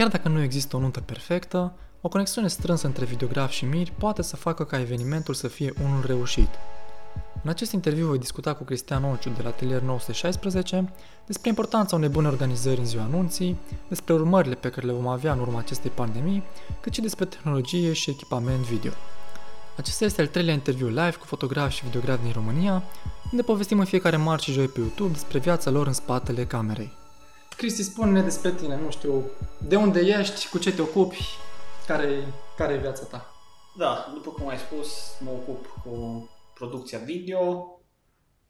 [0.00, 4.22] Chiar dacă nu există o nuntă perfectă, o conexiune strânsă între videograf și miri poate
[4.22, 6.48] să facă ca evenimentul să fie unul reușit.
[7.42, 10.92] În acest interviu voi discuta cu Cristian Olciu de la Atelier 916
[11.26, 13.56] despre importanța unei bune organizări în ziua anunții,
[13.88, 16.42] despre urmările pe care le vom avea în urma acestei pandemii,
[16.80, 18.92] cât și despre tehnologie și echipament video.
[19.76, 22.82] Acesta este al treilea interviu live cu fotografi și videografi din România,
[23.30, 26.99] unde povestim în fiecare marți și joi pe YouTube despre viața lor în spatele camerei.
[27.60, 29.24] Cristi, spune-ne despre tine, nu știu,
[29.68, 31.24] de unde ești, cu ce te ocupi,
[31.86, 32.24] care
[32.56, 33.34] care e viața ta?
[33.76, 37.80] Da, după cum ai spus, mă ocup cu producția video.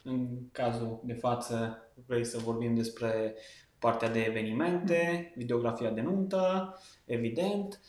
[0.02, 3.34] În cazul de față vrei să vorbim despre
[3.78, 7.80] partea de evenimente, videografia de nuntă, evident.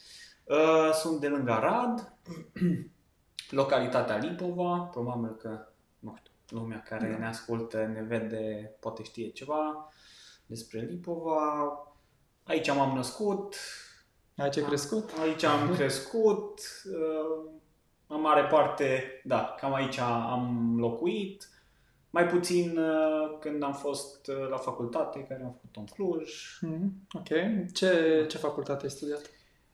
[0.43, 2.13] Uh, sunt de lângă Arad,
[3.49, 5.67] localitatea Lipova, probabil că,
[5.99, 7.17] nu știu, lumea care da.
[7.17, 9.91] ne ascultă, ne vede, poate știe ceva
[10.51, 11.39] despre Lipova.
[12.43, 13.55] Aici m-am născut.
[14.37, 15.09] Aici ai crescut?
[15.21, 16.59] Aici am crescut.
[16.85, 17.51] Uh,
[18.07, 21.49] în mare parte, da, cam aici am locuit.
[22.09, 26.59] Mai puțin uh, când am fost uh, la facultate, care am făcut în Cluj.
[26.61, 27.27] Mm, ok.
[27.73, 29.21] Ce, ce facultate ai studiat?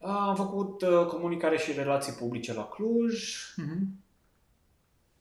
[0.02, 3.34] Am făcut uh, comunicare și relații publice la Cluj.
[3.62, 4.06] Mm-hmm.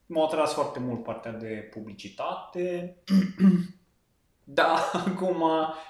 [0.07, 2.97] M-a atras foarte mult partea de publicitate.
[4.49, 5.39] da, acum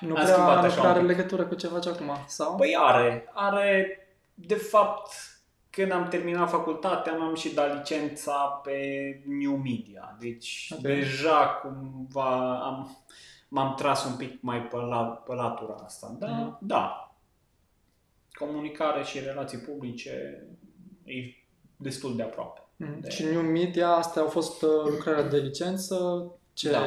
[0.01, 2.55] nu prea, schimbat așa nu prea are legătură cu ce faci acum, sau?
[2.55, 3.31] Păi are.
[3.35, 3.99] Are,
[4.35, 5.13] de fapt,
[5.71, 8.79] când am terminat facultatea, am și dat licența pe
[9.25, 10.17] New Media.
[10.19, 10.95] Deci okay.
[10.95, 13.05] deja cumva am,
[13.49, 16.17] m-am tras un pic mai pe, la, pe latura asta.
[16.19, 16.59] Da, mm-hmm.
[16.61, 17.17] da.
[18.33, 20.47] Comunicare și relații publice
[21.05, 21.15] e
[21.77, 22.61] destul de aproape.
[22.61, 23.01] Mm-hmm.
[23.01, 23.11] De...
[23.11, 26.27] Și New Media, astea au fost uh, lucrarea de licență?
[26.53, 26.81] Ce, da.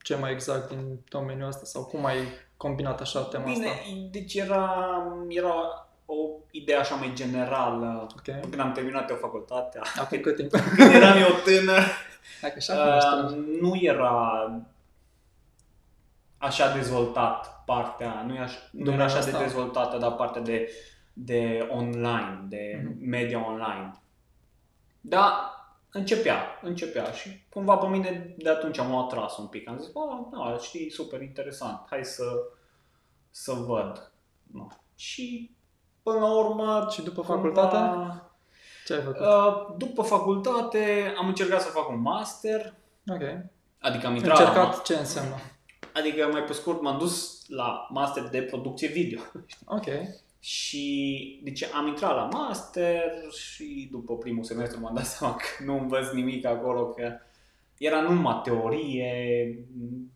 [0.00, 1.64] Ma, ce mai exact din domeniul ăsta?
[1.64, 2.18] Sau cum ai
[2.56, 3.80] combinat așa tema Bine, asta?
[3.86, 6.14] Bine, deci era, era o
[6.50, 8.06] idee așa mai generală.
[8.18, 8.40] Okay.
[8.40, 9.82] Când am terminat eu facultatea.
[9.96, 10.50] Acum cât timp?
[10.76, 11.82] Când eram eu tânăr.
[12.40, 14.50] Dacă așa uh, nu era
[16.38, 19.38] așa dezvoltat partea, nu, așa, nu era așa asta.
[19.38, 20.70] de dezvoltată, dar partea de,
[21.12, 22.98] de online, de mm-hmm.
[22.98, 23.94] media online.
[25.00, 25.54] Da,
[25.92, 29.68] începea, începea și cumva pe mine de atunci am atras un pic.
[29.68, 30.00] Am zis, bă,
[30.32, 32.24] da, știi, super interesant, hai să,
[33.30, 34.12] să văd.
[34.52, 34.66] No.
[34.94, 35.54] Și
[36.02, 36.86] până la urmă...
[36.90, 37.76] Și după facultate?
[37.76, 38.30] Cumva,
[38.86, 39.20] ce ai făcut?
[39.20, 42.74] Uh, după facultate am încercat să fac un master.
[43.06, 43.22] Ok.
[43.78, 44.82] Adică am intrat Încercat la...
[44.82, 45.34] ce înseamnă?
[45.94, 49.20] Adică mai pe scurt m-am dus la master de producție video.
[49.64, 49.86] Ok.
[50.40, 55.78] Și deci am intrat la master și după primul semestru m-am dat seama că nu
[55.78, 57.18] învăț nimic acolo, că
[57.78, 59.66] era numai teorie,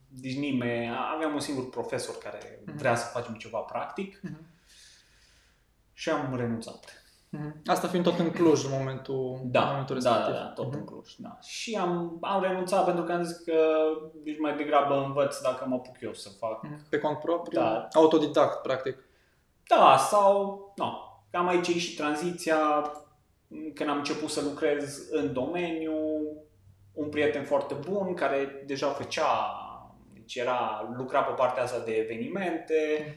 [0.09, 2.75] deci nimeni, aveam un singur profesor care mm-hmm.
[2.75, 4.21] vrea să facem ceva practic.
[4.21, 4.53] Mm-hmm
[5.95, 7.03] și am renunțat.
[7.29, 7.63] Mhm.
[7.67, 10.35] Asta fiind tot în Cluj în momentul, da, în momentul da, respectiv.
[10.35, 10.79] Da, da, tot uh-huh.
[10.79, 11.39] în Cluj, da.
[11.41, 13.53] Și am, am renunțat pentru că am zis că
[14.25, 16.63] nici mai degrabă învăț dacă mă apuc eu să fac.
[16.63, 16.89] Mhm.
[16.89, 17.61] Pe cont propriu?
[17.61, 17.89] Da.
[17.93, 18.97] Autodidact, practic.
[19.69, 20.93] Da, sau, nu,
[21.31, 22.93] cam aici e și tranziția
[23.75, 25.93] când am început să lucrez în domeniu,
[26.93, 29.59] un prieten foarte bun care deja făcea,
[30.15, 33.15] deci era, lucra pe partea asta de evenimente,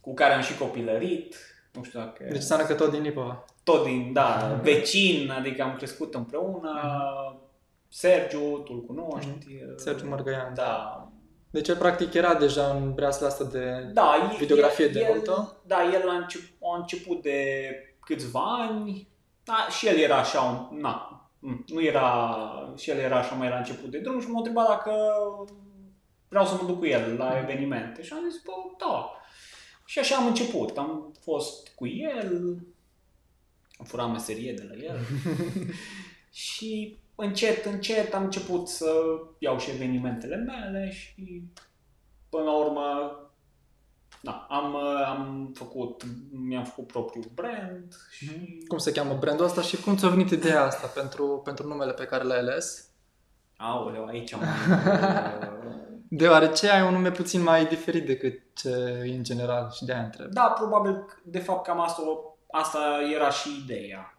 [0.00, 1.36] cu care am și copilărit.
[1.72, 2.24] Nu știu dacă...
[2.24, 3.44] Deci înseamnă că tot din Lipova.
[3.62, 6.72] Tot din, da, vecin, adică am crescut împreună.
[7.88, 9.28] Sergiu, tu-l cunoști.
[9.30, 9.74] Mm-hmm.
[9.76, 10.54] Sergiu Mărgăian.
[10.54, 11.08] Da.
[11.50, 15.56] Deci el practic era deja în breasla asta de da, videografie el, de nuntă.
[15.66, 17.70] Da, el a început, a început de
[18.00, 19.08] câțiva ani.
[19.44, 21.30] Da, și el era așa un, na,
[21.66, 22.38] nu era,
[22.76, 24.92] și el era așa mai la început de drum și m-a întrebat dacă
[26.28, 27.36] vreau să mă duc cu el la mhm.
[27.42, 28.02] evenimente.
[28.02, 29.10] Și am zis, bă, da.
[29.84, 30.78] Și așa am început.
[30.78, 32.58] Am fost cu el,
[33.78, 35.00] am furat meserie de la el
[36.46, 38.92] și încet, încet am început să
[39.38, 41.42] iau și evenimentele mele și
[42.28, 43.20] până la urmă
[44.20, 44.76] da, am,
[45.06, 48.24] am făcut, mi-am făcut propriul brand și...
[48.24, 48.66] Mhm.
[48.66, 52.04] Cum se cheamă brandul ăsta și cum ți-a venit ideea asta pentru, pentru numele pe
[52.04, 52.88] care l-ai ales?
[53.56, 54.40] Aoleu, aici am...
[56.08, 60.30] Deoarece ai un nume puțin mai diferit decât ce în general și de aia întreb.
[60.30, 62.02] Da, probabil, de fapt, cam asta,
[62.50, 62.78] asta
[63.14, 64.18] era și ideea.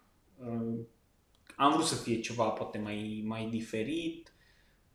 [1.57, 4.33] Uh, am vrut să fie ceva poate mai, mai diferit,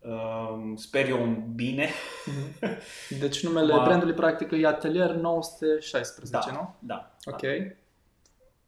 [0.00, 1.88] uh, sper eu un bine.
[2.26, 2.78] Mhm.
[3.20, 3.84] Deci numele Ma...
[3.84, 6.74] brandului practic e Atelier 916, da, nu?
[6.78, 7.14] Da.
[7.24, 7.40] Ok.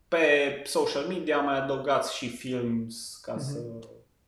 [0.09, 3.39] Pe social media am mai adăugat și films ca mm-hmm.
[3.39, 3.59] să...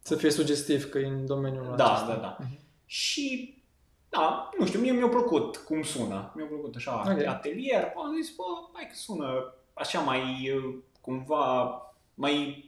[0.02, 2.06] Să fie sugestiv că e în domeniul da, acesta.
[2.06, 2.36] Da, da, da.
[2.44, 2.60] Mm-hmm.
[2.86, 3.56] Și
[4.08, 6.32] da, nu știu, mie mi-a plăcut cum sună.
[6.34, 7.26] Mi-a plăcut așa, Ok.
[7.26, 7.92] atelier.
[7.96, 8.42] Am zis, bă,
[8.72, 11.82] hai că sună așa mai, uh, cumva,
[12.14, 12.65] mai,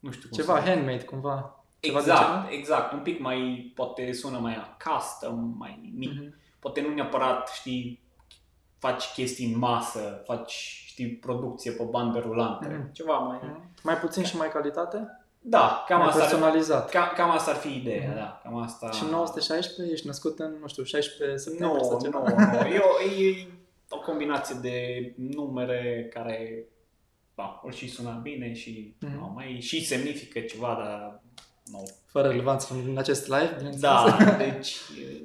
[0.00, 1.64] nu știu cum Ceva să handmade, cumva.
[1.80, 2.46] Ceva de Exact, genul?
[2.58, 2.92] exact.
[2.92, 6.12] Un pic mai, poate sună mai custom, mai mic.
[6.12, 6.34] Mhm.
[6.58, 8.02] Poate nu neapărat, știi,
[8.78, 10.52] faci chestii în masă, faci,
[10.86, 12.68] știi, producție pe bandă rulantă.
[12.68, 12.92] Mhm.
[12.92, 13.38] Ceva mai...
[13.42, 13.70] Mhm.
[13.82, 15.20] Mai puțin și mai calitate?
[15.48, 16.90] Da, cam mai asta, ar, personalizat.
[16.90, 18.16] cam, cam asta ar fi ideea, Mhm.
[18.16, 18.40] da.
[18.42, 18.90] Cam asta...
[18.90, 22.18] Și 916, ești născut în, nu știu, 16 septembrie Nu, sau nu, ceva?
[22.18, 22.68] nu.
[22.74, 22.84] Eu,
[23.26, 23.46] e
[23.88, 26.64] o combinație de numere care
[27.36, 29.18] da, ori și suna bine și Mhm.
[29.18, 31.22] nu, mai și semnifică ceva, dar
[31.64, 31.88] nu.
[32.06, 33.80] Fără relevanță în acest live, bineînțeles.
[33.80, 35.22] Da, deci e,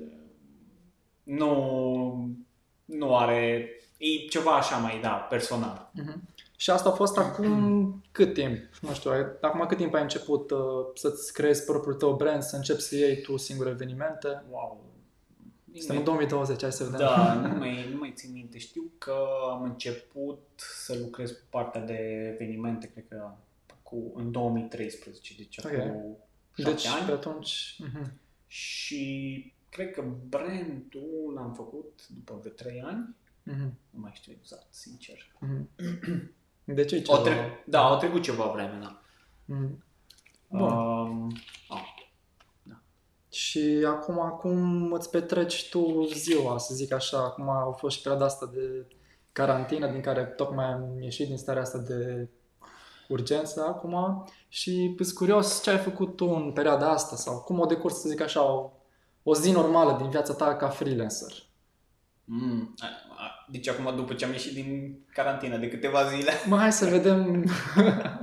[1.24, 2.30] nu,
[2.86, 5.92] nu are, e ceva așa mai, da, personal.
[5.94, 6.22] Mhm.
[6.58, 8.58] Și asta a fost acum cât timp?
[8.82, 10.60] Nu știu, ai- acum cât timp ai început uh,
[10.94, 14.44] să-ți creezi propriul tău brand, să începi să iei tu singur evenimente?
[14.50, 14.84] Wow.
[15.76, 17.00] Suntem în 2020, hai să vedem.
[17.00, 18.58] Da, nu mai, nu mai țin minte.
[18.58, 19.16] Știu că
[19.52, 23.32] am început să lucrez pe partea de evenimente, cred că
[23.84, 25.66] cu, în 2013, deci Ok.
[25.72, 26.18] acum
[26.58, 27.06] șapte Deci, ani.
[27.06, 27.76] pe atunci...
[27.80, 28.12] mhm.
[28.48, 33.16] Și cred că brandul l-am făcut după vreo 3 ani.
[33.44, 33.78] Mhm.
[33.90, 35.32] Nu mai știu exact, sincer.
[35.40, 35.70] Mhm.
[36.64, 39.02] De ce O tre- da, au trecut ceva vreme, da.
[39.46, 39.84] Mhm.
[40.48, 40.62] Bun.
[40.72, 41.32] Um,
[41.70, 41.91] ah,
[43.32, 47.18] Și acum, acum îți petreci tu ziua, să zic așa.
[47.24, 48.86] Acum a fost și perioada asta de
[49.32, 52.28] carantină, din care tocmai am ieșit din starea asta de
[53.08, 54.26] urgență acum.
[54.48, 58.10] Și sunt curios ce ai făcut tu în perioada asta sau cum o decurs, să
[58.10, 58.72] zic așa, o,
[59.24, 61.44] o zi normală din viața ta ca freelancer.
[62.24, 62.86] mm, a-
[63.18, 66.32] a- deci acum după ce am ieșit din carantină de câteva zile.
[66.48, 67.46] Mă, hai să vedem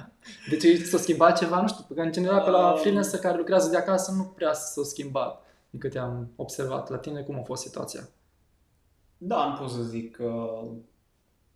[0.48, 2.78] de ce s-a schimbat ceva, nu știu, pentru că în general pe la Um.
[2.78, 6.90] freelancer care lucrează de acasă nu prea s-a schimbat, din câte am observat.
[6.90, 8.08] La tine cum a fost situația?
[9.18, 10.60] Da, nu pot să zic că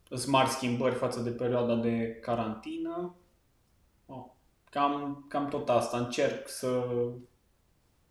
[0.09, 3.15] sunt mari schimbări față de perioada de carantină.
[4.07, 4.25] Oh,
[4.71, 5.99] cam, cam tot asta.
[5.99, 6.85] Încerc să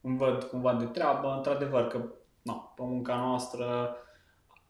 [0.01, 1.33] îmi văd cumva de treabă.
[1.37, 2.03] Într-adevăr că
[2.41, 3.95] na, pe munca noastră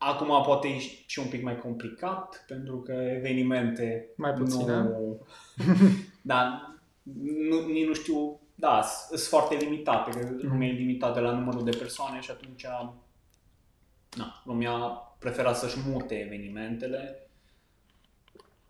[0.03, 4.75] acum poate e și un pic mai complicat pentru că evenimente Mai puține.
[4.81, 5.25] nu,
[6.21, 6.65] da,
[7.50, 11.77] nu, nici nu știu, da, sunt foarte limitate, că lumea e limitată la numărul de
[11.77, 12.65] persoane și atunci
[14.18, 14.71] na, lumea
[15.19, 17.30] preferă să-și mute evenimentele.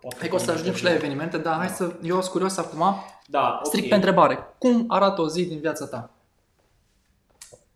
[0.01, 2.57] Poate Hai că o să ajungem și la evenimente, dar hai să, eu sunt curios
[2.57, 2.83] acum,
[3.27, 3.65] Da, ok.
[3.65, 4.39] strict pe întrebare.
[4.57, 6.11] Cum arată o zi din viața ta?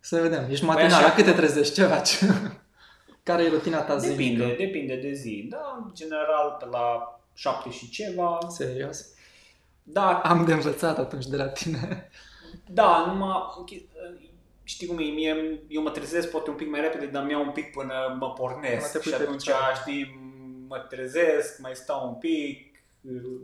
[0.00, 2.18] Să vedem, ești matinal, așa- la câte trezești, ce faci?
[3.26, 4.22] Care e rutina ta zilnică?
[4.22, 5.46] Depinde, depinde de zi.
[5.50, 8.38] Da, în general pe la 7 și ceva.
[8.48, 9.06] Serios?
[9.82, 12.08] Da, Am de învățat atunci de la tine.
[12.70, 13.32] Da, numai,
[14.62, 17.50] știi cum e, mie, eu mă trezesc poate un pic mai repede, dar mi-au un
[17.52, 19.74] pic până mă Până pornesc te pui și pe atunci, picioare.
[19.80, 20.20] știi,
[20.68, 22.76] mă trezesc, mai stau un pic,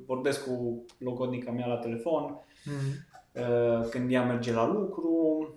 [0.06, 3.06] vorbesc cu logodnica mea la telefon, Mm.
[3.42, 5.48] uh, când ea merge la lucru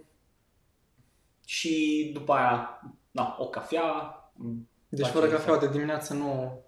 [1.46, 2.82] și după aia,
[3.16, 3.84] da, o cafea.
[4.90, 5.40] Deci face fără efect.
[5.42, 6.60] cafeaua de dimineață nu,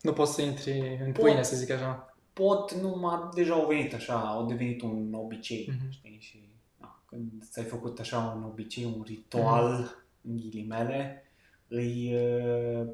[0.00, 1.22] nu poți să intri în Pot.
[1.24, 2.14] pâine, să zic așa.
[2.32, 5.90] Pot, numai deja au venit așa, au devenit un obicei, Mhm.
[5.90, 6.48] știi, și
[6.80, 10.04] da, când ți-ai făcut așa un obicei, un ritual, Mhm.
[10.28, 11.30] în ghilimele,
[11.68, 12.86] îi, uh,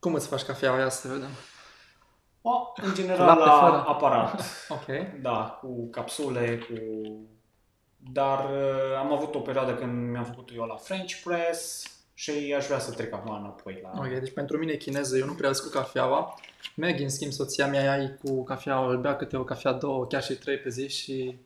[0.00, 1.28] Cum îți faci cafeaua aia să vedem?
[2.42, 3.84] o, în general lapte la fără?
[3.86, 5.20] aparat, Ok.
[5.22, 6.74] da, cu capsule, cu...
[8.12, 12.66] Dar uh, am avut o perioadă când mi-am făcut eu la French Press și aș
[12.66, 13.90] vrea să trec acum înapoi la...
[13.96, 16.34] Ok, deci pentru mine e chineză, eu nu prea cu cafeaua.
[16.76, 20.06] Maggie, în schimb, soția mea ea e cu cafeaua, îl bea câte o cafea, două,
[20.06, 21.38] chiar și trei pe zi și...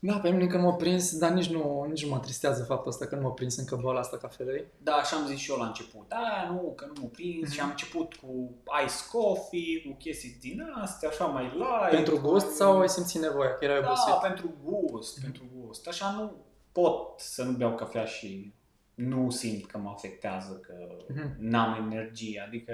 [0.00, 3.06] Da, pe mine când m-a prins, dar nici nu, nici nu mă tristează faptul ăsta
[3.06, 4.64] că nu m-a prins încă boala asta cafelei.
[4.82, 6.08] Da, așa am zis și eu la început.
[6.08, 7.52] Da, nu, că nu m-a prins Mhm.
[7.52, 8.50] și am început cu
[8.84, 11.90] ice coffee, cu chestii din astea, așa mai light.
[11.90, 14.14] Pentru gust mai- sau ai simțit nevoia, că erai Da, obosit?
[14.22, 15.88] pentru gust, pentru gust.
[15.88, 16.32] Așa nu
[16.72, 18.52] pot să nu beau cafea și
[18.98, 20.74] nu simt că mă afectează, că
[21.08, 21.34] Mhm.
[21.38, 22.44] n-am energie.
[22.46, 22.72] Adică,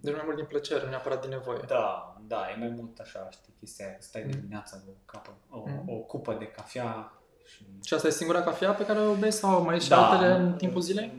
[0.00, 1.58] Deci mai mult din plăcere, nu neapărat din nevoie.
[1.66, 4.30] da, da, e mai mult așa, știi, chestia aia, că stai Mhm.
[4.30, 5.90] dimineața cu o, capă, o, Mhm.
[5.90, 7.12] o cupă de cafea
[7.44, 7.64] și...
[7.84, 10.52] Și asta e singura cafea pe care o bei sau mai ieși Da, altele în
[10.56, 11.12] timpul zilei?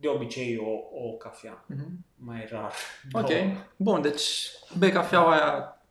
[0.00, 0.70] De obicei o,
[1.08, 2.04] o cafea, Mhm.
[2.14, 2.72] mai rar.
[3.12, 3.40] Ok, două.
[3.76, 5.82] bun, deci bei cafeaua aia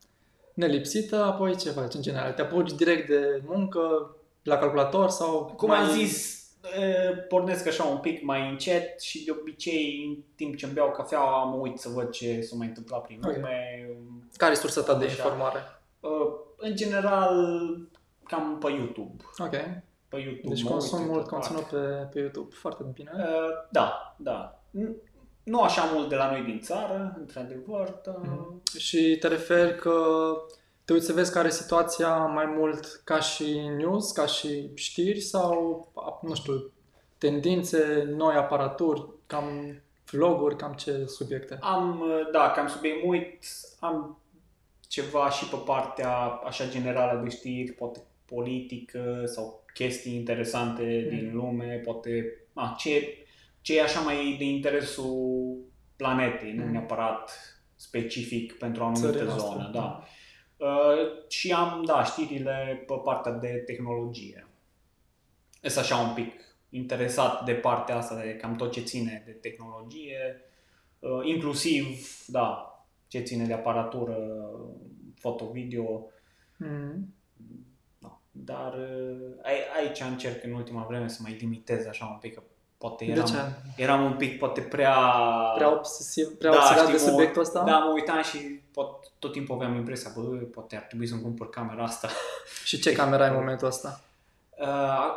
[0.54, 2.32] nelipsită, apoi ce faci în general?
[2.32, 5.44] Te apuci direct de muncă, la calculator sau...
[5.56, 5.78] Cum mai...
[5.78, 6.39] am zis, e,
[7.28, 11.44] pornesc așa un pic mai încet și de obicei în timp ce îmi beau cafeaua
[11.44, 13.34] mă uit să văd ce s-a mai întâmplat prin Ok.
[13.34, 13.88] lume.
[14.36, 15.14] Care e sursa ta de Așa.
[15.14, 15.58] informare?
[16.00, 16.10] Uh,
[16.56, 17.34] În general,
[18.24, 19.22] cam pe YouTube.
[19.38, 19.50] Ok.
[20.08, 20.48] pe YouTube.
[20.54, 22.54] Deci mă consum uit, mult uite, conținut pe, pe YouTube.
[22.54, 23.10] Foarte bine.
[23.16, 23.24] Uh,
[23.70, 24.62] da, da.
[24.70, 24.96] Nu-
[25.42, 28.16] Nu așa mult de la noi din țară, într-adevăr, dar...
[28.22, 28.62] Mhm.
[28.78, 29.94] Și te referi că
[30.90, 35.20] te uiți să vezi care e situația mai mult ca și news, ca și știri
[35.20, 35.92] sau,
[36.22, 36.72] nu știu,
[37.18, 39.80] tendințe, noi aparaturi, cam
[40.10, 41.58] vloguri, cam ce subiecte?
[41.60, 43.44] Am, uh, da, cam subiect mă uit,
[43.80, 44.18] am
[44.88, 51.16] ceva și pe partea așa generală de știri, poate politică sau chestii interesante Mm.
[51.18, 53.08] din lume, poate a, ce,
[53.60, 55.56] ce e așa mai de interesul
[55.96, 56.70] planetei, nu Mm.
[56.70, 57.30] neapărat
[57.76, 59.42] specific pentru o anumită Țările zonă.
[59.54, 59.70] noastre.
[59.72, 60.04] Da.
[60.60, 64.46] Uh, și am, da, știrile pe partea de tehnologie.
[65.62, 66.32] Este așa un pic
[66.70, 70.40] interesat de partea asta, de cam tot ce ține de tehnologie,
[70.98, 72.74] uh, inclusiv, da,
[73.06, 74.16] ce ține de aparatură,
[75.14, 76.04] foto-video,
[76.62, 77.14] Mm.
[77.98, 78.20] da.
[78.30, 82.42] dar uh, ai- aici încerc în ultima vreme să mai limitez așa un pic, că
[82.80, 83.34] poate De eram, ce?
[83.76, 84.94] eram un pic poate prea...
[85.54, 87.62] Prea obsesiv, prea Da, obsedat știi, de mă- subiectul ăsta?
[87.64, 88.38] Da, mă uitam și
[88.72, 92.08] pot, tot timpul aveam impresia, bă, poate ar trebui să-mi cumpăr camera asta.
[92.68, 94.00] Și ce camera ai în momentul ăsta?
[94.60, 94.66] Uh,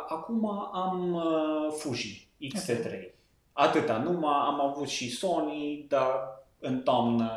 [0.08, 3.12] acum am uh, Fuji X-T3.
[3.52, 7.30] Atâta, numai am avut și Sony, dar în toamnă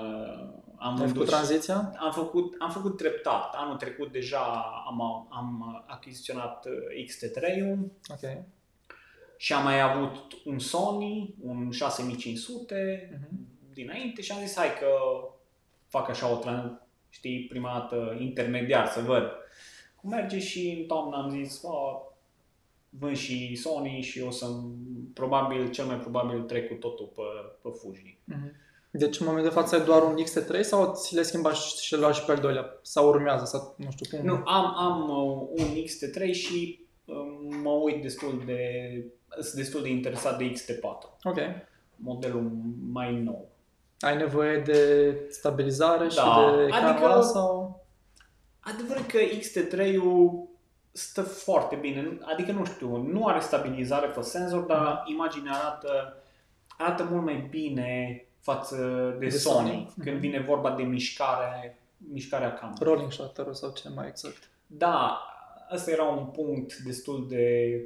[0.80, 1.92] am Ai vândut făcut și- tranziția?
[2.00, 3.54] am făcut, am făcut treptat.
[3.56, 4.40] Anul trecut deja
[4.88, 7.78] am, am achiziționat uh, X-T3-ul
[8.10, 8.30] Ok.
[9.38, 10.16] Și am mai avut
[10.46, 13.48] un Sony, un 6500 Mhm.
[13.74, 14.88] dinainte și am zis hai că
[15.88, 19.24] fac așa o tran- știi, prima dată intermediar să văd
[19.96, 22.02] cum merge și în toamnă am zis "A,
[22.90, 24.46] vând și Sony și o să
[25.14, 27.22] probabil, cel mai probabil trec cu totul pe,
[27.62, 28.18] pe Fuji.
[28.24, 28.52] Mhm.
[28.92, 31.94] Deci în momentul de față ai doar un X-T3 sau ți le schimba și și
[31.94, 32.80] le luai și pe al doilea?
[32.82, 33.46] Sau urmează?
[33.46, 34.26] Sau nu știu cum?
[34.28, 37.16] Nu, am, am uh, un X-T3 și uh,
[37.64, 38.60] mă uit destul de,
[39.34, 41.38] sunt destul de interesat de X-T4, Ok.
[41.96, 42.52] modelul
[42.92, 43.50] mai nou.
[44.00, 47.86] Ai nevoie de stabilizare și Da, de camera adică- sau...
[48.60, 50.48] Adevărul că X-T3-ul
[50.92, 56.18] stă foarte bine, adică nu știu, nu are stabilizare pe senzor, dar imaginea arată,
[56.78, 58.76] arată mult mai bine față
[59.20, 59.94] de, De Sony, Sony.
[60.04, 60.20] când Mhm.
[60.20, 61.80] vine vorba de mișcare,
[62.12, 62.88] mișcarea camerei.
[62.88, 64.50] Rolling shutter sau ce mai exact?
[64.68, 65.22] Da,
[65.74, 67.80] ăsta era un punct destul de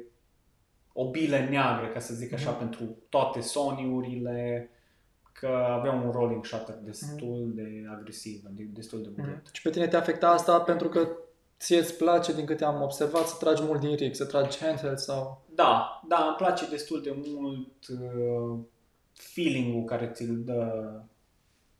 [0.92, 2.58] o bilă neagră, ca să zic așa, Mhm.
[2.58, 4.70] pentru toate Sony-urile,
[5.32, 7.54] că aveau un rolling shutter destul Mhm.
[7.54, 9.48] de agresiv, adică destul de urât.
[9.52, 11.08] Și pe tine te afecta asta pentru că
[11.58, 14.98] ție îți place, din câte am observat, să tragi mult din rig, să tragi handheld
[14.98, 15.44] sau...
[15.54, 18.58] Da, da, îmi place destul de mult uh,
[19.12, 20.92] feeling-ul care ți-l dă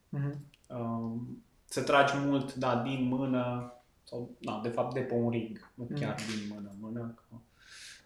[0.08, 0.44] Mhm.
[0.68, 3.72] um, să tragi mult, da, din mână
[4.04, 5.96] sau, da, de fapt de pe un rig, nu Mm.
[5.96, 7.36] chiar din mână, mână, că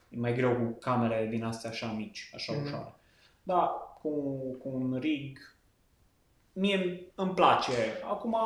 [0.08, 2.62] e mai greu cu camere din astea așa mici, așa Mhm.
[2.64, 2.94] ușoare.
[3.42, 3.62] Da,
[4.02, 4.10] cu,
[4.62, 5.38] cu un rig,
[6.52, 7.72] mie îmi place.
[8.04, 8.36] Acum,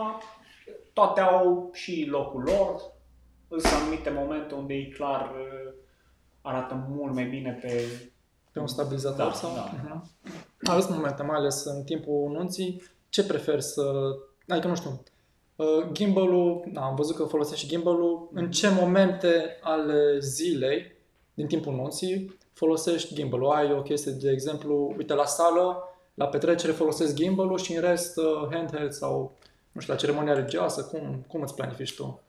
[0.93, 2.81] toate au și locul lor,
[3.49, 5.73] sunt anumite momente unde e clar uh,
[6.43, 7.83] arată mult mai bine pe...
[8.52, 9.55] Pe un stabilizator Da, sau?
[9.55, 9.71] da.
[9.83, 10.11] Mhm.
[10.64, 13.83] Ales momente, mai ales în timpul nunții, ce preferi să...
[14.49, 15.02] Adică, nu știu,
[15.57, 20.93] uh, gimbalul, da, am văzut că folosești și gimbalul, în ce momente ale zilei,
[21.40, 23.50] din timpul nunții, folosești gimbalul?
[23.50, 25.82] Ai o chestie, de exemplu, uite, la sală,
[26.14, 29.38] la petrecere folosesc gimbalul și în rest uh, handheld sau,
[29.73, 32.20] nu știu, la ceremonia religioasă, cum, cum îți planifici tu?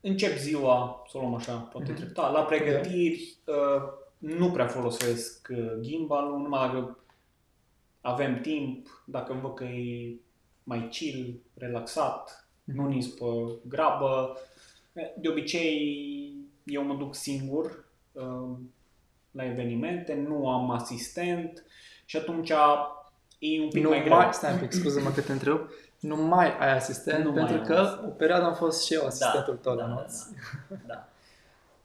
[0.00, 2.00] Încep ziua, să o luăm așa, poate Mhm.
[2.00, 2.32] treptat.
[2.32, 3.82] La pregătiri uh,
[4.18, 6.98] nu prea folosesc uh, gimbalul, numai dacă
[8.00, 10.14] avem timp, dacă văd că e
[10.62, 13.24] mai chill, relaxat, nu nis pe
[13.68, 14.36] grabă.
[15.20, 16.34] De obicei,
[16.70, 18.56] eu mă duc singur uh,
[19.30, 21.64] la evenimente, nu am asistent
[22.04, 22.50] și atunci
[23.38, 24.16] e un pic nu mai greu.
[24.16, 25.68] mai, stai un pic, scuze-mă că te întreb,
[26.00, 28.06] nu mai ai asistent, Nu mai pentru am că asistent.
[28.06, 30.26] o perioadă am fost și eu asistentul tău la da, nunți.
[30.68, 31.08] Da, da.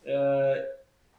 [0.02, 0.56] Uh,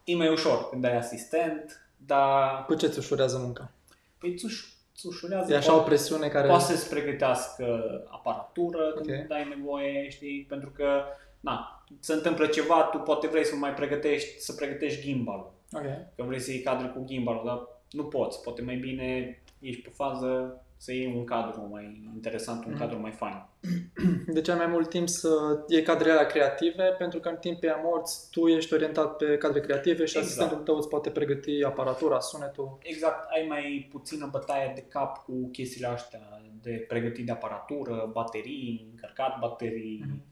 [0.05, 3.71] e mai ușor când ai asistent, dar Cu ce ți ușurează munca?
[4.19, 5.53] păi îți uș- îți ușurează.
[5.53, 6.49] E așa o presiune care...
[6.49, 7.65] Poate să-ți pregătească
[8.11, 9.31] aparatură când Ok.
[9.31, 11.03] ai nevoie, știi, pentru că
[11.41, 15.53] na, se întâmplă ceva, tu poate vrei să mai pregătești, să pregătești gimbalul.
[15.73, 15.83] Ok.
[16.17, 18.43] Că vrei să iei cadre cu gimbalul, dar nu poți.
[18.43, 22.81] Poate mai bine ești pe fază să iei un cadru mai interesant, un Mhm.
[22.81, 23.47] cadru mai fain.
[24.27, 25.31] De ce ai mai mult timp să
[25.69, 26.83] iei cadrele alea creative?
[26.83, 30.25] Pentru că în timp pe morți tu ești orientat pe cadre creative și Exact.
[30.27, 32.79] asistentul tău îți poate pregăti aparatura, sunetul.
[32.83, 38.87] Exact, ai mai puțină bătaie de cap cu chestiile astea de pregătit de aparatură, baterii,
[38.91, 40.23] încărcat baterii, Mhm.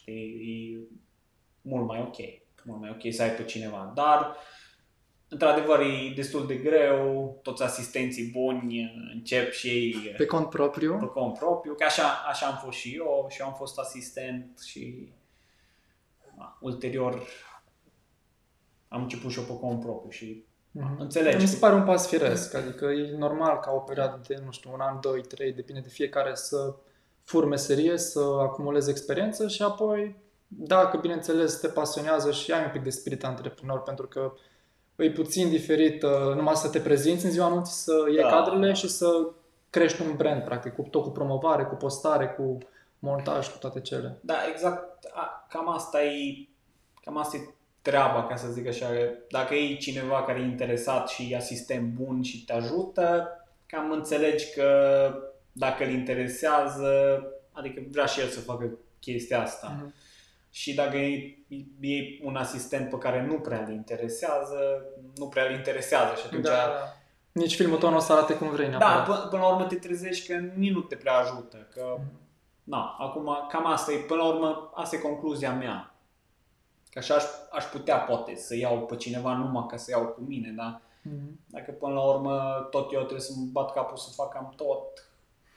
[0.00, 0.96] Știi, e
[1.62, 2.16] mult mai ok.
[2.64, 3.92] mult mai ok să ai pe cineva.
[3.94, 4.36] Dar,
[5.28, 10.96] într-adevăr, e destul de greu, toți asistenții buni încep și ei Pe cont propriu.
[10.98, 14.60] pe cont propriu, că așa, așa am fost și eu și eu am fost asistent
[14.60, 15.12] și
[16.38, 17.26] a, ulterior
[18.88, 21.00] am început și eu pe cont propriu și Mhm.
[21.00, 21.36] Înțelegi.
[21.36, 24.72] Mi se pare un pas firesc, adică e normal ca o perioadă de, nu știu,
[24.72, 26.74] un an, doi, trei, depinde de fiecare să
[27.30, 32.82] furi meserie, să acumulezi experiență și apoi, dacă bineînțeles te pasionează și ai un pic
[32.82, 34.32] de spirit antreprenor, pentru că
[34.96, 38.28] e puțin diferit uh, numai să te prezinți în ziua anunții, să iei Da.
[38.28, 39.06] cadrele și să
[39.70, 42.58] crești un brand, practic, cu, tot cu promovare, cu postare, cu
[42.98, 44.18] montaj, cu toate cele.
[44.20, 45.04] Da, exact.
[45.12, 46.48] A, cam asta e,
[47.04, 48.86] cam asta e treaba, ca să zic așa.
[49.30, 53.28] Dacă e cineva care e interesat și e asistent bun și te ajută,
[53.66, 54.68] cam înțelegi că
[55.52, 59.76] dacă îl interesează, adică vrea și el să facă chestia asta.
[59.78, 59.94] Mhm.
[60.50, 61.36] Și dacă e,
[61.80, 64.84] e un asistent pe care nu prea îl interesează,
[65.16, 66.42] nu prea îl interesează și atunci...
[66.44, 66.72] Da.
[67.32, 69.04] Nici filmul tău nu o să arate cum vrei Da, neapărat.
[69.06, 71.68] până, până la urmă te trezești că nici nu te prea ajută.
[71.74, 71.98] Că,
[72.64, 75.94] na, acum, cam asta e, până la urmă, asta e concluzia mea.
[76.90, 80.20] Că așa aș, aș putea, poate, să iau pe cineva numai ca să iau cu
[80.20, 81.38] mine, dar Mhm.
[81.46, 85.09] dacă până la urmă tot eu trebuie să-mi bat capul să fac cam tot,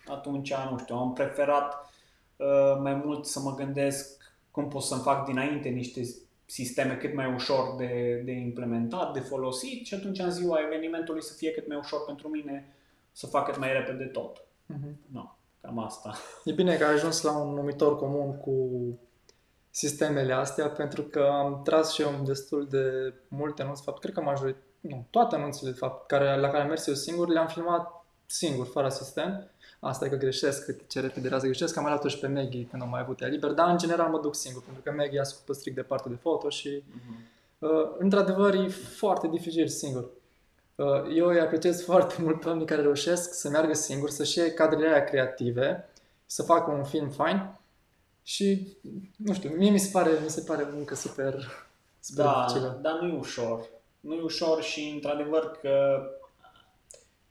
[0.07, 1.93] atunci, nu știu, am preferat
[2.35, 6.01] uh, mai mult să mă gândesc cum pot să-mi fac dinainte niște
[6.45, 11.33] sisteme cât mai ușor de, de implementat, de folosit și atunci în ziua evenimentului să
[11.33, 12.75] fie cât mai ușor pentru mine
[13.11, 14.45] să fac cât mai repede tot.
[14.65, 14.97] Mhm.
[15.11, 16.13] No, cam asta.
[16.43, 18.53] E bine că ai ajuns la un numitor comun cu
[19.69, 24.13] sistemele astea, pentru că am tras și eu destul de multe anunți, de fapt, cred
[24.13, 27.47] că majorit, nu, toate anunțele, de fapt, care, la care am mers eu singur, le-am
[27.47, 29.51] filmat singur, fără asistent.
[29.83, 32.27] Asta e că greșesc, cât ce repede era să greșesc, am mai luat-o și pe
[32.27, 34.91] Maggie când am mai avut ea liber, dar în general mă duc singur, pentru că
[34.91, 36.83] Maggie a scopă strict de parte de foto și
[37.63, 40.09] Uh, într-adevăr, e foarte dificil singur.
[40.75, 44.53] Uh, eu îi apreciez foarte mult pe oamenii care reușesc să meargă singur, să-și iei
[44.53, 45.89] cadrele aia creative,
[46.25, 47.59] să facă un film fain
[48.23, 48.67] și,
[49.15, 51.33] nu știu, mie mi se pare, mi se pare o muncă super,
[51.99, 52.79] super Da, dificilă.
[52.81, 53.65] dar nu e ușor.
[53.99, 56.03] Nu e ușor și, într-adevăr, că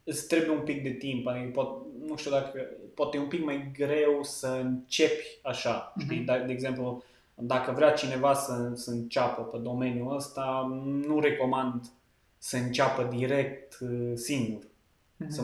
[0.04, 1.26] îți trebuie un pic de timp.
[1.26, 2.60] Adică, pot, nu știu dacă,
[2.94, 5.92] poate e un pic mai greu să începi așa.
[5.98, 6.16] Știi?
[6.16, 6.24] Mhm.
[6.24, 7.02] Da, de exemplu,
[7.34, 11.84] dacă vrea cineva să, să înceapă pe domeniul ăsta, nu recomand
[12.38, 14.62] să înceapă direct uh, singur.
[15.16, 15.30] Mhm.
[15.30, 15.40] Să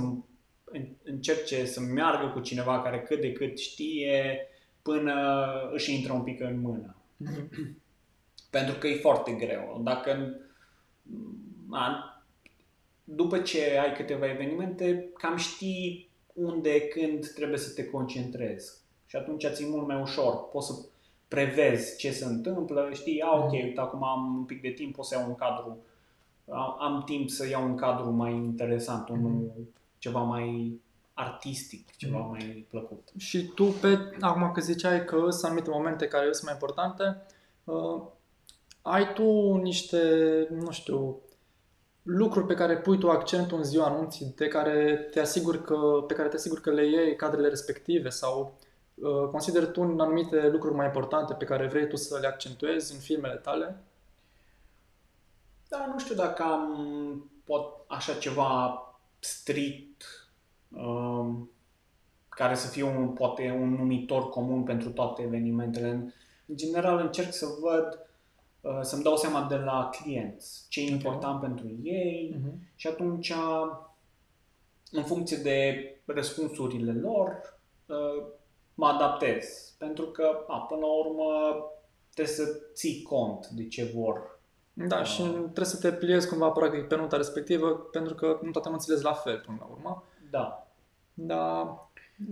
[0.65, 4.47] în- încerce să meargă cu cineva care cât de cât știe
[4.83, 5.43] până
[5.73, 6.97] își intră un pic în mână.
[7.17, 7.77] Mhm.
[8.51, 9.81] Pentru că e foarte greu.
[9.85, 10.35] Dacă
[11.71, 12.18] a,
[13.15, 18.73] după ce ai câteva evenimente, cam știi unde, când trebuie să te concentrezi.
[19.07, 20.49] Și atunci ți mult mai ușor.
[20.49, 20.73] Poți să
[21.29, 25.05] prevezi ce se întâmplă, știi, a, ok, uite, acum am un pic de timp, pot
[25.05, 25.79] să iau un cadru,
[26.49, 29.53] am, am timp să iau un cadru mai interesant, unul
[29.99, 30.81] ceva mai
[31.15, 32.31] artistic, ceva Mhm.
[32.31, 33.09] mai plăcut.
[33.17, 37.23] Și tu, pe, acum că ziceai că sunt anumite momente care sunt mai importante,
[37.65, 38.03] uh,
[38.83, 40.03] ai tu niște,
[40.51, 41.19] nu știu,
[42.11, 46.15] lucruri pe care pui tu accentul în ziua anunții, de care te asiguri că, pe
[46.15, 48.59] care te asiguri că le iei cadrele respective sau
[48.95, 53.01] uh, consideri tu anumite lucruri mai importante pe care vrei tu să le accentuezi în
[53.01, 53.83] filmele tale?
[55.69, 58.83] Da, nu știu dacă am pot așa ceva
[59.19, 60.03] strict
[60.77, 61.51] um,
[62.29, 65.89] care să fie un, poate un numitor comun pentru toate evenimentele.
[65.89, 66.11] În,
[66.47, 68.08] în general încerc să văd, uh,
[68.81, 70.91] să-mi dau seama de la clienți ce e Ok.
[70.91, 72.53] important pentru ei Mhm.
[72.75, 73.33] și atunci,
[74.91, 78.27] în funcție de răspunsurile lor, uh,
[78.75, 79.75] mă adaptez.
[79.79, 81.55] Pentru că, a, până la urmă,
[82.15, 84.41] trebuie să ții cont de ce vor
[84.73, 88.69] Da, și trebuie să te pliezi cumva practic pe nota respectivă, pentru că nu toate
[88.69, 90.05] anunțile sunt la fel până la urmă.
[90.31, 90.67] Da.
[91.15, 91.79] Da,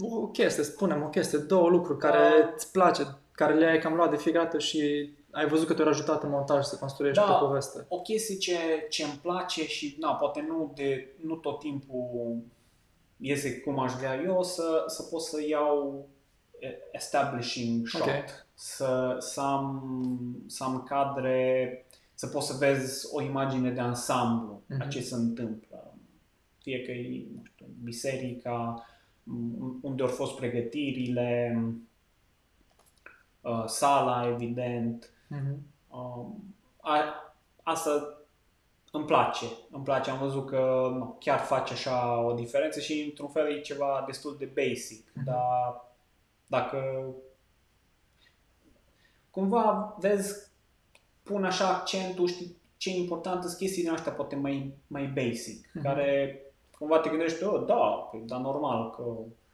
[0.01, 4.17] o chestie, spunem o chestie, două lucruri care îți place, care le-ai cam luat de
[4.17, 7.39] fiecare dată și ai văzut că te-au ajutat în montaj să construiești Da.
[7.43, 7.85] o poveste.
[7.89, 8.57] o chestie ce,
[8.91, 12.37] ce îmi place și na, poate nu, de, nu tot timpul
[13.17, 16.09] iese cum aș vrea eu, să, să pot să iau
[16.59, 18.09] e- establishing shot, Ok.
[18.55, 24.81] să, să, am, să am cadre, să poți să vezi o imagine de ansamblu Mhm.
[24.83, 25.95] a ce se întâmplă.
[26.63, 28.87] Fie că e, nu știu, biserica,
[29.23, 31.59] m- unde au fost pregătirile,
[33.41, 35.57] uh, sala, evident, Mhm.
[35.89, 36.99] Um, a,
[37.63, 38.19] asta
[38.93, 39.45] îmi place.
[39.71, 40.11] Îmi place.
[40.11, 44.37] Am văzut că nu, chiar face așa o diferență și într-un fel e ceva destul
[44.39, 45.07] de basic.
[45.15, 45.25] Mhm.
[45.25, 45.85] Dar
[46.47, 47.05] dacă
[49.31, 50.51] cumva vezi
[51.23, 55.85] pun așa accentul, știi, ce e important sunt chestiile astea poate mai, mai basic, Mhm.
[55.85, 56.41] care
[56.79, 57.75] cumva te gândești, oh, da,
[58.11, 59.03] păi, dar normal că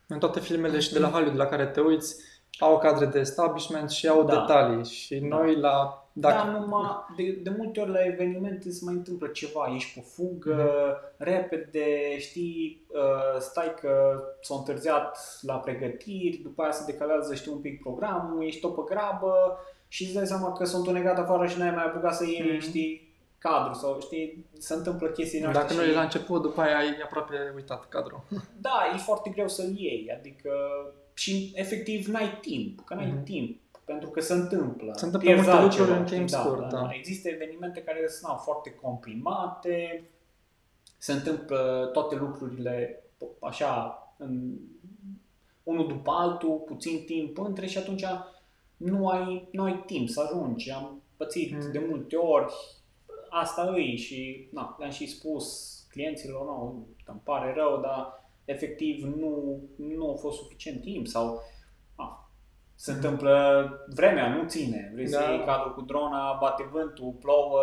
[0.09, 2.17] În toate filmele și de la Hollywood la care te uiți,
[2.59, 4.33] au cadre de establishment și au Da.
[4.41, 4.85] detalii.
[4.85, 5.37] Și Da.
[5.37, 5.97] noi la...
[6.15, 6.35] Dacă...
[6.37, 6.51] Dacă...
[6.51, 10.55] Da, numai, de, de multe ori la evenimente se mai întâmplă ceva, ești pe fugă,
[10.55, 11.15] Mhm.
[11.17, 17.59] repede, știi, uh, stai că s-a întârziat la pregătiri, după aia se decalează, știi, un
[17.61, 21.59] pic programul, ești tot pe grabă și îți dai seama că s-a întunecat afară și
[21.59, 22.61] n-ai mai apucat să iei, Mhm.
[22.61, 26.43] știi, cadru sau, știi, se întâmplă chestii din astea Dacă nu și- e la început,
[26.43, 28.21] după aia ai aproape uitat cadrul.
[28.61, 30.51] da, e foarte greu să-l iei, adică
[31.15, 33.23] și efectiv n-ai timp, că n-ai Mhm.
[33.23, 34.93] timp, pentru că se întâmplă.
[34.97, 36.91] Se întâmplă Pierzi multe altceva, lucruri în știi, timp scurt, da.
[36.93, 40.05] Există evenimente care sunt na, foarte comprimate,
[40.99, 43.03] se întâmplă toate lucrurile
[43.41, 44.53] așa, în,
[45.63, 48.05] unul după altul, puțin timp între și atunci
[48.77, 50.71] nu ai, nu ai timp să ajungi.
[50.71, 51.73] Am pățit Mhm.
[51.73, 52.53] de multe ori,
[53.31, 59.61] asta îi și na, le-am și spus clienților, nu, îmi pare rău, dar efectiv nu,
[59.77, 61.43] nu a fost suficient timp sau
[61.97, 62.31] a,
[62.75, 63.01] se Mhm.
[63.01, 64.91] întâmplă vremea, nu ține.
[64.95, 65.31] Vrei să Da.
[65.31, 67.61] iei cadrul cu drona, bate vântul, plouă,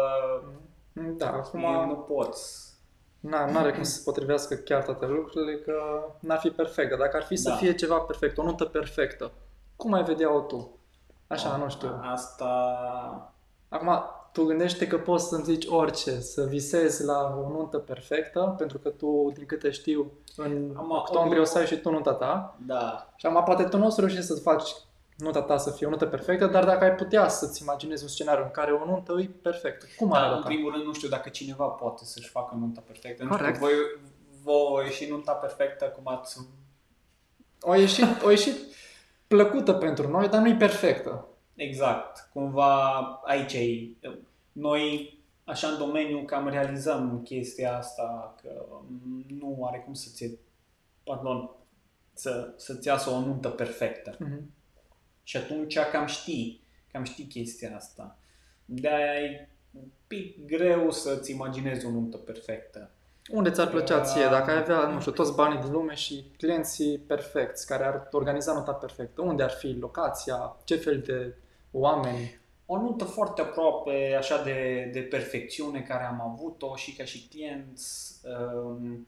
[1.18, 1.88] Da, acum Acum...
[1.88, 2.68] nu poți.
[3.20, 5.74] na, n-are cum să se potrivească chiar toate lucrurile, că
[6.20, 6.90] n-ar fi perfect.
[6.90, 7.56] Dar dacă ar fi să Da.
[7.56, 9.32] fie ceva perfect, o notă perfectă,
[9.76, 10.78] cum ai vedea-o tu?
[11.28, 12.00] Așa, nu știu.
[12.04, 13.34] Asta...
[13.70, 13.90] Acum,
[14.32, 18.90] tu gândește că poți să-mi zici orice, să visezi la o nuntă perfectă, pentru că
[18.90, 22.58] tu, din câte știu, în Am- octombrie o să ai și tu nunta ta.
[22.66, 23.14] Da.
[23.16, 24.72] Și acum poate tu nu o să reușești să faci
[25.18, 28.44] nunta ta să fie o nuntă perfectă, dar dacă ai putea să-ți imaginezi un scenariu
[28.44, 30.48] în care o nuntă e perfectă, cum ar Dar, în arăta?
[30.48, 33.24] primul rând, nu știu dacă cineva poate să-și facă nunta perfectă.
[33.24, 33.56] Nu Corect.
[33.56, 33.74] știu, voi,
[34.44, 36.40] voi și nunta perfectă, cum ați...
[37.62, 38.56] O ieșit, o ieșit
[39.28, 41.28] plăcută pentru noi, dar nu e perfectă.
[41.60, 42.30] Exact.
[42.34, 43.90] Cumva aici e...
[44.52, 48.66] Noi, așa în domeniu, cam realizăm chestia asta, că
[49.40, 50.38] nu are cum să-ți...
[51.04, 51.50] Pardon,
[52.14, 54.16] să, să-ți iasă o nuntă perfectă.
[54.20, 54.52] Mhm.
[55.24, 58.18] Și atunci cam știi, cam știi chestia asta.
[58.66, 62.92] De-aia e un pic greu să-ți imaginezi o nuntă perfectă.
[63.32, 66.32] Unde ți-ar plăcea ție, Uh, dacă ai avea, nu știu, toți banii din lume și
[66.38, 69.22] clienții perfecți, care ar organiza nota perfectă?
[69.22, 70.58] Unde ar fi locația?
[70.64, 71.36] Ce fel de
[71.72, 72.40] oameni?
[72.66, 78.22] O nuntă foarte aproape așa de, de perfecțiune care am avut-o și ca și clienți,
[78.64, 79.08] um,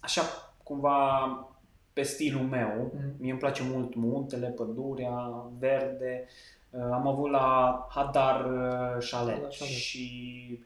[0.00, 0.22] așa
[0.62, 1.28] cumva
[1.92, 2.92] pe stilul meu.
[2.94, 3.14] Mhm.
[3.18, 6.28] Mie îmi place mult muntele, pădurea, verde.
[6.70, 9.52] Uh, Am avut la Hadar uh, Chalet Hadar Chalet.
[9.52, 10.60] și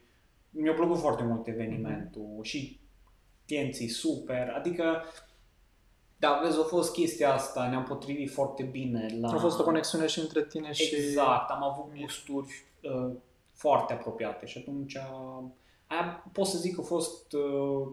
[0.51, 2.81] mi-a plăcut foarte mult evenimentul și
[3.47, 5.03] clienții super, adică
[6.21, 9.29] da, vezi, a fost chestia asta, ne-am potrivit foarte bine la...
[9.29, 10.95] A fost o conexiune și între tine și...
[10.95, 13.13] Exact, am avut gusturi uh,
[13.53, 15.45] foarte apropiate și atunci uh,
[15.87, 17.89] aia pot să zic că a fost uh,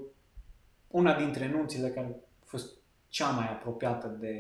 [0.88, 2.74] una dintre nunțile care a fost
[3.08, 4.36] cea mai apropiată de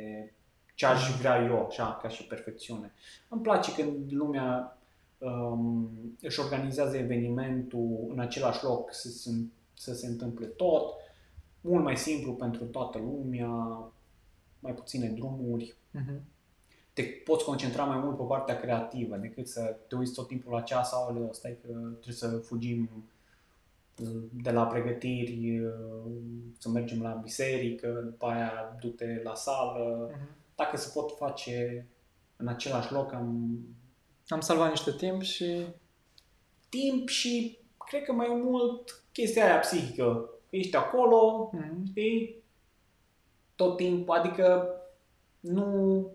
[0.73, 2.93] ce aș vrea eu, așa, ca și perfecțiune.
[3.30, 4.78] Îmi place când lumea
[5.17, 5.89] um,
[6.21, 9.30] își organizează evenimentul în același loc să se,
[9.73, 10.93] să se întâmple tot,
[11.67, 13.47] mult mai simplu pentru toată lumea,
[14.60, 16.21] mai puține drumuri, Mhm.
[16.93, 20.62] te poți concentra mai mult pe partea creativă decât să te uiți tot timpul la
[20.62, 22.89] ceas sau stai că trebuie să fugim
[24.01, 26.12] uh, de la pregătiri, uh,
[26.58, 30.10] să mergem la biserică, după aia du-te la sală.
[30.13, 30.30] Mhm.
[30.56, 31.86] Dacă se pot face
[32.36, 33.58] în același loc, am
[34.27, 35.67] Am salvat niște timp și...
[36.69, 37.58] timp și
[37.89, 40.30] cred că mai mult chestia aia psihică.
[40.49, 41.86] Ești acolo, Mhm.
[41.86, 42.36] știi?
[43.55, 44.69] Tot timpul, adică
[45.39, 46.12] nu,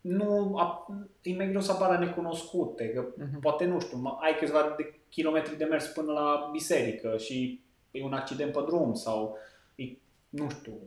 [0.00, 0.86] nu, a-
[1.22, 3.40] e mai greu să apară necunoscute, că Mhm.
[3.40, 8.04] poate, nu știu, mă- ai câțiva de kilometri de mers până la biserică și e
[8.04, 9.36] un accident pe drum sau,
[9.74, 9.84] e,
[10.28, 10.78] nu știu,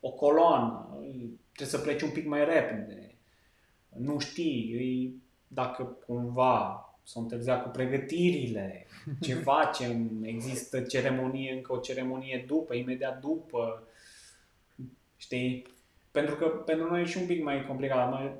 [0.00, 1.08] o coloană, e,
[1.52, 3.14] trebuie să pleci un pic mai repede,
[3.96, 5.12] nu știi, e,
[5.48, 8.86] dacă cumva s-a întârziat cu pregătirile,
[9.20, 13.82] ce facem, există ceremonie, încă o ceremonie după, imediat după,
[15.16, 15.66] știi?
[16.10, 18.10] Pentru că pentru noi e și un pic mai complicat.
[18.10, 18.32] Noi,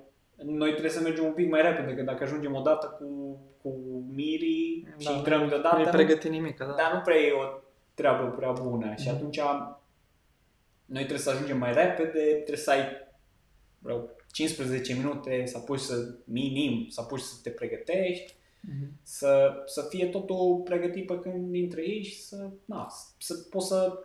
[0.44, 4.88] noi trebuie să mergem un pic mai repede, că dacă ajungem odată cu, cu mirii
[4.98, 6.64] și Da, intrăm deodată, Nu e nu- pregătit nimic, da.
[6.64, 7.58] dar nu prea e o
[7.94, 8.94] treabă prea bună.
[8.98, 9.14] Și Mhm.
[9.16, 9.40] atunci
[10.84, 12.82] noi trebuie să ajungem mai repede, trebuie să ai
[13.78, 14.00] vreo
[14.32, 18.34] 15 minute să apuci să minim, să apuci să te pregătești,
[18.68, 18.90] Mhm.
[19.02, 22.86] să, să fie totul pregătit pe când intre ei și să, na,
[23.18, 23.98] să poți să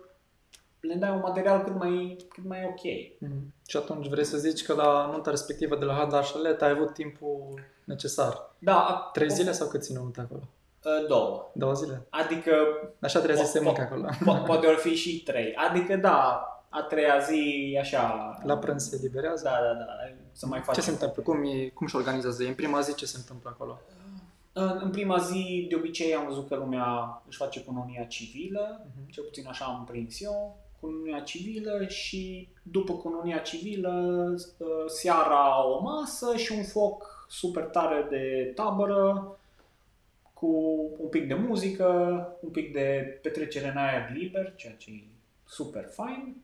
[0.79, 2.81] le dai un material cât mai, cât mai ok.
[3.29, 3.53] Mm.
[3.67, 6.93] Și atunci vrei să zici că la nunta respectivă de la Hadar Chalet ai avut
[6.93, 8.51] timpul necesar.
[8.59, 10.41] Da, Trei zile sau cât ține nunta acolo?
[10.83, 11.51] Uh, Două.
[11.53, 12.05] Două zile?
[12.09, 12.51] Adică
[13.01, 14.07] Așa trebuie să se Po- mâncă po- acolo.
[14.09, 15.53] po- poate ori fi și trei.
[15.55, 18.33] Adică da, a treia zi e așa...
[18.43, 19.43] La prânz se eliberează?
[19.43, 19.85] Da, da, da.
[20.31, 20.83] Să mai Ce facem.
[20.83, 21.23] se întâmplă?
[21.23, 22.43] Cum, e, cum și organizează?
[22.43, 23.79] În prima zi ce se întâmplă acolo?
[24.59, 29.11] În, în prima zi, de obicei, am văzut că lumea își face cununia civilă, Mhm.
[29.11, 34.25] cel puțin așa am prins eu, cununia civilă și după cununia civilă,
[34.57, 39.33] uh, seara o masă și un foc super tare de tabără
[40.33, 40.47] cu
[40.99, 41.87] un pic de muzică,
[42.41, 45.03] un pic de petrecere în aer liber, ceea ce e
[45.45, 46.35] super fain.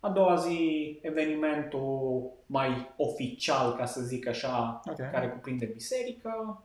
[0.00, 4.96] A doua zi, evenimentul mai oficial, ca să zic așa, Ok.
[4.96, 6.62] care cuprinde biserica,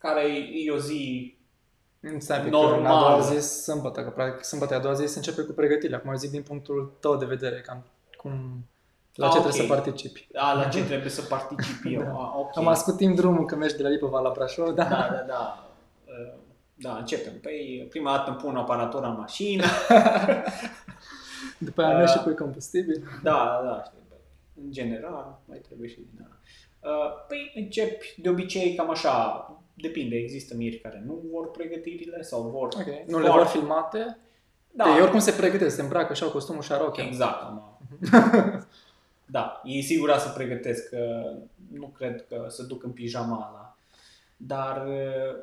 [0.00, 0.22] care
[0.66, 1.34] e o zi
[2.18, 2.82] Stai un pic, Normal.
[2.82, 5.96] la a doua zi sâmbătă, că practic sâmbătă a doua zi se începe cu pregătirea.
[5.96, 7.84] Acum eu zic din punctul tău de vedere, cam
[8.16, 8.64] cum,
[9.14, 9.44] la Ah, ce ok.
[9.44, 10.28] trebuie să participi.
[10.34, 12.02] a, la ce trebuie să particip eu.
[12.04, 12.10] Da.
[12.10, 12.56] A, ok.
[12.56, 14.84] Am ascultit drumul că mergi de la Lipova la Brașov, da.
[14.84, 15.68] Da, da, da.
[16.04, 16.38] Uh,
[16.74, 17.32] Da, începem.
[17.42, 19.64] Păi, prima dată îmi pun aparatura în mașină.
[21.58, 23.02] După aia mergi și Uh, pui combustibil.
[23.22, 23.98] Da, da, da, știu.
[24.08, 24.14] bă.
[24.64, 26.36] În general, mai trebuie și din ala.
[26.96, 29.44] Uh, Păi începi de obicei cam așa,
[29.80, 32.64] depinde, există miri care nu vor pregătirile sau vor...
[32.66, 33.08] Ok.
[33.08, 34.18] Nu le vor filmate?
[34.70, 34.94] Da, Da.
[34.94, 37.04] Ei oricum se pregătesc, se îmbracă și au costumul și arochea.
[37.04, 37.78] Exact, am.
[39.26, 41.32] da, ei sigur să pregătesc, că
[41.72, 43.76] nu cred că se duc în pijama ala.
[44.36, 44.86] Dar,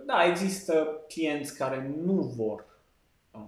[0.06, 2.65] da, există clienți care nu vor
[3.32, 3.39] uh,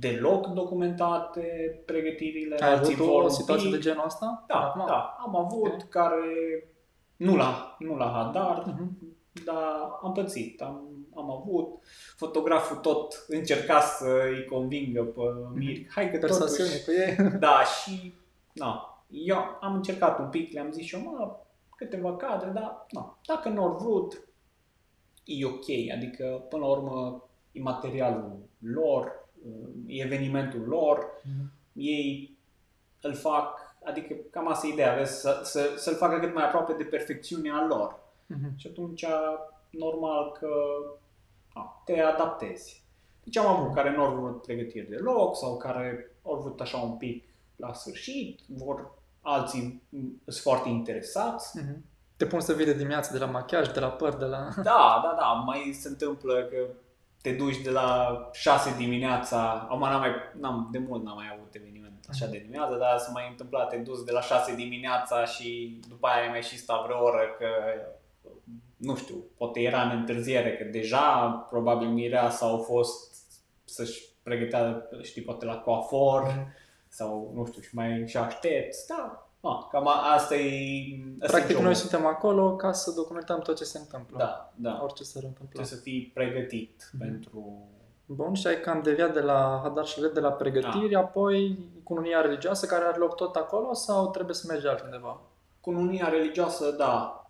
[0.00, 1.42] deloc documentate
[1.86, 3.74] pregătirile, Ai alții avut vor o un situație pic.
[3.76, 4.44] de genul ăsta?
[4.46, 4.84] Da, Acum?
[4.86, 5.88] da, am avut Ok.
[5.88, 6.24] care
[7.16, 8.96] nu la, nu la Hadar, Mhm.
[9.44, 11.82] Dar am pățit, am, am avut.
[12.16, 15.20] Fotograful tot încerca să-i convingă pe
[15.54, 16.84] Mir, hai că Persoasiune totuși...
[16.84, 17.30] cu ei.
[17.46, 18.14] Da, și
[18.52, 21.36] na, eu am încercat un pic, le-am zis și eu, mă,
[21.76, 24.28] câteva cadre, dar na, dacă nu au vrut,
[25.24, 25.94] e ok.
[25.94, 29.28] Adică, până la urmă, e materialul lor,
[29.86, 31.06] e evenimentul lor,
[31.72, 32.36] ei
[33.00, 36.72] îl fac, adică cam asta e ideea, vezi, să, să, să-l facă cât mai aproape
[36.72, 38.00] de perfecțiunea lor.
[38.40, 38.56] Mhm.
[38.56, 39.04] Și atunci,
[39.70, 40.48] normal că
[41.52, 42.82] a, te adaptezi.
[43.24, 46.96] Deci am avut care nu au vrut pregătiri deloc sau care au vrut așa un
[46.96, 47.24] pic
[47.56, 51.58] la sfârșit, vor alții m, sunt foarte interesați.
[51.58, 51.84] Mhm.
[52.16, 54.48] Te pun să vii de dimineață de la machiaj, de la păr, de la...
[54.62, 56.66] Da, da, da, mai se întâmplă că
[57.22, 61.54] te duci de la 6 dimineața, acum n-am mai, n-am, de mult n-am mai avut
[61.54, 65.80] eveniment așa de dimineață, dar se mai întâmpla, te duci de la 6 dimineața și
[65.88, 67.46] după aia ai mai și stat vreo oră că
[68.82, 73.14] nu știu, poate era în întârziere, că deja probabil mireasa au fost
[73.64, 76.46] să-și pregătea, știi, poate la coafor
[76.88, 80.40] sau nu știu, și mai și aștepți, da, a, cam a- asta e,
[81.20, 81.64] asta e Practic jobul.
[81.64, 84.18] noi suntem acolo ca să documentăm tot ce se întâmplă.
[84.18, 85.46] da, da, Orice s-ar întâmpla.
[85.62, 87.02] trebuie să fii pregătit Mhm.
[87.04, 87.66] pentru
[88.06, 90.98] Bun, și ai cam deviat de la Hadar Shalet, de la pregătiri, Da.
[90.98, 95.20] apoi cununia religioasă care are loc tot acolo sau trebuie să mergi altundeva?
[95.60, 97.21] cununia religioasă, da,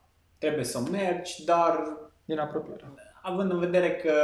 [0.43, 2.95] trebuie să mergi, dar Din apropiere.
[3.23, 4.15] având în vedere că,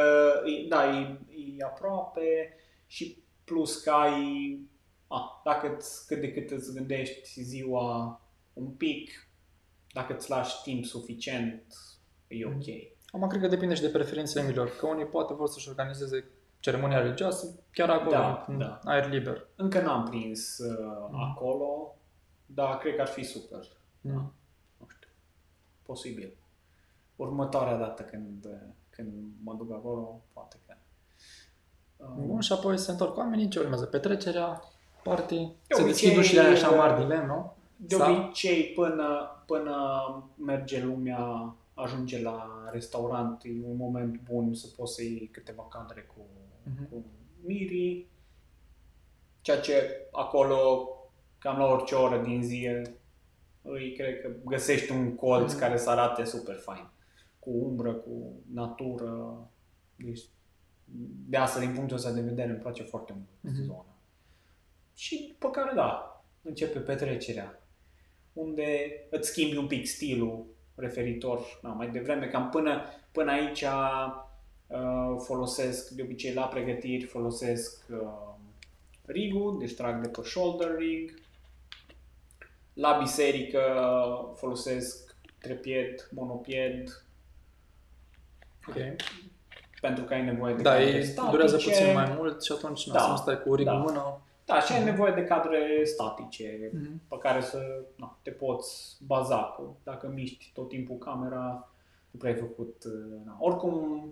[0.45, 1.19] e- da, e,
[1.57, 2.55] e aproape
[2.87, 4.61] și plus că ai,
[5.07, 8.21] a, dacă îți, cât de cât îți gândești ziua
[8.53, 9.11] un pic,
[9.93, 11.65] dacă îți lași timp suficient,
[12.29, 12.65] e ok.
[13.13, 16.25] Acum cred că depinde și de preferințele milor, că unii poate vor să-și organizeze
[16.61, 18.81] ceremonia religioasă chiar acolo, Da, în da.
[18.85, 19.47] aer liber.
[19.57, 21.21] Încă n-am prins uh, Mhm.
[21.21, 21.97] acolo,
[22.47, 23.59] dar cred că ar fi super.
[24.01, 24.11] Mm.
[24.13, 24.33] Nu știu.
[25.93, 26.37] Posibil.
[27.17, 28.47] Următoarea dată când,
[28.91, 30.75] când mă duc acolo, poate că...
[31.97, 33.85] Um, Bun, și apoi se întorc oamenii, ce urmează?
[33.85, 34.63] Petrecerea,
[35.03, 37.55] party, De se deschid obicei, ușile aia așa uh, mari din lemn, nu?
[37.77, 39.75] De Sau- obicei, până, până
[40.37, 46.01] merge lumea, ajunge la restaurant, e un moment bun să poți să iei câteva cadre
[46.01, 46.21] cu,
[46.63, 46.89] Mhm.
[46.91, 47.05] cu
[47.45, 48.09] mirii.
[49.41, 50.89] Ceea ce acolo,
[51.39, 52.69] cam la orice oră din zi,
[53.73, 55.61] îi cred că găsești un colț Mhm.
[55.61, 56.91] care să arate super fain.
[57.39, 59.49] Cu umbră, cu natură.
[59.97, 60.21] Deci,
[61.29, 63.65] de asta, din punctul ăsta de vedere, îmi place foarte mult Mhm.
[63.65, 63.85] zona.
[64.95, 67.63] Și după care, da, începe petrecerea,
[68.33, 75.17] unde îți schimbi un pic stilul referitor, na, mai devreme, cam până, până aici uh,
[75.25, 78.35] folosesc, de obicei la pregătiri, folosesc uh,
[79.07, 81.21] rigul, deci trag de pe shoulder rig.
[82.81, 83.61] La biserică
[84.37, 87.03] folosesc trepied, monopied,
[88.69, 88.75] Ok.
[89.81, 91.31] pentru că ai nevoie de Da, cadre ei statice.
[91.33, 93.73] durează puțin mai mult și atunci na, Da, să nu stai cu rig da.
[93.73, 94.21] în mână.
[94.45, 94.89] Da, și ai Mhm.
[94.89, 97.01] nevoie de cadre statice Mhm.
[97.09, 99.55] pe care să na, te poți baza.
[99.57, 101.69] Că dacă miști tot timpul camera,
[102.11, 102.85] nu prea ai făcut...
[102.85, 103.37] uh, Na.
[103.41, 104.03] Oricum,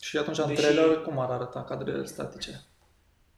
[0.00, 2.60] Și atunci în Deși- trailer cum ar arăta cadrele statice?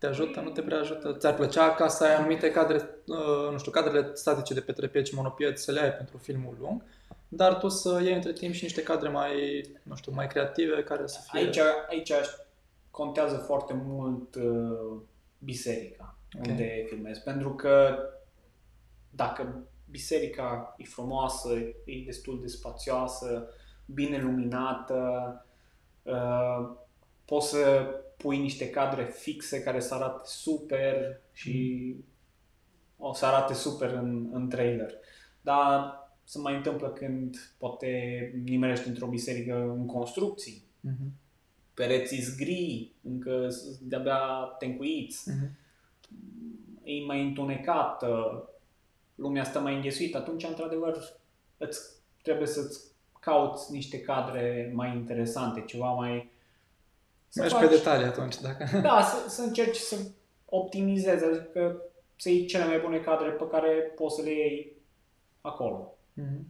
[0.00, 1.16] Te ajută, nu te prea ajută?
[1.18, 5.14] Ți-ar plăcea ca să ai anumite cadre, uh, nu știu, cadrele statice de pe trepieți,
[5.14, 6.82] monopieți, să le ai pentru filmul lung,
[7.28, 11.06] dar tu să iei între timp și niște cadre mai, nu știu, mai creative care
[11.06, 11.40] să fie...
[11.40, 11.58] aici,
[11.88, 12.12] aici
[12.90, 15.00] contează foarte mult uh,
[15.38, 16.46] biserica Ok.
[16.46, 17.22] unde filmezi.
[17.22, 17.98] Pentru că
[19.10, 21.48] dacă biserica e frumoasă,
[21.84, 23.48] e destul de spațioasă,
[23.86, 25.00] bine luminată,
[26.02, 26.70] uh,
[27.24, 27.86] poți să
[28.22, 31.94] pui niște cadre fixe care să arate super și
[32.98, 34.94] o să arate super în, în trailer.
[35.40, 37.88] Dar se mai întâmplă când poate
[38.44, 41.12] nimerești într-o biserică în construcții, Mhm.
[41.74, 45.58] pereții gri, încă s- de-abia tencuiți, Mhm.
[46.82, 48.44] e mai întunecată,
[49.14, 50.98] lumea stă mai înghesuită, atunci, într-adevăr,
[51.58, 51.80] îți
[52.22, 52.80] trebuie să-ți
[53.20, 56.29] cauți niște cadre mai interesante, ceva mai...
[57.32, 58.64] să Mergi faci- pe detalii atunci, dacă...
[58.82, 59.96] Da, să, să încerci să
[60.44, 61.82] optimizezi, adică
[62.16, 64.72] să iei cele mai bune cadre pe care poți să le iei
[65.40, 65.96] acolo.
[66.12, 66.46] Mhm.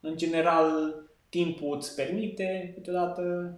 [0.00, 0.94] În general,
[1.28, 3.54] timpul îți permite, câteodată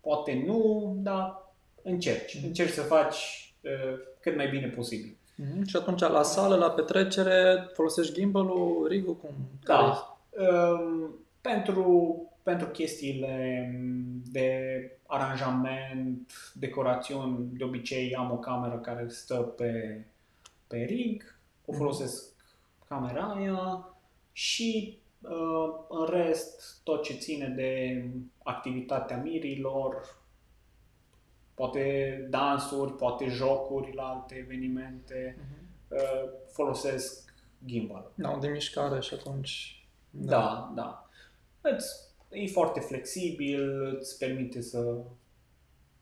[0.00, 2.36] poate nu, dar încerci.
[2.36, 2.46] Mhm.
[2.46, 5.16] Încerci să faci uh, cât mai bine posibil.
[5.36, 5.64] Mhm.
[5.64, 9.30] Și atunci la sală, la petrecere, folosești gimbal-ul, rig-ul, cum?
[9.64, 10.18] Care Da.
[10.70, 12.12] Um, pentru,
[12.46, 13.70] pentru chestiile
[14.24, 14.50] de
[15.06, 20.04] aranjament, decorațiuni, de obicei am o cameră care stă pe,
[20.66, 21.80] pe rig, o Mhm.
[21.80, 22.32] folosesc
[22.88, 23.88] camera aia
[24.32, 28.04] și uh, în rest tot ce ține de
[28.42, 30.16] activitatea mirilor,
[31.54, 35.68] poate dansuri, poate jocuri la alte evenimente, Mhm.
[35.88, 38.10] uh, folosesc gimbal.
[38.14, 39.80] Da, unde mișcare și atunci...
[40.10, 41.08] Da, da.
[41.60, 42.05] Îți,
[42.38, 44.94] e foarte flexibil, îți permite să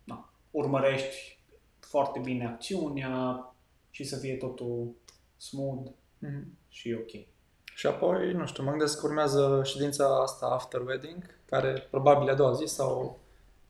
[0.04, 1.38] na, urmărești
[1.80, 3.48] foarte bine acțiunea
[3.90, 4.90] și să fie totul
[5.36, 6.46] smooth Mhm.
[6.68, 7.26] și ok.
[7.74, 12.30] Și apoi, nu știu, mă gândesc că urmează ședința asta after wedding, care probabil e
[12.30, 13.18] a doua zi sau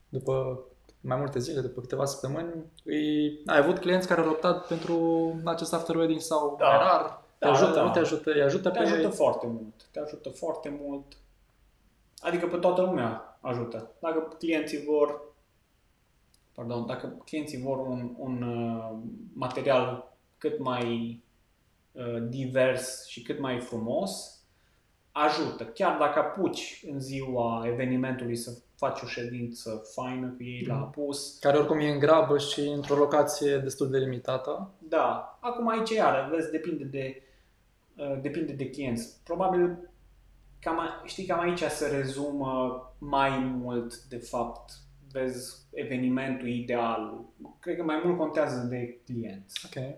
[0.08, 0.64] după
[1.00, 2.52] mai multe zile, după câteva săptămâni.
[2.84, 3.28] Îi...
[3.46, 4.96] Ai avut clienți care au optat pentru
[5.44, 6.66] acest after wedding sau Da.
[6.68, 7.22] mai rar?
[7.38, 7.84] Te Da, ajută, da, da.
[7.84, 8.30] nu te ajută?
[8.32, 9.84] Îi ajută Te pe ajută foarte mult.
[9.90, 11.16] Te ajută foarte mult.
[12.20, 13.90] Adică pe toată lumea ajută.
[14.00, 15.32] Dacă clienții vor
[16.54, 18.98] pardon, dacă clienții vor un, un uh,
[19.32, 21.20] material cât mai
[21.92, 24.38] uh, divers și cât mai frumos,
[25.12, 25.64] ajută.
[25.64, 30.82] Chiar dacă apuci în ziua evenimentului să faci o ședință faină cu ei la Mhm.
[30.82, 34.70] apus, care oricum e în grabă și într-o locație destul de limitată.
[34.78, 37.22] Da, acum aici iară, vezi, depinde de,
[37.96, 39.20] uh, depinde de clienți.
[39.24, 39.90] Probabil
[40.64, 44.72] cam, a- știi, cam aici se rezumă mai mult, de fapt,
[45.10, 47.20] vezi evenimentul ideal.
[47.60, 49.66] Cred că mai mult contează de clienți.
[49.66, 49.94] Ok.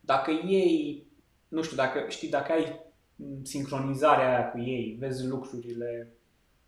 [0.00, 1.06] Dacă ei,
[1.48, 2.80] nu știu, dacă știi, dacă ai
[3.16, 6.08] m, sincronizarea aia cu ei, vezi lucrurile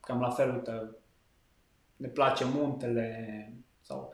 [0.01, 0.91] cam la fel, uite,
[1.97, 4.13] ne place muntele sau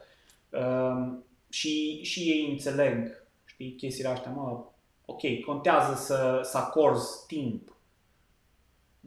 [0.51, 4.65] um, și, și ei înțeleg, știi, chestiile astea, mă,
[5.05, 7.75] ok, contează să, să acorzi timp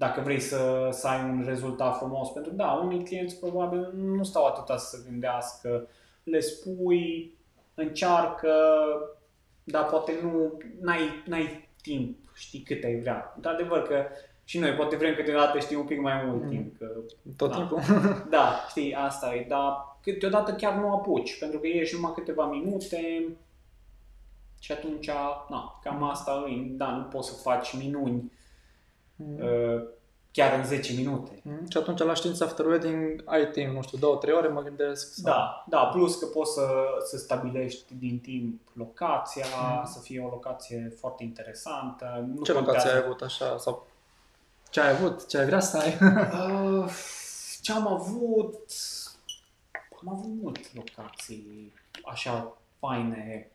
[0.06, 2.30] dacă vrei să, să ai un rezultat frumos.
[2.30, 5.88] Pentru că, da, unii clienți probabil nu stau atâta să se gândească,
[6.24, 7.34] le spui,
[7.74, 8.52] încearcă,
[9.64, 13.34] dar poate nu, n-ai, n-ai timp, știi, cât ai vrea.
[13.36, 14.06] Într-adevăr că
[14.44, 16.50] și noi poate vrem câteodată, știi, un pic mai mult Mm.
[16.50, 16.78] timp.
[16.78, 16.88] Că,
[17.38, 17.56] Tot Da.
[17.58, 17.80] timpul.
[18.30, 23.24] da, știi, asta e, dar câteodată chiar nu apuci, pentru că ești numai câteva minute
[24.60, 25.08] și atunci,
[25.50, 28.32] na, cam asta e, da, nu poți să faci minuni
[29.28, 29.44] Mhm.
[29.46, 29.84] uh,
[30.32, 31.40] chiar în 10 minute.
[31.44, 31.70] Mhm.
[31.70, 35.14] Și atunci la ședința after wedding ai timp, nu știu, două, trei ore, mă gândesc.
[35.14, 36.68] sau- Da, da, plus că poți să,
[37.06, 39.86] să stabilești din timp locația, Mhm.
[39.94, 42.26] să fie o locație foarte interesantă.
[42.36, 43.58] Nu Ce locație contează- ai avut așa?
[43.58, 43.88] Sau
[44.70, 45.28] ce ai avut?
[45.28, 45.98] Ce ai vrea să ai?
[46.02, 46.90] Uh,
[47.62, 48.60] ce am avut?
[50.02, 51.74] Am avut multe locații
[52.06, 53.52] așa faine.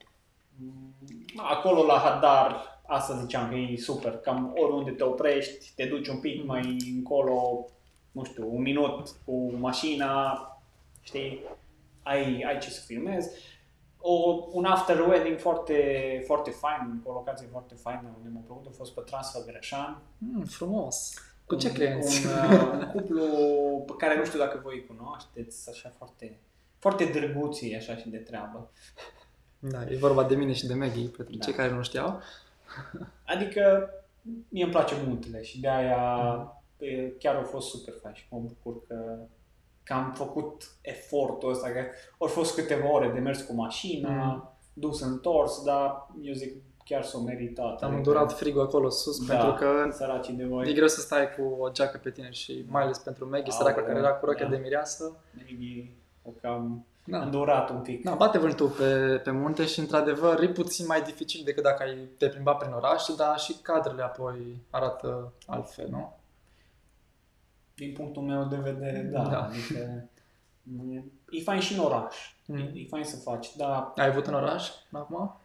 [0.61, 0.95] Mm,
[1.37, 6.21] Acolo la Hadar, asta ziceam că e super, cam oriunde te oprești, te duci un
[6.21, 7.67] pic mai încolo,
[8.13, 10.43] nu știu, un minut cu mașina,
[11.01, 11.45] știi,
[12.03, 13.31] ai, ai ce să filmezi.
[14.01, 18.71] O, un after wedding foarte, foarte fain, o locație foarte faină unde m-a plăcut a
[18.77, 20.03] fost pe Transfăgărășan.
[20.19, 21.15] Mm, frumos.
[21.47, 22.27] Cu ce un, clienți?
[22.27, 23.25] Un, uh, un cuplu
[23.87, 26.39] pe care nu știu dacă voi îi cunoașteți, așa foarte,
[26.79, 28.71] foarte drăguții așa și de treabă.
[29.59, 31.45] Da, e vorba de mine și de Maggie, pentru Da.
[31.45, 32.21] cei care nu știau.
[33.27, 33.91] Adică
[34.49, 36.85] mie îmi place multele și de aia Mhm.
[36.85, 39.19] e, chiar au fost super fain și mă bucur că,
[39.83, 41.81] că am făcut efortul ăsta, că
[42.19, 44.49] au fost câteva ore de mers cu mașina, Mhm.
[44.73, 46.55] dus întors, dar eu zic
[46.85, 47.65] chiar s-o meritat.
[47.67, 49.35] Am Adică, îndurat frigul acolo sus, Da.
[49.35, 50.75] pentru că săracii de e voi.
[50.75, 53.87] greu să stai cu o geacă pe tine și mai ales pentru Maggie, săraca Aoleu,
[53.87, 54.51] care era cu rochia da.
[54.51, 55.17] de mireasă.
[55.37, 55.91] Maggie
[56.23, 57.23] o cam Da.
[57.23, 58.03] îndurat un pic.
[58.03, 62.09] Da, bate vântul pe, pe munte și într-adevăr e puțin mai dificil decât dacă ai
[62.19, 66.17] te plimba prin oraș, dar și cadrele apoi arată altfel, nu?
[67.75, 69.23] Din punctul meu de vedere, da.
[69.23, 69.43] Da.
[69.45, 70.09] Adică,
[70.91, 72.17] e, e fain și în oraș.
[72.47, 72.57] Mm.
[72.57, 75.37] E, e fain să faci, dar Ai avut în oraș acum?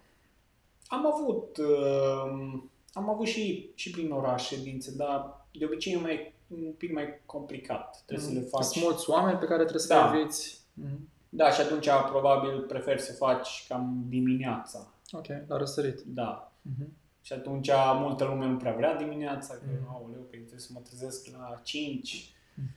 [0.87, 2.61] Am avut, uh,
[2.93, 7.21] am avut și, și prin oraș ședințe, dar de obicei e mai, un pic mai
[7.25, 8.03] complicat.
[8.05, 8.63] Trebuie să le faci.
[8.63, 10.11] Sunt mulți oameni pe care trebuie să Da.
[10.11, 10.61] le eviți.
[10.73, 11.07] Mm.
[11.35, 14.93] Da, și atunci probabil prefer să faci cam dimineața.
[15.11, 16.01] Ok, la răsărit.
[16.01, 16.51] Da.
[16.61, 16.91] Mhm.
[17.21, 17.69] Și atunci
[17.99, 19.89] multă lume nu prea vrea dimineața, că, Mhm.
[19.93, 22.33] aoleu, că trebuie să mă trezesc la 5.
[22.55, 22.75] Mhm.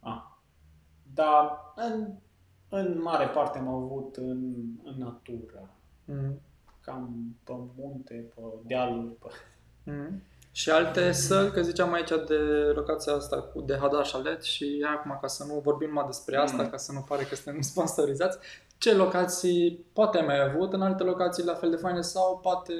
[0.00, 0.22] Ah.
[1.14, 2.08] Dar în,
[2.68, 4.54] în mare parte am avut în,
[4.84, 5.70] în natură.
[6.04, 6.40] Mm.
[6.80, 9.26] Cam pe munte, pe dealuri, pe...
[9.90, 10.22] Mm.
[10.54, 12.34] Și alte săli, că ziceam aici de
[12.74, 16.62] locația asta cu de Hadar Chalet și acum ca să nu vorbim numai despre asta,
[16.62, 16.68] Mm.
[16.68, 18.38] ca să nu pare că suntem sponsorizați,
[18.78, 22.72] ce locații poate ai mai avut în alte locații la fel de faine sau poate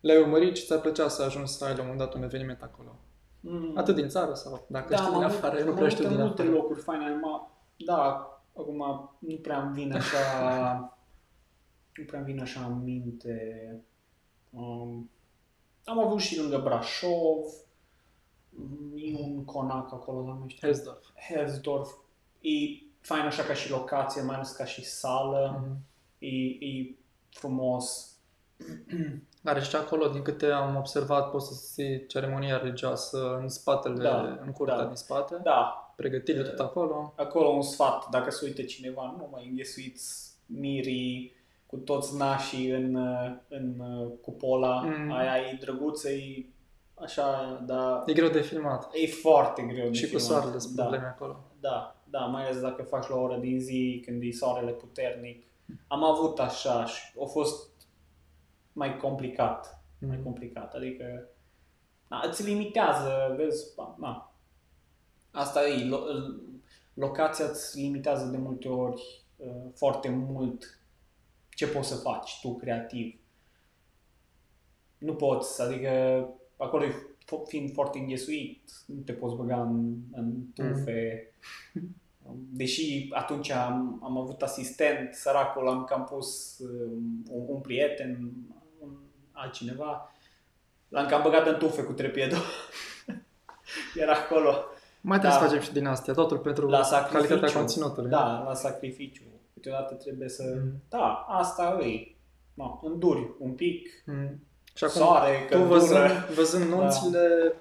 [0.00, 2.62] le-ai urmărit și ți-ar plăcea să ajungi să ai la un moment dat un eveniment
[2.62, 2.96] acolo?
[3.40, 3.72] Mm.
[3.76, 5.96] Atât din țară sau dacă știi am din avut- afară, eu nu am prea avut
[5.98, 6.56] știu în din multe afară.
[6.56, 7.04] locuri faine.
[7.04, 7.48] Acum,
[7.86, 8.02] da,
[8.56, 10.18] acum nu prea îmi vin așa...
[11.96, 13.36] nu prea îmi vin așa în minte.
[14.50, 15.10] Um,
[15.88, 17.44] am avut și lângă Brașov,
[18.50, 20.66] mm, e un conac acolo, dar nu mai știu.
[20.68, 21.04] Helsdorf.
[21.28, 21.90] Helsdorf.
[22.40, 22.50] E
[23.00, 25.60] fain așa ca și locație, mai ales ca și sală.
[25.62, 25.76] Mhm.
[26.18, 26.94] E, e
[27.30, 28.16] frumos.
[29.44, 34.38] Are și acolo, din câte am observat, poți să ții ceremonia religioasă în spatele, Da,
[34.44, 34.84] în curtea da.
[34.84, 35.40] din spate.
[35.42, 37.12] Da, Pregătire tot acolo.
[37.16, 41.32] acolo un sfat, dacă se uite cineva, nu mai înghesuiți mirii
[41.68, 45.02] cu toți nașii în, uh, în uh, cupola, Mm.
[45.04, 45.12] mm.
[45.12, 46.46] aia e drăguță, e
[46.94, 48.88] așa, dar E greu de filmat.
[48.94, 50.26] e foarte greu de și cu filmat.
[50.26, 51.44] soarele sunt da, probleme acolo.
[51.60, 55.44] da, da, mai ales dacă faci la o oră din zi, când e soarele puternic.
[55.86, 57.70] Am avut așa și a fost
[58.72, 60.22] mai complicat, mai Mm.
[60.22, 61.28] complicat, adică
[62.08, 63.64] na, îți limitează, vezi,
[63.96, 64.32] na,
[65.30, 65.98] asta e, lo,
[66.94, 70.77] locația îți limitează de multe ori uh, foarte mult
[71.58, 73.18] ce poți să faci tu creativ.
[74.98, 76.24] Nu poți, adică
[76.56, 76.88] acolo e
[77.24, 81.32] f- fiind foarte înghesuit, nu te poți băga în, în tufe.
[82.50, 88.30] Deși atunci am, am avut asistent, săracul, l-am cam pus um, un, un prieten,
[88.78, 88.90] un
[89.32, 90.12] altcineva,
[90.88, 92.38] l-am cam băgat în tufe cu trepidul.
[94.02, 94.54] Era acolo.
[95.00, 95.44] Mai trebuie Da.
[95.46, 97.28] să facem și din astea, totul pentru La sacrificiu.
[97.28, 98.10] calitatea conținutului.
[98.10, 99.22] Da, la sacrificiu.
[99.60, 100.42] Câteodată trebuie să...
[100.62, 100.82] Mm.
[100.88, 102.14] Da, asta e.
[102.54, 104.42] No, înduri un pic, Mm.
[104.74, 105.78] Și acum, soare, tu căldură.
[105.78, 106.76] văzând, văzând Da.
[106.76, 107.54] nunțile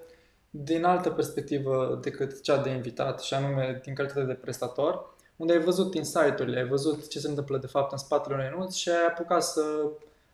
[0.50, 5.60] din altă perspectivă decât cea de invitat, și anume din calitate de prestator, unde ai
[5.60, 9.06] văzut insight-urile, ai văzut ce se întâmplă de fapt în spatele unei nunți și ai
[9.08, 9.62] apucat să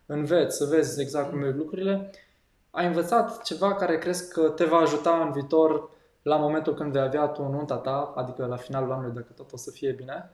[0.06, 2.12] înveți, să vezi exact cum merg lucrurile,
[2.72, 5.90] ai învățat ceva care crezi că te va ajuta în viitor
[6.22, 9.58] la momentul când vei avea tu nunta ta, adică la finalul anului, dacă tot o
[9.58, 10.32] să fie bine?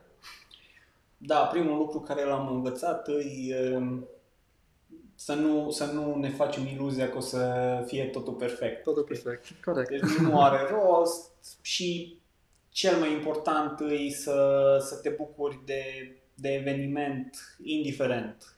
[1.21, 4.07] Da, primul lucru care l-am învățat e um,
[5.15, 8.83] să nu, să nu ne facem iluzia că o să fie totul perfect.
[8.83, 9.63] Totul perfect.
[9.63, 9.89] Corect.
[9.89, 12.19] Deci nu are rost și
[12.69, 15.83] cel mai important e să, să te bucuri de,
[16.33, 18.55] de eveniment indiferent.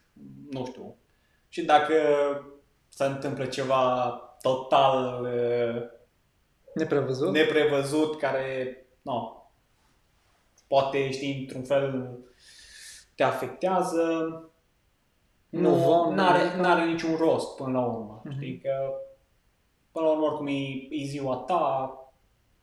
[0.49, 0.95] Nu știu.
[1.49, 1.93] Și dacă
[2.89, 4.09] se întâmplă ceva
[4.41, 5.83] total uh,
[6.73, 7.31] Neprevăzut?
[7.31, 9.45] neprevăzut care, no,
[10.67, 12.19] poate, știi, într-un fel
[13.21, 14.01] te afectează,
[15.49, 18.21] Nu nu vom, are adică- n-are niciun rost până la urmă.
[18.23, 18.33] Mhm.
[18.33, 18.93] Știi că
[19.91, 20.51] până la urmă oricum e,
[20.89, 21.93] e ziua ta,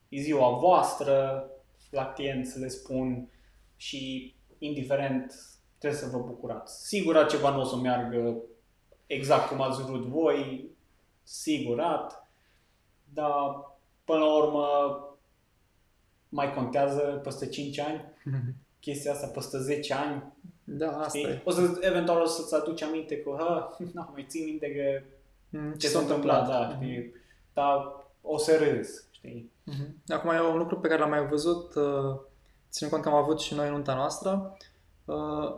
[0.08, 1.44] e ziua voastră,
[1.90, 3.28] la client să le spun
[3.76, 5.34] și indiferent
[5.78, 6.86] trebuie să vă bucurați.
[6.86, 8.36] Sigur ceva nu o să meargă
[9.06, 10.70] exact cum ați vrut voi,
[11.22, 12.28] sigurat,
[13.14, 13.64] dar
[14.04, 14.66] până la urmă
[16.28, 18.04] mai contează peste 5 ani
[18.80, 20.32] chestia asta, peste 10 ani.
[20.64, 21.30] Da, asta Știi?
[21.30, 21.42] e.
[21.44, 25.04] O să, eventual o să-ți aduci aminte că, ha, nu, mai țin minte că
[25.50, 26.82] Mm, ce s-a întâmplat, da, Mhm.
[26.84, 27.12] știi?
[27.52, 29.50] Dar o să râzi, știi?
[29.64, 30.02] Mhm.
[30.08, 32.16] Acum e un lucru pe care l-am mai văzut, uh,
[32.70, 34.56] ținând cont că am avut și noi nunta noastră,
[35.04, 35.54] uh,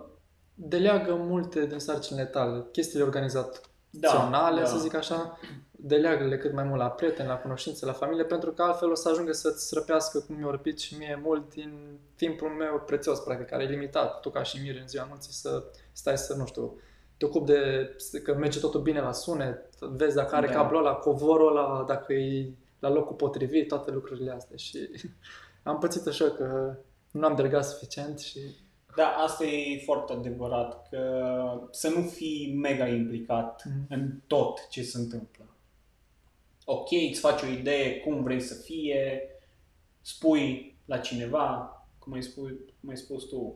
[0.54, 4.80] deleagă multe din sarcinile tale, chestiile organizaționale, Da, să da.
[4.80, 5.38] zic așa,
[5.83, 9.09] deleagă-le cât mai mult la prieteni, la cunoștințe, la familie, pentru că altfel o să
[9.09, 13.62] ajungă să-ți răpească, cum mi-a răpit și mie, mult din timpul meu prețios, practic, care
[13.62, 14.20] e limitat.
[14.20, 16.78] Tu ca și mir în ziua anunții să stai să, nu știu,
[17.16, 17.91] te ocupi de
[18.22, 20.53] că merge totul bine la sunet, vezi dacă are Da.
[20.53, 24.78] cablul ăla, covorul ăla, dacă e la locul potrivit, toate lucrurile astea și
[25.62, 26.76] am pățit așa că
[27.11, 28.41] nu am delegat suficient și
[28.97, 31.01] Da, asta e foarte adevărat, că
[31.70, 33.87] să nu fii mega implicat Mhm.
[33.89, 35.45] în tot ce se întâmplă.
[36.72, 39.22] Ok, îți faci o idee cum vrei să fie,
[40.00, 43.54] spui la cineva, cum ai, spui, cum ai spus tu,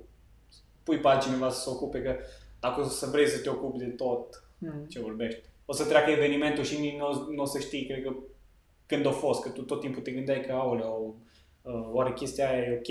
[0.82, 2.16] pui pe altcineva să se ocupe, că
[2.60, 4.84] dacă o să vrei să te ocupi de tot, mm.
[4.88, 5.40] ce vorbești.
[5.64, 8.14] O să treacă evenimentul și nici nu o- nu o să știi, cred că,
[8.86, 11.16] când a fost, că tu tot timpul te gândeai că, aoleu,
[11.62, 12.90] uh, oare chestia aia e ok,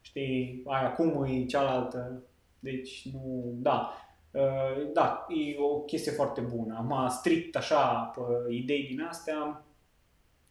[0.00, 2.22] știi, aia cum e cealaltă,
[2.58, 4.01] deci nu, da.
[4.32, 6.74] Uh, Da, e o chestie foarte bună.
[6.76, 9.64] Am strict așa, pe idei din astea,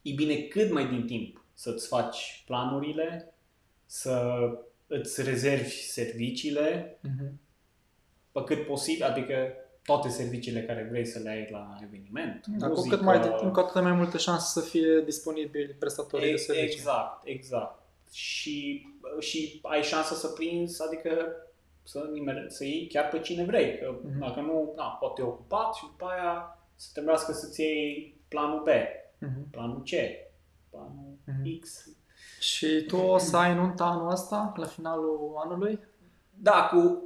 [0.02, 3.34] e bine cât mai din timp să-ți faci planurile,
[3.86, 4.38] să
[4.88, 7.40] îți rezervi serviciile, Mhm.
[8.32, 9.54] pe cât posibil, adică
[9.84, 12.46] toate serviciile care vrei să le ai la eveniment.
[12.48, 15.74] Da, cu muzică, cât mai din timp, cu atât mai multe șanse să fie disponibili
[15.80, 16.72] prestatorii de e- servicii.
[16.78, 17.80] Exact, exact.
[18.14, 18.86] Și,
[19.20, 21.36] și ai șansa să prinzi, adică
[21.84, 23.78] să, nimere, să iei chiar pe cine vrei.
[23.78, 24.20] Că Mhm.
[24.20, 28.68] Dacă nu, na, poate e ocupat și după aia să trebuiască să-ți iei planul B,
[29.20, 29.50] Mhm.
[29.50, 29.90] planul C,
[30.70, 31.60] planul Mhm.
[31.60, 31.88] X.
[32.40, 35.80] Și tu o să ai nunta anul ăsta, la finalul anului?
[36.34, 37.04] Da, cu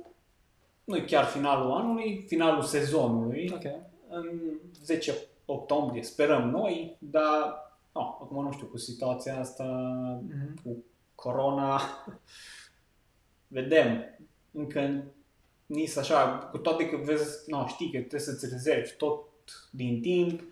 [0.84, 3.64] nu chiar finalul anului, finalul sezonului, Ok.
[4.10, 4.40] în
[4.84, 5.14] 10
[5.46, 7.64] octombrie, sperăm noi, dar
[7.94, 9.64] no, acum nu știu, cu situația asta,
[10.28, 10.62] Mhm.
[10.64, 10.84] cu
[11.16, 11.82] corona,
[13.48, 14.18] vedem.
[14.56, 15.04] Încă
[15.66, 19.28] nici așa, cu toate că vezi, no, știi că trebuie să-ți rezervi tot
[19.72, 20.44] din timp,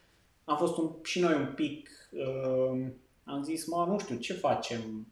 [0.44, 2.88] am fost un, și noi un pic, uh,
[3.24, 5.08] am zis, mă, nu știu, ce facem?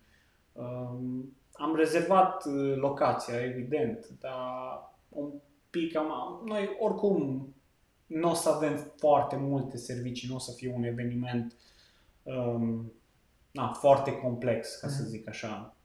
[0.54, 1.24] Uh,
[1.54, 4.44] am rezervat uh, locația, evident, dar
[5.10, 5.32] un
[5.70, 7.48] pic am, noi oricum
[8.06, 11.56] nu o să avem foarte multe servicii, nu o să fie un eveniment
[12.24, 12.92] um,
[13.52, 15.10] na, foarte complex, ca să Mhm.
[15.10, 15.76] zic așa,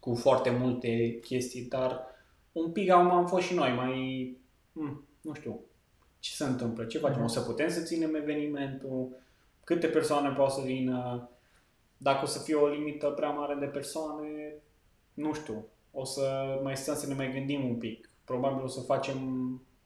[0.00, 2.13] cu foarte multe chestii, dar
[2.54, 3.92] un pic am, am fost și noi mai,
[4.72, 5.60] mm, nu știu,
[6.18, 7.24] ce se întâmplă, ce facem, Mhm.
[7.24, 9.16] o să putem să ținem evenimentul,
[9.64, 11.28] câte persoane pot să vină,
[11.96, 14.54] dacă o să fie o limită prea mare de persoane,
[15.14, 18.10] nu știu, o să mai stăm să ne mai gândim un pic.
[18.24, 19.18] Probabil o să facem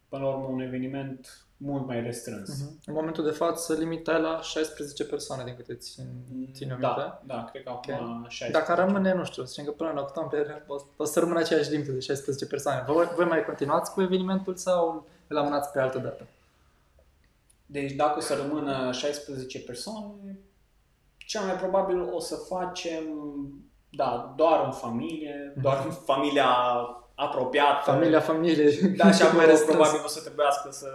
[0.08, 2.60] până la urmă un eveniment mult mai restrâns.
[2.60, 2.80] Mhm.
[2.86, 6.04] În momentul de față, limita e la 16 persoane, din câte țin,
[6.52, 6.94] țin eu minte.
[6.96, 8.30] Da, da, cred că acum Ok.
[8.30, 8.58] 16.
[8.58, 11.70] Dacă rămâne, nu știu, să zicem că până în octombrie o, o să rămână aceeași
[11.70, 12.84] limită de 16 persoane.
[12.86, 16.26] Voi, voi mai continuați cu evenimentul sau îl amânați pe altă dată?
[17.66, 20.38] Deci dacă o să rămână 16 persoane,
[21.16, 23.02] cel mai probabil o să facem,
[23.90, 26.46] da, doar în familie, doar în familia
[27.14, 27.90] apropiată.
[27.90, 28.70] Familia, familie.
[28.96, 29.76] Da, și mai acolo restrâns.
[29.76, 30.88] probabil o să trebuiască să...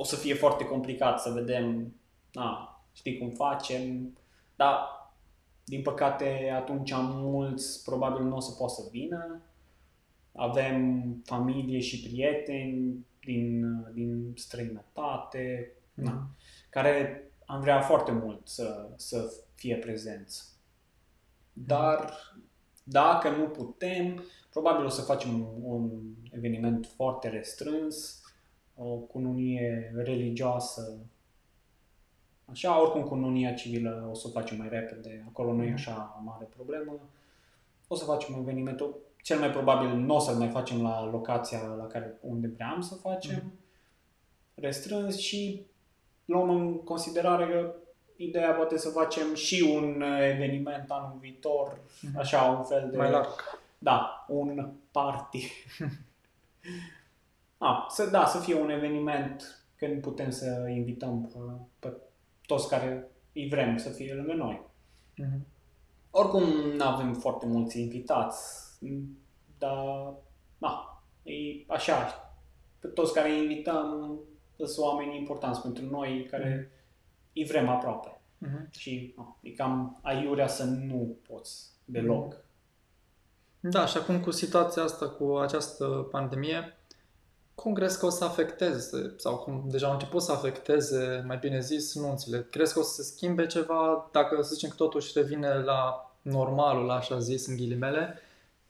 [0.00, 1.94] O să fie foarte complicat să vedem,
[2.32, 4.12] na, știi cum facem,
[4.56, 4.78] dar
[5.64, 9.40] din păcate atunci am mulți probabil nu o să poată să vină.
[10.36, 16.28] Avem familie și prieteni din, din străinătate, na, Mhm.
[16.70, 20.44] care am vrea foarte mult să, să fie prezenți.
[21.52, 22.12] Dar
[22.84, 25.90] dacă nu putem, probabil o să facem un, un
[26.30, 28.17] eveniment foarte restrâns,
[28.78, 30.96] o cununie religioasă.
[32.44, 36.22] Așa, oricum cununia civilă o să o facem mai repede, acolo nu e așa o
[36.24, 36.98] mare problemă.
[37.88, 41.86] O să facem evenimentul, cel mai probabil nu o să-l mai facem la locația la
[41.86, 43.52] care, unde vreau să facem, Mhm.
[44.54, 45.66] restrâns și
[46.24, 47.74] luăm în considerare că
[48.16, 52.18] ideea poate să facem și un uh, eveniment anul viitor, Mhm.
[52.18, 52.96] așa un fel de...
[52.96, 53.28] Mai larg.
[53.78, 55.46] Da, un party.
[57.58, 61.38] A, să, da, să fie un eveniment când putem să invităm pe,
[61.78, 61.96] pe
[62.46, 64.66] toți care îi vrem să fie lângă noi.
[65.16, 65.46] Mhm.
[66.10, 66.42] Oricum
[66.76, 68.68] nu avem foarte mulți invitați,
[69.58, 70.14] dar
[70.58, 71.32] da, e
[71.66, 72.30] așa,
[72.78, 74.18] pe toți care îi invităm
[74.56, 76.70] sunt oameni importanți pentru noi care
[77.34, 78.20] îi vrem aproape.
[78.38, 78.68] Mhm.
[78.70, 82.36] Și no, e cam aiurea să nu poți deloc.
[83.60, 86.77] Da, și acum cu situația asta, cu această pandemie,
[87.62, 91.60] cum crezi că o să afecteze, sau cum deja au început să afecteze, mai bine
[91.60, 92.46] zis, nunțile?
[92.50, 96.90] Crezi că o să se schimbe ceva dacă, să zicem, că totuși revine la normalul,
[96.90, 98.18] așa zis, în ghilimele,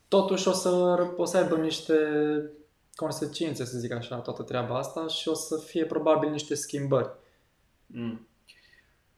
[0.09, 0.69] totuși o să,
[1.17, 1.95] o să aibă niște
[2.95, 7.11] consecințe, să zic așa, toată treaba asta și o să fie probabil niște schimbări.
[7.87, 8.29] Mm.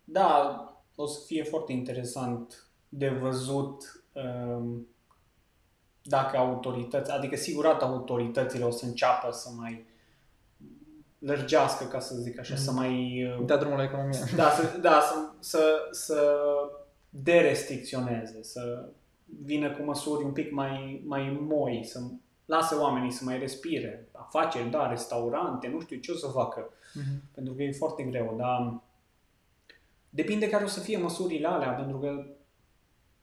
[0.05, 0.65] Da,
[0.95, 4.87] o să fie foarte interesant de văzut um,
[6.03, 9.89] dacă autorități, adică sigurat autoritățile o să înceapă să mai
[11.19, 12.61] lărgească, ca să zic așa, mm.
[12.61, 13.25] să mai...
[13.39, 14.19] Uh, da drumul la economie.
[14.37, 16.39] Da, să, da, să, să, să
[17.09, 18.89] derestricționeze, să
[19.45, 22.01] vină cu măsuri un pic mai, mai moi, să
[22.45, 24.09] lasă oamenii să mai respire.
[24.13, 27.33] Afaceri, da, restaurante, nu știu ce o să facă, mm-hmm.
[27.35, 28.81] pentru că e foarte greu, dar
[30.11, 32.27] depinde care o să fie măsurile alea, pentru că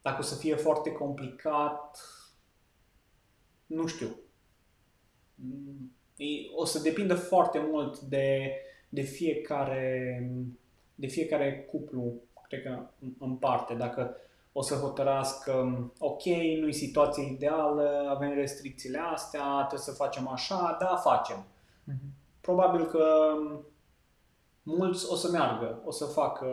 [0.02, 2.00] dacă o să fie foarte complicat,
[3.68, 4.16] nu știu.
[6.56, 8.52] O să depindă foarte mult de,
[8.90, 10.22] de fiecare
[11.00, 12.14] de fiecare cuplu,
[12.48, 12.90] cred că
[13.20, 14.16] în parte, dacă
[14.52, 15.52] o să hotărască,
[16.00, 16.24] ok,
[16.60, 21.46] nu-i situația ideală, avem restricțiile astea, trebuie să facem așa, da, facem.
[21.46, 22.10] Uh-huh.
[22.42, 23.34] Probabil că
[24.64, 26.46] mulți o să meargă, o să facă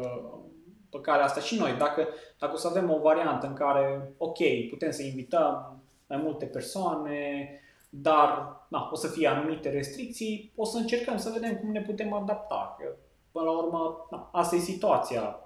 [0.90, 1.72] pe calea asta și noi.
[1.78, 2.08] Dacă,
[2.38, 4.38] dacă o să avem o variantă în care, ok,
[4.70, 7.48] putem să invităm mai multe persoane,
[7.88, 12.12] dar na, o să fie anumite restricții, o să încercăm să vedem cum ne putem
[12.12, 12.76] adapta.
[12.78, 12.96] Că,
[13.32, 15.38] până la urmă, na, asta e situația.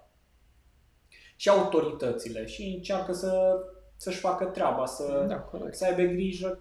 [1.37, 3.63] Și autoritățile și încearcă să,
[3.97, 5.77] să-și facă treaba, să, da, corect.
[5.77, 6.59] să aibă grijă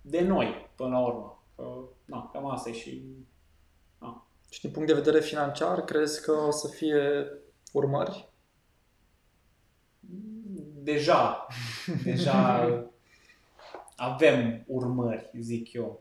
[0.00, 1.42] de noi, până la urmă.
[1.56, 1.64] Că,
[2.04, 3.04] na, cam asta e și...
[3.98, 4.26] Na.
[4.50, 7.28] Și din punct de vedere financiar, crezi că o să fie
[7.72, 8.31] urmări?
[10.82, 11.46] Deja,
[12.04, 12.68] deja
[13.96, 16.00] avem urmări, zic eu.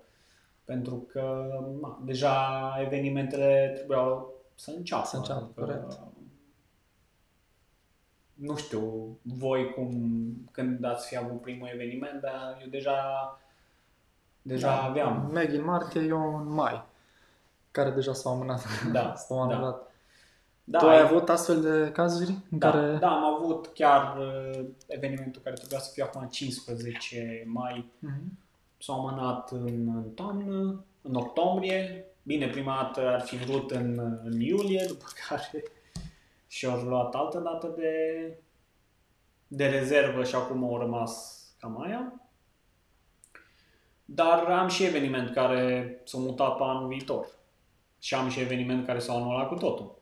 [0.65, 1.49] Pentru că
[1.81, 5.05] na, deja evenimentele trebuiau să înceapă.
[5.05, 5.99] Să înceapă, corect.
[8.33, 9.91] Nu știu, voi cum,
[10.51, 12.99] când ați fi avut primul eveniment, dar eu deja,
[14.41, 15.29] deja da, aveam.
[15.31, 16.83] Meg în martie, eu în mai,
[17.71, 18.63] care deja s-au amânat.
[18.91, 19.77] Da, s-au anulat.
[19.77, 19.90] Da.
[20.63, 22.29] Da, tu ai avut astfel de cazuri?
[22.29, 22.97] În da, care...
[22.97, 27.91] da, am avut chiar uh, evenimentul care trebuia să fie acum 15 mai.
[28.05, 28.49] Uh-huh.
[28.77, 32.05] S-a amânat în, în toamnă, în octombrie.
[32.23, 35.63] Bine, prima dată ar fi vrut în, în iulie, după care
[36.47, 37.93] și-au luat altă dată de,
[39.47, 42.21] de rezervă și acum au rămas cam aia.
[44.05, 47.27] Dar am și eveniment care s-a mutat pe anul viitor.
[47.99, 50.00] Și am și eveniment care s-a anulat cu totul.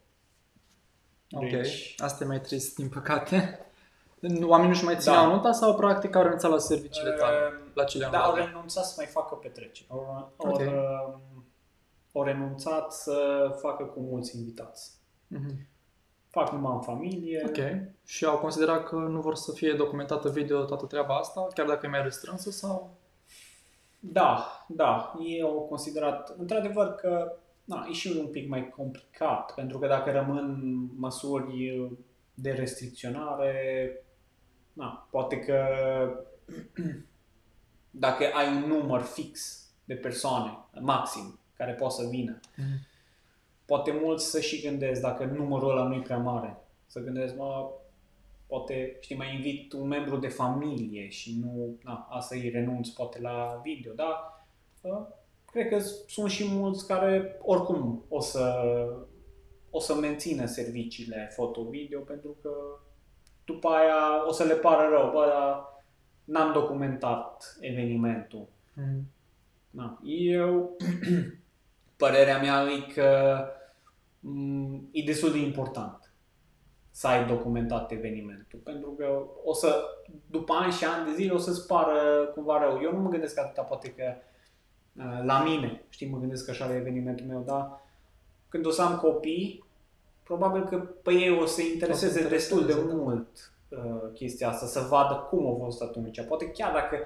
[1.32, 1.96] Ok, deci...
[1.98, 3.60] asta e mai trist, din păcate.
[4.42, 5.34] Oamenii nu-și mai țineau da.
[5.36, 7.36] nota sau practic au renunțat la serviciile tale?
[7.36, 9.88] Ehm, la cele Da, au renunțat să mai facă petreceri.
[9.90, 10.66] Au, okay.
[10.66, 11.22] au, ehm,
[12.14, 14.92] au renunțat să facă cu mulți invitați.
[15.36, 15.68] Mm-hmm.
[16.30, 17.44] Fac numai în familie.
[17.48, 17.58] Ok.
[18.06, 21.86] Și au considerat că nu vor să fie documentată video toată treaba asta, chiar dacă
[21.86, 22.98] e mai restrânsă sau?
[24.00, 25.14] Da, da.
[25.20, 27.38] Ei au considerat, într-adevăr, că
[27.70, 31.90] na, e și un pic mai complicat, pentru că dacă rămân măsuri
[32.34, 33.92] de restricționare,
[34.74, 35.68] na, poate că
[38.06, 42.66] dacă ai un număr fix de persoane, maxim, care pot să vină, mm.
[43.66, 47.72] poate mulți să și gândesc, dacă numărul ăla nu e prea mare, să gândesc, mă,
[48.48, 53.22] poate, știi, mai invit un membru de familie și nu, na, asta îi renunț poate
[53.22, 54.44] la video, da?
[55.52, 58.56] Cred că sunt și mulți care oricum o să,
[59.70, 62.52] o să mențină serviciile foto-video pentru că
[63.46, 65.66] după aia o să le pară rău, bă, dar
[66.24, 68.48] n-am documentat evenimentul.
[68.74, 69.12] Mm.
[69.70, 70.00] Na.
[70.04, 70.78] Eu,
[71.98, 76.14] părerea mea e că m- mm, e destul de important
[76.92, 79.84] să ai documentat evenimentul, pentru că o să,
[80.26, 82.80] după ani și ani de zile, o să-ți pară cumva rău.
[82.82, 84.29] Eu nu mă gândesc atâta, poate că Uh,
[85.24, 85.84] la mine.
[85.90, 87.80] Știi, mă gândesc că așa la evenimentul meu, dar
[88.50, 89.64] când o să am copii,
[90.24, 92.82] probabil că pe ei o să intereseze o destul de da.
[92.82, 96.22] mult uh, chestia asta, să vadă cum a fost atunci.
[96.22, 96.98] Poate chiar dacă,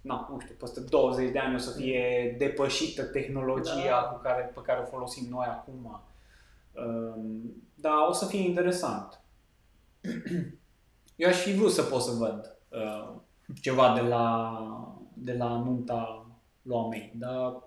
[0.00, 4.08] na, nu știu, peste 20 de ani o să fie depășită tehnologia da.
[4.12, 6.02] cu care, pe care o folosim noi acum.
[6.72, 7.24] Uh,
[7.74, 9.20] dar o să fie interesant.
[11.16, 13.14] Eu aș fi vrut să pot să văd uh,
[13.60, 14.56] ceva de la,
[15.14, 16.23] de la nunta
[16.64, 17.62] lua mei, dar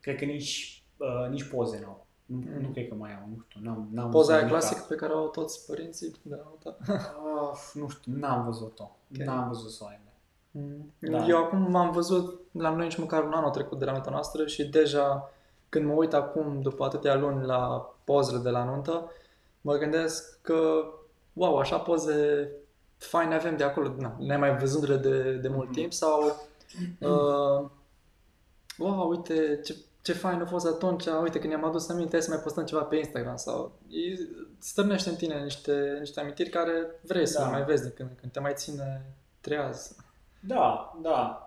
[0.00, 2.06] cred că nici, uh, nici poze n-au.
[2.26, 2.60] Nu, mm.
[2.60, 5.28] nu cred că mai au, nu știu, n-am, n-am Poza aia clasică pe care au
[5.28, 8.96] toți părinții de la uh, Nu știu, n-am văzut-o.
[9.14, 9.26] Okay.
[9.26, 10.10] N-am văzut să o aibă.
[10.50, 10.92] Mm.
[10.98, 11.26] Da.
[11.26, 14.10] Eu acum m-am văzut la noi nici măcar un an a trecut de la nunta
[14.10, 15.30] noastră și deja
[15.68, 19.10] când mă uit acum după atâtea luni la pozele de la nuntă,
[19.60, 20.84] mă gândesc că,
[21.32, 22.50] wow, așa poze
[22.96, 25.74] faine avem de acolo, na, ne mai văzându-le de, de mult Mhm.
[25.74, 26.22] timp sau
[27.00, 27.70] uh,
[28.82, 32.30] wow, uite ce, ce fain a fost atunci, uite când ne-am adus aminte, hai să
[32.30, 34.18] mai postăm ceva pe Instagram sau îi
[34.58, 36.72] stârnește în tine niște, niște amintiri care
[37.02, 37.44] vrei să Da.
[37.44, 39.96] le mai vezi din când în când, te mai ține treaz.
[40.40, 41.46] Da, da.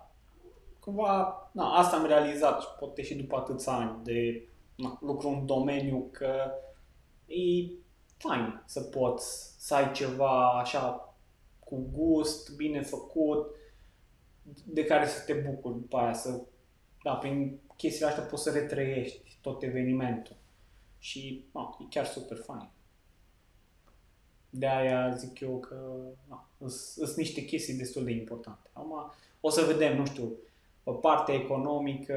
[0.80, 5.46] Cumva, na, asta am realizat și poate și după atâția ani de na, lucru în
[5.46, 6.52] domeniu că
[7.26, 7.72] e
[8.18, 11.14] fain să poți să ai ceva așa
[11.60, 13.56] cu gust, bine făcut,
[14.66, 16.42] de care să te bucuri după aia, să,
[17.06, 20.36] da, prin chestiile astea poți să retrăiești tot evenimentul
[20.98, 22.70] și na, e chiar super fain.
[24.50, 25.78] De aia zic eu că
[26.68, 28.70] sunt niște chestii destul de importante.
[28.74, 30.32] Acum o să vedem, nu știu,
[30.84, 32.16] pe partea economică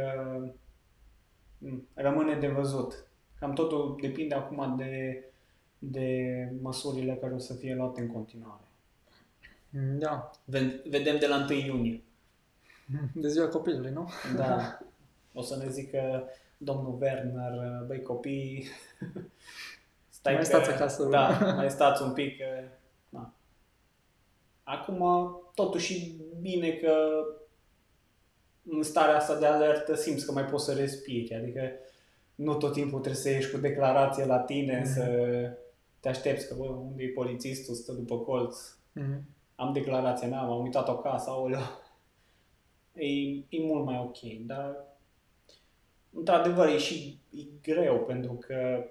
[1.59, 3.07] m, rămâne de văzut.
[3.39, 5.24] Cam totul depinde acum de,
[5.78, 6.32] de
[6.62, 8.62] măsurile care o să fie luate în continuare.
[9.99, 12.03] Da, Ve- Vedem de la 1 iunie.
[13.14, 14.09] De ziua copilului, nu?
[14.36, 14.78] Da.
[15.32, 16.24] O să ne zică
[16.57, 18.66] domnul Werner, băi copii,
[20.09, 21.05] stai Mai că, stați acasă.
[21.05, 22.36] Da, mai stați un pic.
[22.39, 22.68] că-
[23.09, 23.32] Da.
[24.62, 25.03] Acum,
[25.55, 26.95] totuși bine că
[28.70, 31.61] în starea asta de alertă simți că mai poți să respiri, adică
[32.34, 34.93] nu tot timpul trebuie să ieși cu declarație la tine, Mhm.
[34.93, 35.05] să
[36.01, 38.57] te aștepți că, bă, unde e polițistul, stă după colț,
[38.93, 39.20] Mhm.
[39.55, 41.61] am declarația mea, m-am uitat o casă, aoleu.
[42.99, 44.86] E, e mult mai ok, dar
[46.12, 48.84] într-adevăr e și e greu pentru că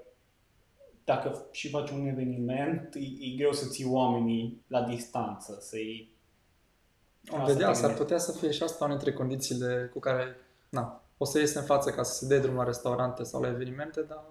[1.04, 6.16] dacă și faci un eveniment, e, e greu să ții oamenii la distanță, să-i...
[7.32, 8.02] Am Asta vedea, te s-ar gândești.
[8.02, 10.36] putea să fie și asta una dintre condițiile cu care
[10.70, 13.48] na, o să iese în față ca să se dea drum la restaurante sau la
[13.48, 14.24] evenimente, dar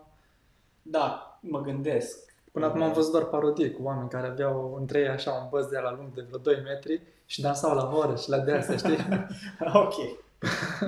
[0.82, 2.34] Da, mă gândesc.
[2.52, 5.66] până acum am văzut doar parodii cu oameni care aveau între ei așa un băț
[5.66, 8.76] de la lung de vreo 2 metri și dansau la horă și la de astea,
[8.76, 8.96] știi?
[9.84, 9.94] ok.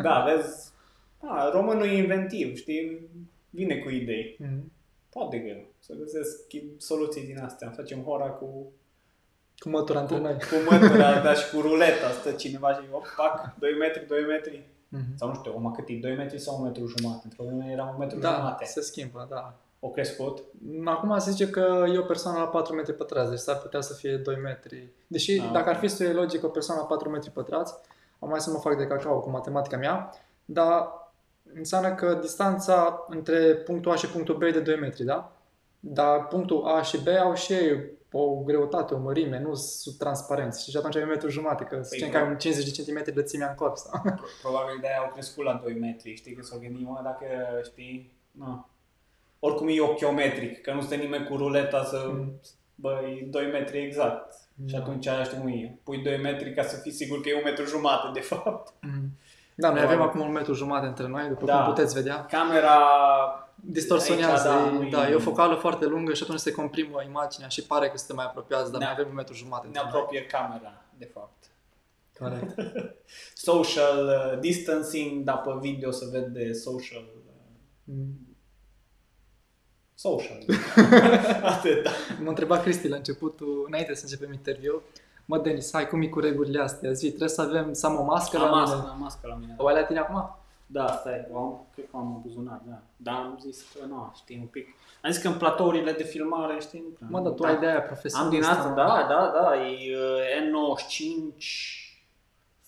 [0.02, 0.70] Da, vezi,
[1.20, 2.98] da, românul e inventiv, știi?
[3.50, 4.36] Vine cu idei.
[4.38, 4.72] Mhm.
[5.10, 6.36] Poate că să găsesc
[6.78, 7.70] soluții din astea.
[7.70, 8.72] Facem hora cu
[9.58, 10.38] Cu mătura cu, între noi.
[10.38, 12.10] cu mătura, dar și cu ruleta.
[12.20, 14.66] Stă cineva și op, pac, 2 metri, 2 metri.
[14.88, 15.16] Mhm.
[15.16, 17.22] Sau nu știu, o cât e, 2 metri sau 1 metru jumătate.
[17.24, 18.64] Într-o vreme era 1 metru Da, jumătate.
[18.64, 19.54] se schimbă, da.
[19.80, 20.44] O crescut.
[20.84, 23.94] Acum se zice că e o persoană la 4 metri pătrați, deci s-ar putea să
[23.94, 24.88] fie 2 metri.
[25.06, 25.80] Deși, Ah, dacă ar ok.
[25.80, 27.74] fi să e logic o persoană la 4 metri pătrați,
[28.18, 30.10] am mai să mă fac de cacao cu matematica mea,
[30.44, 30.88] dar
[31.54, 35.32] înseamnă că distanța între punctul A și punctul B e de 2 metri, da?
[35.80, 40.70] Dar punctul A și B au și ei o greutate, o mărime, nu sunt transparenți.
[40.70, 42.24] Și atunci ai un metru jumate, că să zicem că da.
[42.24, 43.76] ai un 50 de centimetri de țimea în corp.
[43.76, 44.00] Sau?
[44.02, 46.14] Pro- Probabil de-aia au crescut la 2 metri.
[46.14, 47.24] Știi că s-au gândit, mă, dacă
[47.64, 48.68] știi, na.
[49.38, 52.40] Oricum e ochiometric, că nu stă nimeni cu ruleta să, Mm.
[52.74, 54.32] bă, e 2 metri exact.
[54.66, 54.78] Și Da.
[54.78, 55.78] atunci aia știi cum e.
[55.84, 58.72] Pui 2 metri ca să fii sigur că e un metru jumate, de fapt.
[58.80, 59.10] Mhm.
[59.54, 61.56] Da, noi avem acum un metru jumate între noi, după Da.
[61.64, 62.24] cum puteți vedea.
[62.24, 62.78] Camera
[63.54, 67.02] distorsionează, Aici, da, e, nu-i- da, e o focală foarte lungă și atunci se comprimă
[67.06, 69.62] imaginea și pare că suntem mai apropiați, dar Ne- mai avem un metru jumate.
[69.62, 69.92] ne între noi.
[69.92, 71.44] apropie camera, de fapt.
[72.18, 72.54] Corect.
[73.34, 77.02] Social uh, distancing, dar pe video se vede social.
[77.02, 77.26] uh,
[77.84, 78.27] Mm.
[80.00, 80.38] Social.
[81.52, 81.86] Atât.
[82.22, 84.82] M-a întrebat Cristi la începutul, înainte să începem interviu,
[85.24, 86.92] mă, Denis, hai cum e cu regulile astea?
[86.92, 88.88] Zi, trebuie să avem, să am o mască Am la mască, mine.
[88.90, 89.54] am mască la mine.
[89.58, 90.36] O ai la tine acum?
[90.66, 92.78] Da, stai, o am, cred că o am în buzunar, da.
[92.96, 94.66] Dar am zis că nu, știi, un pic.
[95.02, 97.08] Am zis că în platourile de filmare, știi, nu prea.
[97.10, 97.48] Mă, dar tu Da.
[97.48, 98.34] ai de aia Am profesionistă.
[98.34, 98.74] din asta, mă.
[98.74, 101.44] da, da, da, e uh, N95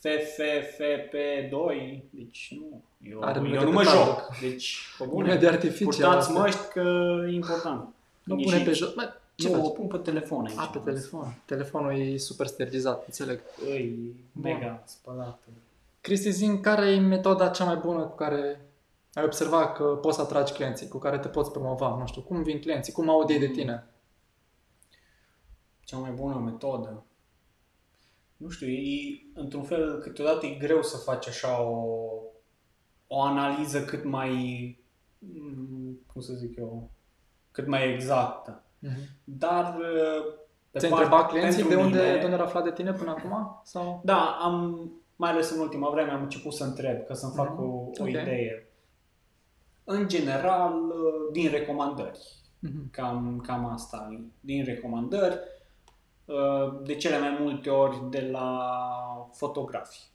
[0.09, 3.99] FFFP2, deci nu, eu, Are nume eu de nu mă petardă.
[4.05, 5.85] joc, deci, pe Nume bune, de artificiu.
[5.85, 6.41] purtați astea.
[6.41, 7.89] măști că e important.
[8.23, 8.95] Nu E pune și- pe jos.
[8.95, 9.65] Bă, ce Nu, faci?
[9.65, 10.59] o pun pe telefon aici.
[10.59, 11.35] A, pe telefon.
[11.45, 13.41] Telefonul e super sterilizat, înțeleg.
[13.71, 15.39] Îi, mega spălat.
[16.01, 18.61] Cristi, zi care e metoda cea mai bună cu care
[19.15, 22.43] ai observat că poți să atragi clienții, cu care te poți promova, nu știu, cum
[22.43, 23.85] vin clienții, cum aud ei de tine?
[25.85, 27.03] Cea mai bună metodă.
[28.41, 32.09] Nu știu, e, într-un fel, câteodată e greu să faci așa o,
[33.07, 34.31] o analiză cât mai,
[35.19, 36.91] mm, cum să zic eu,
[37.51, 38.65] cât mai exactă.
[39.25, 39.77] Dar
[40.71, 42.93] pe Ți-ai part- întrebat clienții de pentru unde, mine- de unde au aflat de tine
[42.93, 43.61] până acum?
[43.65, 44.01] Sau?
[44.05, 47.61] Da, am, mai ales în ultima vreme, am început să întreb, ca să-mi fac Mhm.
[47.63, 48.09] o, o Ok.
[48.09, 48.69] idee.
[49.85, 50.75] În general,
[51.33, 52.19] din recomandări.
[52.59, 52.91] Mhm.
[52.91, 55.39] Cam, cam asta, din recomandări.
[56.31, 58.69] Uh, de cele mai multe ori de la
[59.33, 60.09] fotografi.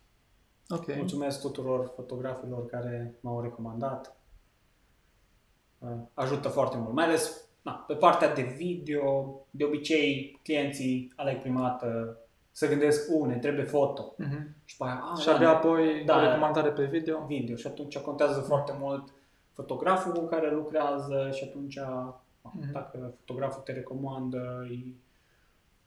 [0.70, 0.96] Ok.
[0.96, 4.16] Mulțumesc tuturor fotografilor care m-au recomandat.
[5.80, 9.36] Uh, Ajută foarte mult, mai ales na, pe partea de video.
[9.52, 12.18] De obicei, clienții aleg prima dată
[12.52, 14.14] să gândesc, u, ne trebuie foto.
[14.18, 14.56] Mhm.
[14.66, 16.18] Și, pe aia, a, Și da, abia apoi Da.
[16.18, 17.26] o recomandare pe video.
[17.26, 19.14] video și atunci contează foarte mult
[19.54, 21.80] fotograful cu care lucrează și atunci
[22.42, 22.72] Mhm.
[22.72, 24.94] dacă fotograful te recomandă, e,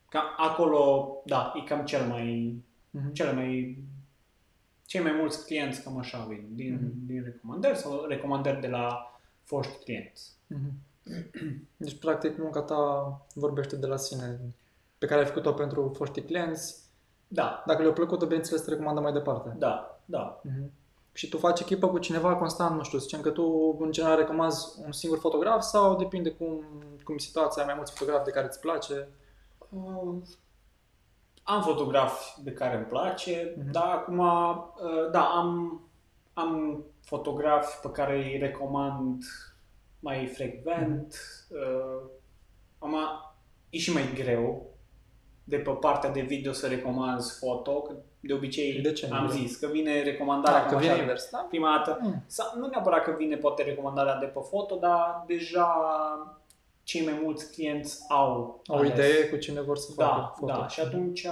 [0.08, 2.56] ca, acolo, da, e cam cel mai,
[2.90, 3.12] Mhm.
[3.12, 3.78] cele mai,
[4.86, 7.06] cei mai mulți clienți cam așa vin, din, Mhm.
[7.06, 9.12] din recomandări sau recomandări de la
[9.44, 10.32] foști clienți.
[10.46, 10.72] Mhm.
[11.76, 14.40] Deci, practic, munca ta vorbește de la sine,
[14.98, 16.86] pe care ai făcut-o pentru foștii clienți.
[17.28, 19.54] Da, Dacă le-a plăcut, bineînțeles, te recomandă mai departe.
[19.58, 20.40] da, da.
[20.42, 20.70] Mhm.
[21.12, 24.66] Și tu faci echipă cu cineva constant, nu știu, zicem că tu în general recomanzi
[24.84, 26.62] un singur fotograf sau depinde cum,
[27.04, 29.08] cum e situația, ai mai mulți fotografi de care îți place?
[29.70, 30.14] Uh,
[31.42, 33.70] am fotografi de care îmi place, Mhm.
[33.72, 35.80] dar acum, uh, da, am,
[36.32, 39.22] am fotografi pe care îi recomand
[40.00, 41.14] mai frecvent.
[41.50, 42.10] Uh,
[42.80, 42.94] Am,
[43.70, 44.66] e și mai greu
[45.44, 49.26] de pe partea de video să recomanzi foto, că de obicei De ce nu am
[49.26, 49.36] greu?
[49.38, 51.38] zis că vine recomandarea Da, că cam vine așa, invers, da?
[51.48, 51.98] prima dată.
[52.02, 52.22] Mm.
[52.26, 55.74] Sau, nu neapărat că vine poate recomandarea de pe foto, dar deja
[56.88, 58.26] cei mai mulți clienți au
[58.66, 58.90] Au o ales.
[58.92, 60.52] idee cu cine vor să facă Da, foto.
[60.52, 61.26] da, și atunci,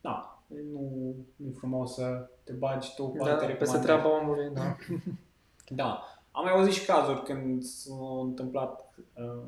[0.00, 0.42] da,
[0.72, 3.84] nu nu e frumos să te bagi tu cu Da, alte peste recomandări.
[4.00, 4.76] treaba omului, da.
[5.82, 6.04] Da.
[6.30, 9.42] Am mai auzit și cazuri când s-a întâmplat, uh,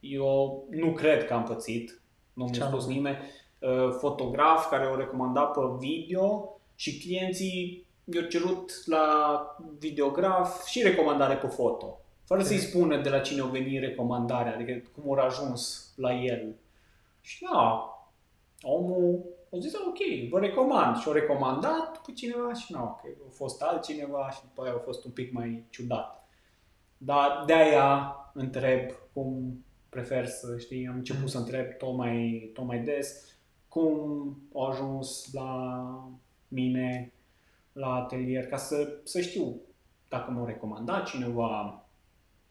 [0.00, 2.02] eu nu cred că am pățit,
[2.32, 2.94] nu mi-a Ce spus anume?
[2.94, 3.18] nimeni,
[3.58, 9.38] uh, fotograf care o recomandat pe video și clienții i-au cerut la
[9.78, 11.98] videograf și recomandare pe foto.
[12.24, 12.46] Fără Ok.
[12.46, 16.54] să-i spună de la cine a venit recomandarea, adică cum au ajuns la el.
[17.20, 17.88] Și da,
[18.62, 20.96] omul a zis, ok, vă recomand.
[20.96, 25.04] Și-o recomandat pe cineva și nu, ok, a fost altcineva și după aia a fost
[25.04, 26.28] un pic mai ciudat.
[26.98, 31.26] Dar de-aia întreb cum prefer să știi, am început Mm.
[31.28, 33.36] să întreb tot mai, tot mai des
[33.68, 33.86] cum
[34.54, 35.84] au ajuns la
[36.48, 37.12] mine
[37.72, 39.56] la atelier ca să, să știu
[40.08, 41.83] dacă m-a recomandat cineva,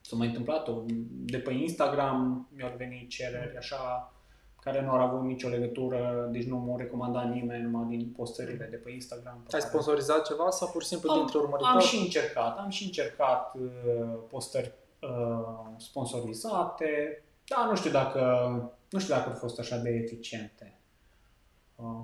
[0.06, 0.70] s-a mai întâmplat
[1.06, 4.14] de pe Instagram, mi-au venit cereri așa
[4.62, 8.76] care nu au avut nicio legătură, deci nu m-a recomandat nimeni numai din postările de
[8.76, 9.34] pe Instagram.
[9.34, 11.84] pe Ai care- sponsorizat ceva sau pur și simplu am, dintre am urmăritori?
[11.84, 18.22] și încercat, am și încercat uh, postări uh, sponsorizate, dar nu știu dacă
[18.90, 20.78] nu știu dacă au fost așa de eficiente.
[21.76, 22.02] Uh,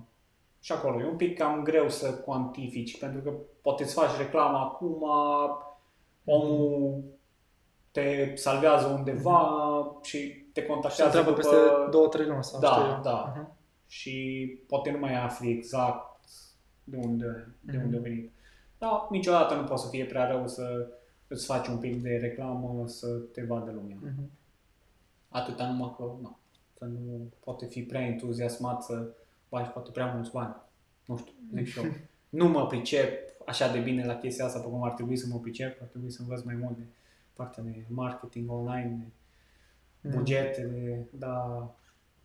[0.60, 4.58] și acolo e un pic cam greu să cuantifici, pentru că poate îți faci reclamă
[4.58, 5.04] acum,
[6.26, 7.04] omul
[7.92, 9.50] te salvează undeva
[10.02, 11.42] și te Și contactează întreabă după...
[11.42, 13.00] peste două, trei luni sau Da, știu eu.
[13.04, 13.34] da.
[13.36, 13.52] Mhm.
[13.88, 16.20] și poate nu mai afli exact
[16.84, 17.84] de unde, de Mhm.
[17.86, 18.32] unde a venit.
[18.78, 20.88] Dar niciodată nu poate să fie prea rău să
[21.28, 23.98] îți faci un pic de reclamă, să te vadă lumea.
[24.02, 24.30] Mhm.
[25.30, 26.38] Atâta numai că, nu,
[26.78, 29.08] să nu poate fi prea entuziasmat să
[29.50, 30.56] bagi poate prea mulți bani.
[31.06, 31.86] Nu știu, zic și eu.
[32.30, 35.40] Nu mă pricep așa de bine la chestia asta, pe cum ar trebui să mă
[35.40, 36.84] pricep, ar trebui să învăț mai mult de
[37.40, 39.12] partea de marketing online,
[40.02, 40.18] de Mhm.
[40.18, 41.68] bugetele, dar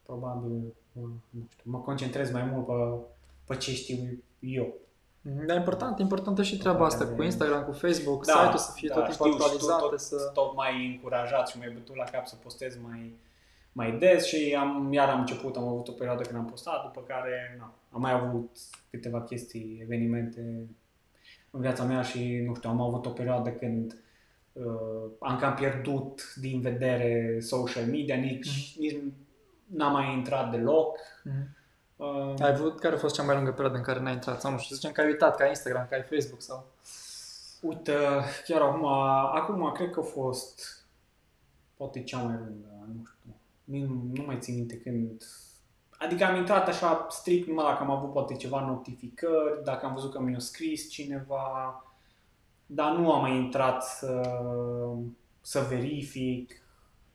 [0.03, 0.51] probabil,
[0.93, 3.07] mă, nu știu, mă concentrez mai mult pe,
[3.45, 3.97] pe ce știu
[4.41, 4.75] eu.
[5.23, 5.47] Mhm.
[5.47, 8.73] Dar e important, e importantă și treaba asta cu Instagram, cu Facebook, Da, site-ul să
[8.75, 10.31] fie tot timpul știu, și tu actualizate, tot, să...
[10.35, 13.13] tot mai încurajat și mai bătut la cap să postez mai,
[13.73, 17.01] mai des și am, iar am început, am avut o perioadă când am postat, după
[17.07, 18.51] care na, am mai avut
[18.91, 20.41] câteva chestii, evenimente
[21.51, 23.99] în viața mea și, nu știu, am avut o perioadă când uh,
[25.21, 28.97] am cam pierdut din vedere social media, nici, nici
[29.67, 30.99] n-am mai intrat deloc.
[31.25, 31.57] Mhm.
[31.97, 34.41] Uh, Ai avut, care a fost cea mai lungă perioadă în care n-ai intrat?
[34.41, 36.67] Sau nu știu, să zicem că ai uitat, ca Instagram, ca ai Facebook sau...
[37.61, 37.93] Uite,
[38.47, 38.85] chiar acum,
[39.35, 40.85] acum cred că a fost
[41.77, 43.35] poate cea mai lungă, nu știu,
[43.65, 45.25] nu, nu mai țin minte când...
[45.99, 50.13] Adică am intrat așa strict numai dacă am avut poate ceva notificări, dacă am văzut
[50.13, 51.85] că mi-a scris cineva,
[52.75, 54.31] dar nu am mai intrat să,
[55.41, 56.63] să verific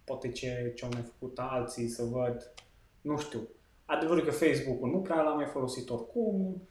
[0.04, 2.54] poate ce, ce au mai făcut alții, să văd,
[3.02, 3.48] nu știu.
[3.86, 6.62] Adevărul e că Facebook-ul nu prea l-am mai folosit oricum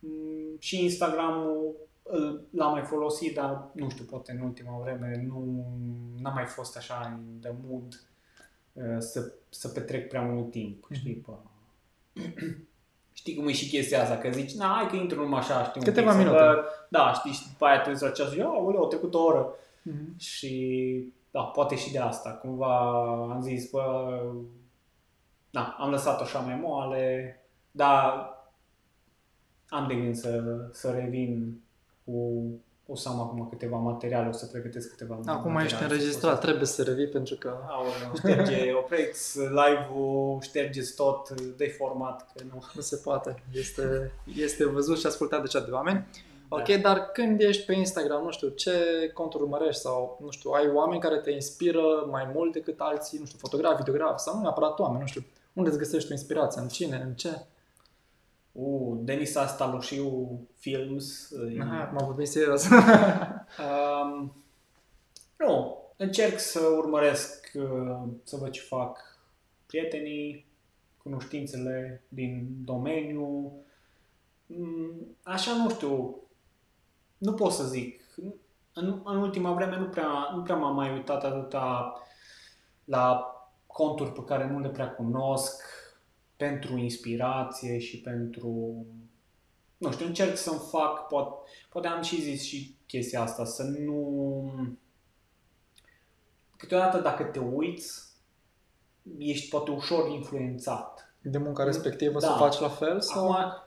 [0.00, 5.66] Mm, și Instagram-ul îl- l-am mai folosit, dar nu știu, poate în ultima vreme nu
[6.18, 8.06] n-am mai fost așa în the mood
[8.72, 10.94] uh, să, să petrec prea mult timp, Mhm.
[10.94, 11.32] știi, pe...
[13.18, 15.80] Știi cum e și chestia asta, că zici, na, hai că intru numai așa, știi,
[15.80, 16.44] un Câteva pic, să minute.
[16.44, 16.64] văd.
[16.88, 19.54] Da, știi, și după aia te uiți la ceas, ia, uleu, a trecut o oră.
[19.82, 20.18] Mhm.
[20.18, 22.30] Și, da, poate și de asta.
[22.30, 22.76] Cumva
[23.30, 24.20] am zis, bă,
[25.50, 27.36] da, am lăsat așa mai moale,
[27.70, 28.30] dar
[29.68, 30.42] am de gând să,
[30.72, 31.60] să revin
[32.04, 32.42] cu
[32.90, 35.64] o să am acum câteva materiale, o să pregătesc câteva Acum materiale.
[35.64, 41.64] ești înregistrat, să- trebuie să revii pentru că Aoleu, șterge, opriți live-ul, ștergeți tot, dă
[41.78, 42.62] format, că nu.
[42.74, 43.42] nu se poate.
[43.52, 46.06] Este, este văzut și ascultat de cea de oameni.
[46.48, 46.56] Da.
[46.56, 48.72] Ok, dar când ești pe Instagram, nu știu, ce
[49.14, 53.24] conturi urmărești sau, nu știu, ai oameni care te inspiră mai mult decât alții, nu
[53.24, 56.68] știu, fotografi, videografi sau nu neapărat oameni, nu știu, unde îți găsești tu inspirația, în
[56.68, 57.30] cine, în ce?
[58.52, 61.30] Uh, Denis Astalușiu Films.
[61.30, 62.68] e- Aha, m-am vorbit serios.
[63.58, 64.32] Um,
[65.36, 68.98] nu, încerc să urmăresc, uh, să văd ce fac
[69.66, 70.46] prietenii,
[71.02, 73.52] cunoștințele din domeniu.
[74.46, 76.16] Mm, Așa nu știu,
[77.18, 78.02] nu pot să zic.
[78.72, 81.92] În, în ultima vreme nu prea, nu prea m-am mai uitat atâta
[82.84, 83.32] la
[83.66, 85.62] conturi pe care nu le prea cunosc
[86.38, 88.84] pentru inspirație și pentru
[89.76, 91.30] nu știu, încerc să-mi fac, poate,
[91.70, 94.52] poate am și zis și chestia asta, să nu...
[96.56, 98.02] Câteodată dacă te uiți,
[99.18, 101.12] ești poate ușor influențat.
[101.22, 102.34] De munca respectivă să Da.
[102.34, 103.30] o faci la fel sau?
[103.32, 103.62] Acum,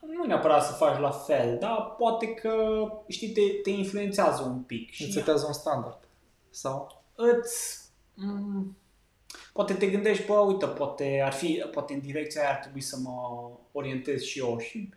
[0.00, 2.54] nu neapărat să faci la fel, dar poate că,
[3.08, 4.88] știi, te, te influențează un pic.
[4.88, 5.98] Îți Și setează un standard?
[6.50, 7.02] Sau?
[7.14, 7.84] îți...
[8.14, 8.74] m-
[9.52, 12.96] Poate te gândești, bă, uite, poate ar fi, poate în direcția aia ar trebui să
[13.02, 14.92] mă orientez și eu și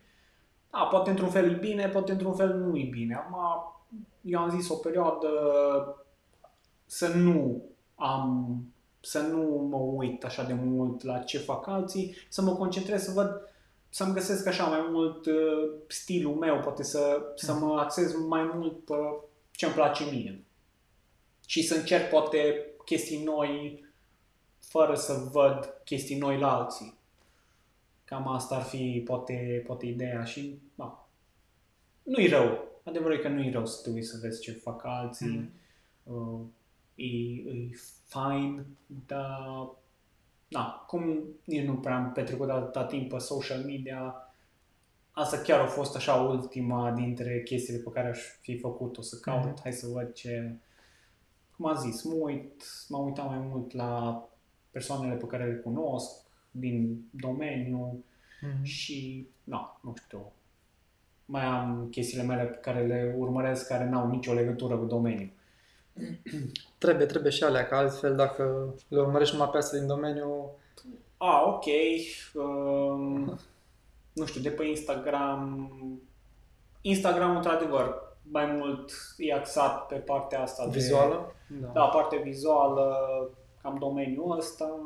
[0.70, 3.14] da, poate într-un fel e bine, poate într-un fel nu e bine.
[3.14, 3.38] Acum,
[4.20, 5.28] eu am zis o perioadă
[6.86, 7.62] să nu
[7.94, 8.56] am,
[9.00, 13.10] să nu mă uit așa de mult la ce fac alții, să mă concentrez să
[13.10, 13.48] văd,
[13.88, 18.84] să-mi găsesc așa mai mult uh, stilul meu, poate să, să mă axez mai mult
[18.84, 18.94] pe
[19.50, 20.44] ce îmi place mie.
[21.46, 23.84] Și să încerc poate chestii noi
[24.60, 26.98] fără să văd chestii noi la alții.
[28.04, 31.08] Cam asta ar fi poate, poate ideea și da.
[32.02, 32.68] nu-i rău.
[32.84, 35.50] Adevărul e că nu-i rău să te uiți să vezi ce fac alții.
[36.02, 36.40] Uh,
[36.94, 37.70] e, e
[38.06, 38.66] fine,
[39.06, 39.68] dar
[40.48, 44.14] da, cum nici nu prea am petrecut atâta timp pe social media,
[45.10, 49.44] asta chiar a fost așa ultima dintre chestiile pe care aș fi făcut-o, să caut,
[49.44, 49.60] Mhm.
[49.62, 50.56] hai să văd ce...
[51.56, 54.24] Cum am zis, mă uit, m-am uitat mai mult la
[54.70, 56.10] persoanele pe care le cunosc
[56.50, 58.04] din domeniu
[58.42, 58.62] Mhm.
[58.64, 60.32] și, na, nu știu,
[61.24, 65.30] mai am chestiile mele pe care le urmăresc care n-au nicio legătură cu domeniul.
[66.78, 70.50] Trebuie, trebuie și alea, că altfel dacă le urmărești numai pe astea din domeniu,
[71.16, 71.64] A, ok.
[72.34, 73.38] Um,
[74.18, 75.70] nu știu, de pe Instagram.
[76.80, 82.96] Instagram, într-adevăr, mai mult e axat pe partea asta vizuală, De, da, partea vizuală,
[83.62, 84.80] cam domeniul ăsta.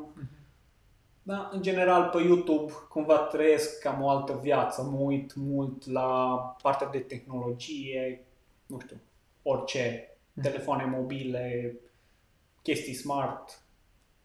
[1.27, 6.39] Da, în general pe YouTube cumva trăiesc cam o altă viață, mă uit mult la
[6.63, 8.27] partea de tehnologie,
[8.67, 9.01] nu știu,
[9.43, 10.09] orice,
[10.43, 11.77] telefoane mobile,
[12.63, 13.63] chestii smart,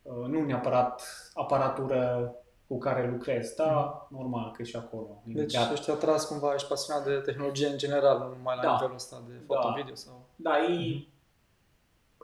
[0.02, 2.34] uh, nu neapărat aparatură
[2.68, 5.22] cu care lucrez, dar normal că și acolo.
[5.26, 5.72] Deci imediat.
[5.72, 8.72] ești atras cumva, ești pasionat de tehnologie în general, nu numai la Da.
[8.72, 10.26] nivelul ăsta de foto-video sau...
[10.36, 11.08] Da, e,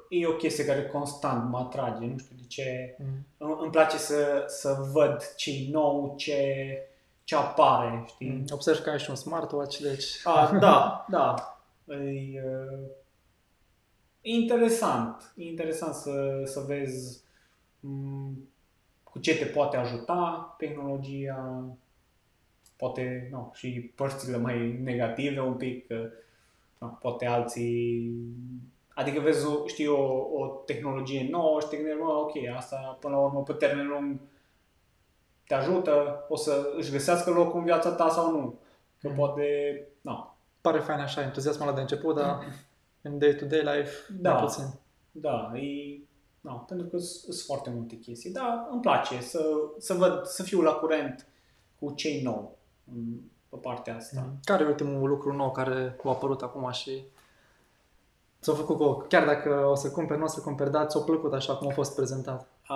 [0.09, 2.95] e o chestie care constant mă atrage, nu știu de ce.
[2.99, 3.25] Mhm.
[3.37, 6.43] Îmi îmi place să, să văd ce nou, ce,
[7.23, 8.29] ce apare, știi?
[8.29, 8.45] Mm.
[8.49, 10.05] Observi că ai și un smartwatch, deci...
[10.23, 11.57] A, da, da.
[11.87, 12.87] E, uh,
[14.21, 15.33] e interesant.
[15.35, 17.21] E interesant să, să vezi
[17.79, 18.31] m,
[19.03, 21.63] cu ce te poate ajuta tehnologia,
[22.75, 26.09] poate nu, și părțile mai negative un pic, că
[26.77, 28.11] nu, poate alții...
[28.95, 30.01] Adică vezi, o, știi, o,
[30.33, 34.19] o tehnologie nouă și te gândești, mă, ok, asta până la urmă pe termen lung
[35.47, 38.59] te ajută, o să își găsească locul în viața ta sau nu.
[39.01, 39.17] Că Mhm.
[39.17, 39.43] poate,
[40.01, 42.43] nu, Pare fain așa, entuziasmul ăla de început, dar
[43.01, 44.33] în day-to-day life, Da.
[44.33, 44.63] mai puțin.
[45.11, 45.99] Da, e...
[46.41, 48.31] No, pentru că sunt foarte multe chestii.
[48.31, 49.45] Da, îmi place să,
[49.77, 51.27] să văd, să fiu la curent
[51.79, 52.57] cu cei nou
[52.93, 53.03] în,
[53.49, 54.21] pe partea asta.
[54.25, 54.39] Mm.
[54.43, 57.03] Care e ultimul lucru nou care a apărut acum și
[58.45, 61.33] ți-a făcut cu chiar dacă o să cumperi, nu o să cumperi, dar ți-a plăcut
[61.33, 62.47] așa cum a fost prezentat?
[62.67, 62.75] A,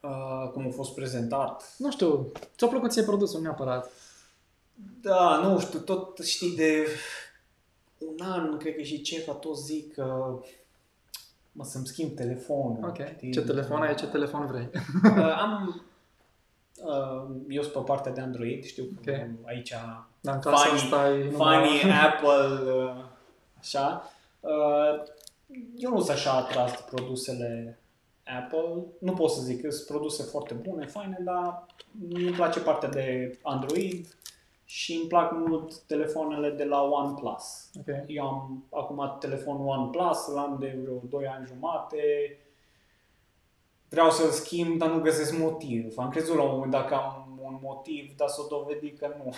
[0.00, 1.74] a, cum a fost prezentat.
[1.78, 3.90] Nu știu, ți-a plăcut ție produsul neapărat.
[5.00, 6.86] Da, nu știu, tot știi de
[7.98, 10.34] un an, cred că și ceva, tot zic că
[11.52, 12.78] mă să-mi schimb telefonul.
[12.88, 12.98] Ok.
[13.14, 13.32] știi?
[13.32, 14.70] Ce telefon ai, ce telefon vrei.
[15.04, 15.82] Uh, am
[16.84, 19.48] uh, eu sunt pe partea de Android, știu că Ok.
[19.48, 19.74] aici
[20.20, 21.56] Dar în casa Funny- asta e numai...
[21.56, 23.04] Funny, Apple, uh,
[23.58, 24.10] așa.
[24.40, 25.02] Uh,
[25.76, 27.78] Eu nu sunt așa atras de produsele
[28.24, 28.84] Apple.
[28.98, 31.66] Nu pot să zic, sunt produse foarte bune, faine, dar
[32.08, 34.18] mi îmi place partea de Android
[34.64, 37.70] și îmi plac mult telefoanele de la OnePlus.
[37.78, 37.86] Ok.
[38.06, 42.00] Eu am acum telefonul OnePlus, l-am de vreo 2 ani jumate.
[43.88, 45.98] Vreau să-l schimb, dar nu găsesc motiv.
[45.98, 49.34] Am crezut la un moment dat că am un motiv, dar s-o dovedi că nu.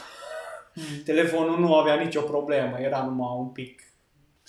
[1.05, 3.88] Telefonul nu avea nicio problemă, era numai un pic,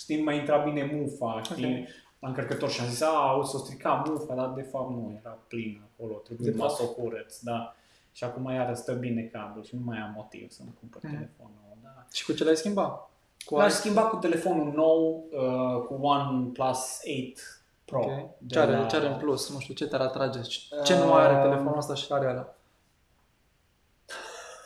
[0.00, 1.88] știi, mai intra bine mufa, știi, Ok.
[2.18, 5.18] la încărcător și am zis, a, o să o strica mufa, dar de fapt nu,
[5.20, 6.80] era plin acolo, trebuie De numai fapt.
[6.80, 7.74] să o curăț, da.
[8.12, 11.12] Și acum iară stă bine cablul și nu mai am motiv să-mi cumpăr Mhm.
[11.14, 12.06] telefonul nou, da.
[12.12, 13.10] Și cu ce l-ai schimbat?
[13.44, 17.98] Cu L-aș alt- schimba cu telefonul nou, uh, cu OnePlus 8 Pro.
[17.98, 18.30] Ok.
[18.38, 19.52] de Ce are, la- ce are în plus?
[19.52, 20.40] Nu știu, ce te-ar atrage?
[20.84, 22.54] Ce nu are Um, telefonul ăsta și are ăla?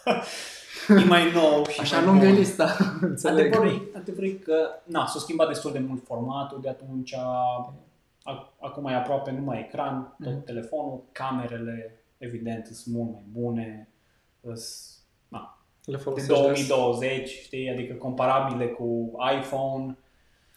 [1.01, 2.39] E mai nou și Așa mai lungă e bun.
[2.39, 3.47] lista, înțeleg.
[3.55, 7.15] Adevărul e- adevărul e că na, s-a schimbat destul de mult formatul de atunci.
[7.15, 10.45] A, acum e aproape numai ecran, tot Mhm.
[10.45, 13.89] telefonul, camerele evident sunt mult mai bune.
[14.41, 14.93] Îs,
[15.29, 16.41] na, Le de folosești des?
[16.69, 19.97] 2020, știi, adică comparabile cu iPhone.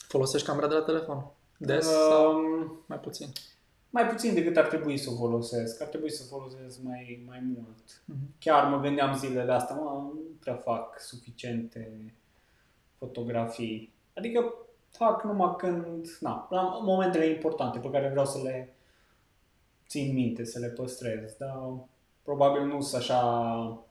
[0.08, 1.26] Folosești camera de la telefon?
[1.58, 3.28] Des sau Um, mai puțin?
[3.90, 5.82] Mai puțin decât ar trebui să o folosesc.
[5.82, 8.02] Ar trebui să o folosesc mai, mai mult.
[8.06, 8.34] Mhm.
[8.40, 12.14] Chiar mă gândeam zilele astea, mă, nu prea fac suficiente
[12.98, 13.94] fotografii.
[14.14, 14.54] Adică
[14.90, 18.76] fac numai când, na, la momentele importante pe care vreau să le
[19.88, 21.74] țin minte, să le păstrez, dar
[22.22, 23.84] probabil nu sunt așa,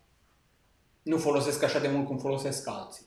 [1.03, 3.07] nu folosesc așa de mult cum folosesc alții.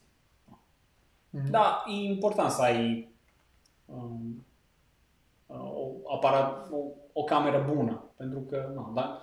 [1.30, 1.50] Mhm.
[1.50, 3.12] Da, e important să ai
[3.84, 4.49] um, o,
[6.14, 6.76] aparat, o,
[7.12, 9.22] o cameră bună, pentru că, na, da,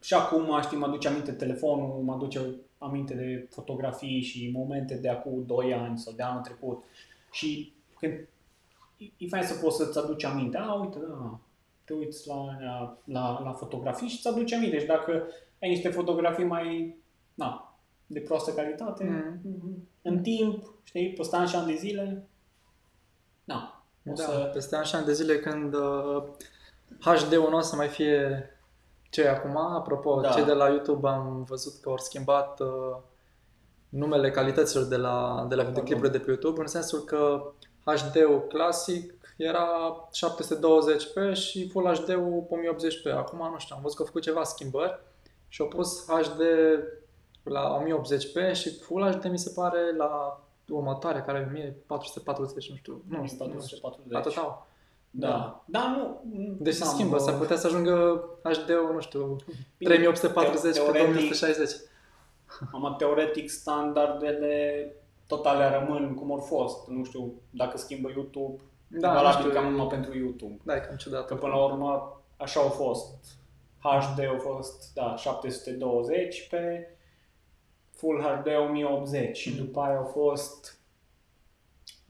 [0.00, 2.40] și acum, știi, mă aduce aminte telefonul, mă aduce
[2.78, 6.84] aminte de fotografii și momente de acum 2 ani sau de anul trecut.
[7.30, 8.12] Și când
[8.96, 11.38] e, e fain să poți să-ți aduci aminte, a, uite, da,
[11.84, 14.78] te uiți la, la, la, la fotografii și îți aduci aminte.
[14.78, 15.26] Și dacă
[15.60, 16.96] ai niște fotografii mai,
[17.34, 19.04] na, de proastă calitate,
[19.42, 19.88] Mhm.
[20.02, 22.26] în timp, știi, peste ani și ani de zile,
[23.44, 23.73] na,
[24.10, 24.50] o Da, să...
[24.52, 26.22] peste ani și ani de zile când uh,
[27.00, 28.48] HD-ul nu o să mai fie
[29.10, 29.56] ce e acum.
[29.56, 30.28] Apropo, Da.
[30.28, 32.96] cei de la YouTube am văzut că au schimbat uh,
[33.88, 37.52] numele calităților de la, de la videoclipurile de pe YouTube, în sensul că
[37.84, 39.68] HD-ul clasic era
[40.10, 43.16] 720p și Full HD-ul 1080p.
[43.16, 45.00] Acum nu știu, am văzut că au făcut ceva schimbări
[45.48, 46.40] și au pus HD
[47.42, 53.02] la 1080p și Full HD mi se pare la următoare, care e 1440, nu știu.
[53.08, 53.44] Nu, nu știu.
[53.44, 54.18] 1440.
[54.26, 54.66] Atât au.
[55.10, 55.64] Da.
[55.66, 56.20] Da, nu...
[56.58, 59.36] Deci se n-am, schimbă, uh, s-ar putea să ajungă HD-ul, nu știu,
[59.78, 61.70] Bine, 3840 pe teoretic- 2160.
[62.72, 64.86] Am teoretic standardele
[65.26, 66.88] totale rămân cum au fost.
[66.88, 68.62] Nu știu dacă schimbă YouTube.
[68.88, 70.60] Da, Da, nu valabil știu, cam e- numai pentru YouTube.
[70.62, 71.26] Da, e cam ciudat.
[71.26, 73.14] Că până la urmă așa au fost.
[73.78, 76.88] HD au fost, da, 720 pe
[77.94, 79.56] Full HD 1080 și Mm.
[79.56, 80.78] după aia au fost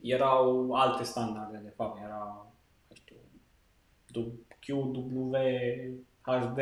[0.01, 2.47] erau alte standarde de fapt, era
[2.87, 3.15] nu știu
[4.59, 5.35] QW
[6.21, 6.59] HD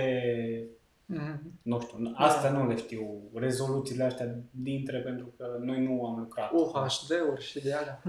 [1.05, 1.39] Mhm.
[1.61, 6.51] nu știu, astea nu le știu, rezoluțiile astea dintre pentru că noi nu am lucrat.
[6.51, 8.01] UHD-uri și de alea.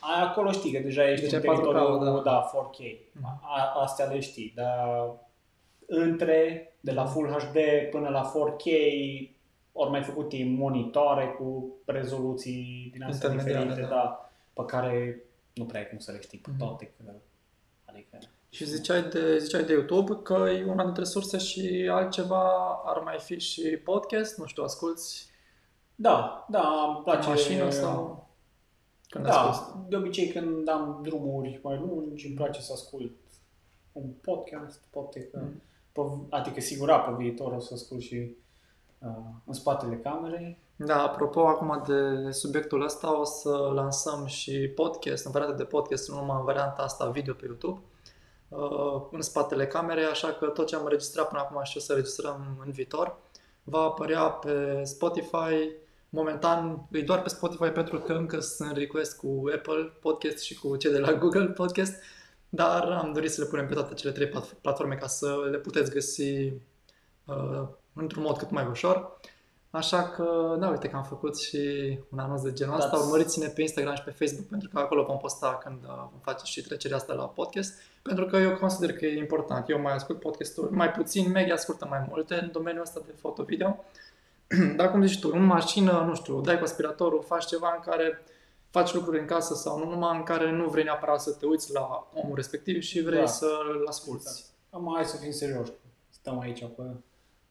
[0.00, 2.30] A, acolo știi că deja ești Deci în ai 4K, teritoriul, da.
[2.30, 2.50] da.
[2.52, 2.78] 4K.
[3.42, 5.10] A, astea le știi, dar
[5.86, 7.56] între, de la Full HD
[7.90, 8.64] până la 4K,
[9.72, 13.96] ori mai făcut ei monitoare cu rezoluții din astea Intermediare, diferite, da.
[13.96, 14.02] da.
[14.02, 14.30] da,
[14.62, 15.22] pe care
[15.54, 16.58] nu prea ai cum să le știi pe Mhm.
[16.58, 16.92] toate.
[16.96, 17.12] Că,
[17.84, 18.18] adică,
[18.48, 22.50] Și ziceai de, ziceai de YouTube că e una dintre surse și altceva
[22.84, 25.02] ar mai fi și podcast, nu știu, asculti
[25.94, 27.28] da, da, îmi în place.
[27.28, 28.28] mașină sau
[29.08, 29.58] când asculti?
[29.72, 33.12] Da, de obicei când am drumuri mai lungi, îmi place să ascult
[33.92, 35.62] un podcast, poate că, Mm.
[35.92, 36.00] pe,
[36.36, 38.30] adică sigura pe viitor o să ascult și uh,
[39.44, 40.58] în spatele camerei.
[40.76, 46.08] Da, apropo acum de subiectul ăsta, o să lansăm și podcast, în variante de podcast,
[46.08, 47.80] nu numai în varianta asta video pe YouTube,
[48.48, 51.92] uh, în spatele camerei, așa că tot ce am înregistrat până acum și o să
[51.92, 53.16] registrăm în viitor,
[53.64, 55.70] va apărea pe Spotify,
[56.08, 60.76] momentan e doar pe Spotify pentru că încă sunt request cu Apple Podcast și cu
[60.76, 62.02] cei de la Google Podcast,
[62.48, 65.58] dar am dorit să le punem pe toate cele trei plat- platforme ca să le
[65.58, 66.52] puteți găsi
[67.24, 69.20] uh, într-un mod cât mai ușor.
[69.70, 71.58] Așa că, da, uite că am făcut și
[72.12, 72.90] un anunț de genul ăsta.
[72.90, 76.20] Dați- Urmăriți-ne pe Instagram și pe Facebook pentru că acolo vom posta când uh, vom
[76.22, 77.74] face și trecerea asta la podcast.
[78.02, 79.68] Pentru că eu consider că e important.
[79.68, 83.84] Eu mai ascult podcasturi mai puțin, Media ascultă mai multe în domeniul ăsta de foto-video.
[84.76, 88.22] Dar cum zici tu, în mașină, nu știu, dai cu aspiratorul, faci ceva în care
[88.70, 91.72] faci lucruri în casă sau nu numai în care nu vrei neapărat să te uiți
[91.72, 93.26] la omul respectiv și vrei Da.
[93.26, 94.26] să-l asculti.
[94.70, 95.72] Am hai să fim serioși.
[96.10, 96.82] Stăm aici pe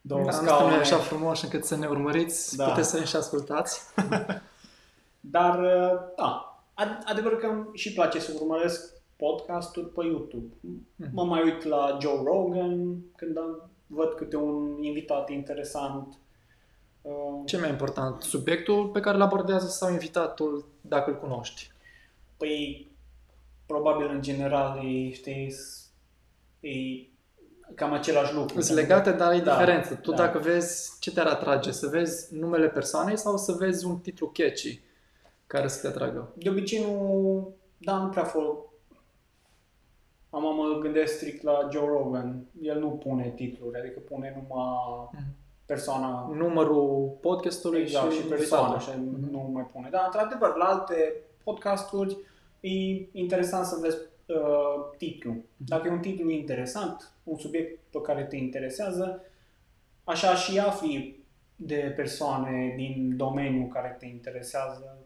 [0.01, 0.59] două Da, nu scaune.
[0.61, 2.67] suntem așa frumos încât să ne urmăriți, Da.
[2.69, 3.81] puteți să ne și ascultați.
[5.19, 10.53] Dar, uh, da, ad- adevăr că îmi și place să urmăresc podcasturi pe YouTube.
[10.61, 11.09] Mhm.
[11.13, 16.13] Mă mai uit la Joe Rogan când am, văd câte un invitat interesant.
[17.01, 17.11] Uh,
[17.45, 21.71] Ce mai important, subiectul pe care îl abordează sau invitatul dacă îl cunoști?
[22.37, 22.89] Păi,
[23.65, 25.89] probabil în general, e, știi, s-
[26.59, 26.69] e
[27.76, 28.61] cam același lucru.
[28.61, 29.95] Sunt legate, dar e Da, diferență.
[29.95, 30.15] Tu da.
[30.18, 31.72] dacă vezi, ce te-ar atrage?
[31.72, 34.81] Să vezi numele persoanei sau să vezi un titlu catchy
[35.48, 36.31] care să te atragă?
[36.35, 38.69] De obicei nu, da, nu prea fol.
[40.30, 42.45] Am mă gândesc strict la Joe Rogan.
[42.61, 45.10] El nu pune titluri, adică pune numai
[45.65, 48.93] persoana Numărul podcastului exact, și, și persoana, invitatul.
[48.93, 49.31] așa, Mhm.
[49.31, 49.88] nu mai pune.
[49.91, 52.18] Dar, într-adevăr, la alte podcasturi
[52.60, 52.69] e
[53.11, 55.41] interesant să vezi uh, titlul.
[55.57, 59.21] Dacă e un titlu interesant, un subiect pe care te interesează,
[60.03, 61.23] așa și afli
[61.55, 64.97] de persoane din domeniul care te interesează,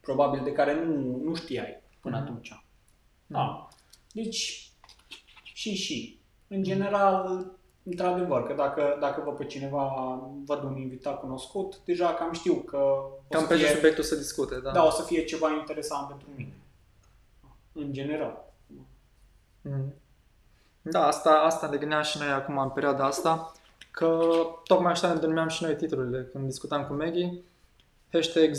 [0.00, 2.24] probabil de care nu, nu știai până Mhm.
[2.24, 2.64] atunci.
[3.26, 3.68] Da.
[4.12, 4.70] Deci,
[5.42, 6.18] și și.
[6.48, 7.46] În general,
[7.82, 12.76] într-adevăr, că dacă, dacă văd pe cineva, văd un invitat cunoscut, deja cam știu că
[12.76, 14.70] o Cam să pe ce fie, subiectul să discute, da.
[14.72, 16.52] da, o să fie ceva interesant pentru mine.
[17.72, 18.52] În general.
[19.62, 19.94] Mhm.
[20.90, 23.52] Da, asta, asta ne gândeam și noi acum în perioada asta,
[23.90, 24.18] că
[24.64, 27.42] tocmai așa ne denumeam și noi titlurile când discutam cu Maggie.
[28.12, 28.50] Hashtag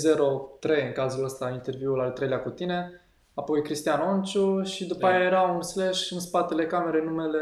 [0.59, 3.01] 03 în cazul ăsta, interviul al treilea cu tine,
[3.33, 5.07] apoi Cristian Onciu și după Da.
[5.07, 7.39] aia era un slash în spatele camerei numele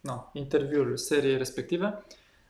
[0.00, 2.04] na, interviul seriei respective.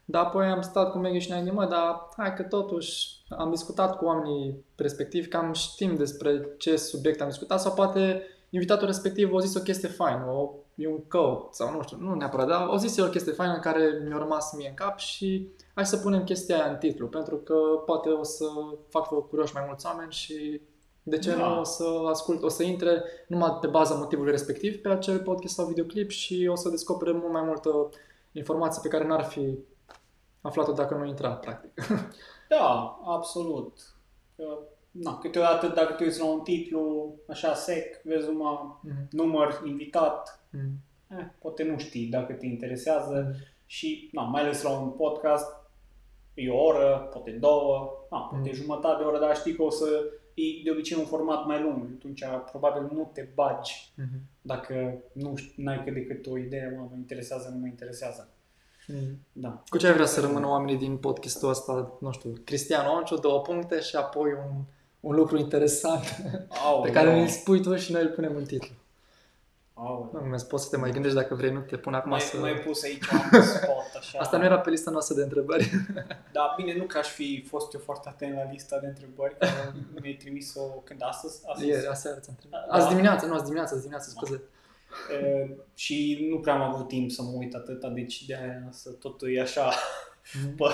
[0.04, 3.50] Dar apoi am stat cu Maggie și ne-am gândit, mă, dar hai că totuși am
[3.50, 9.34] discutat cu oamenii respectivi, cam știm despre ce subiect am discutat sau poate invitatul respectiv
[9.34, 12.68] a zis o chestie faină, o, e un căut sau nu știu, nu neapărat, dar
[12.68, 15.86] o zis el o chestie faină în care mi-a rămas mie în cap și hai
[15.86, 17.54] să punem chestia aia în titlu, pentru că
[17.86, 18.44] poate o să
[18.88, 20.60] fac curioși mai mulți oameni și
[21.02, 21.48] de ce Da.
[21.48, 25.54] nu o să ascult, o să intre numai pe baza motivului respectiv pe acel podcast
[25.54, 27.88] sau videoclip și o să descopere mult mai multă
[28.32, 29.58] informație pe care n-ar fi
[30.40, 31.70] aflat-o dacă nu intra, practic.
[32.48, 33.78] Da, absolut.
[34.36, 34.58] Că,
[34.90, 39.08] Na, câteodată dacă te uiți la un titlu așa sec, vezi numai Mhm.
[39.10, 41.18] număr, invitat, Mhm.
[41.18, 45.46] eh, poate nu știi dacă te interesează și na, mai ales la un podcast
[46.34, 48.54] e o oră, poate două, na, poate Mm.
[48.54, 49.86] jumătate de oră, dar știi că o să
[50.34, 54.20] e de obicei un format mai lung, atunci probabil nu te bagi Mhm.
[54.42, 55.34] dacă nu
[55.66, 58.28] ai cât de cât o idee, mă, mă interesează, nu mă interesează.
[58.88, 59.18] Mhm.
[59.32, 59.62] Da.
[59.68, 63.40] Cu ce ai vrea să rămână oamenii din podcastul ăsta, nu știu, Cristian Onciu, două
[63.40, 64.62] puncte și apoi un,
[65.00, 66.02] un lucru interesant
[66.66, 68.74] Au, pe care îl spui tu și noi îl punem în titlu.
[69.78, 72.20] Au, Nu, mi poți să te mai gândești dacă vrei, nu te pun acum mai,
[72.20, 72.36] să...
[72.36, 74.18] mai pus aici un spot, așa.
[74.18, 75.70] Asta nu era pe lista noastră de întrebări.
[76.32, 79.46] Da, bine, nu că aș fi fost eu foarte atent la lista de întrebări, că
[80.00, 81.68] mi-ai trimis-o când astăzi, astăzi.
[81.68, 82.66] Ieri, aseară ți-am întrebat.
[82.68, 82.74] Da.
[82.74, 84.42] Azi dimineață, nu, azi dimineață, azi dimineață, scuze.
[85.22, 88.90] E, și nu prea am avut timp să mă uit atâta, deci de aia să
[88.90, 89.70] totul e așa
[90.34, 90.56] Mhm.
[90.56, 90.64] pe,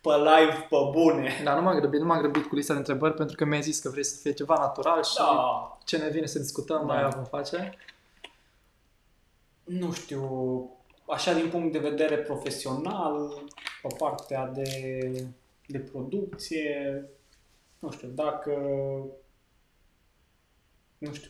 [0.00, 1.30] pe live, pe bune.
[1.44, 3.78] Da, nu m-am grăbit, nu m-am grăbit cu lista de întrebări pentru că mi-ai zis
[3.80, 6.94] că vrei să fie ceva natural și Da, ce ne vine să discutăm, Da.
[6.94, 7.74] mai vom face.
[9.78, 10.24] Nu știu,
[11.08, 13.32] așa din punct de vedere profesional,
[13.82, 14.68] pe partea de,
[15.66, 17.04] de producție,
[17.78, 18.52] nu știu, dacă,
[20.98, 21.28] nu știu,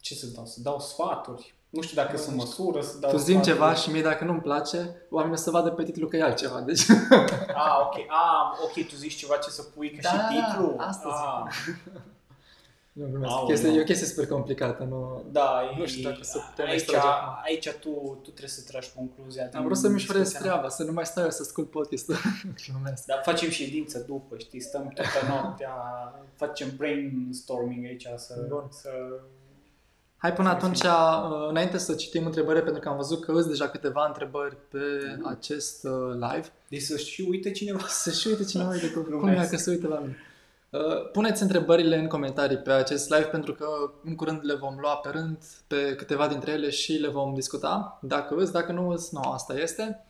[0.00, 1.54] ce să dau, să dau sfaturi.
[1.70, 2.44] Nu știu dacă Nu sunt știu.
[2.46, 3.52] măsură să dau Tu zi sfaturi.
[3.52, 6.60] ceva și mie dacă nu-mi place, oamenii o să vadă pe titlu că e altceva.
[6.60, 6.82] Deci,
[7.54, 7.94] Ah, ok.
[8.08, 10.74] Ah, ok, tu zici ceva ce să pui ca Da, și da, titlu?
[10.78, 11.54] asta ah,
[12.92, 13.32] nu glumesc.
[13.32, 13.46] Aoleu.
[13.46, 14.84] Chestia, e o chestie super complicată.
[14.84, 15.24] Nu...
[15.32, 17.38] da, Nu e- știu dacă să putem aici, extrage acum.
[17.44, 17.90] aici tu,
[18.22, 19.42] tu trebuie să tragi concluzia.
[19.42, 22.14] Am din vrut să-mi ușurez discuția treaba, să nu mai stau eu să ascult podcastul.
[22.70, 23.04] Glumesc.
[23.06, 25.72] Dar facem ședință după, știi, stăm toată noaptea,
[26.36, 28.46] facem brainstorming aici să...
[28.48, 28.66] Bun.
[28.70, 28.88] să
[30.16, 33.48] Hai până Să atunci, uh, înainte să citim întrebările, pentru că am văzut că îți
[33.48, 34.78] deja câteva întrebări pe
[35.16, 35.26] Mhm.
[35.28, 36.46] acest uh, live.
[36.68, 37.84] deci să și uite cineva.
[37.88, 39.52] Să și uite cineva de cum, cum Glumesc.
[39.52, 40.16] e că se uită la mine.
[40.70, 43.66] Uh, Puneți întrebările în comentarii pe acest live pentru că
[44.04, 47.98] în curând le vom lua pe rând pe câteva dintre ele și le vom discuta.
[48.02, 50.04] Dacă îți, dacă nu îți, nu, asta este.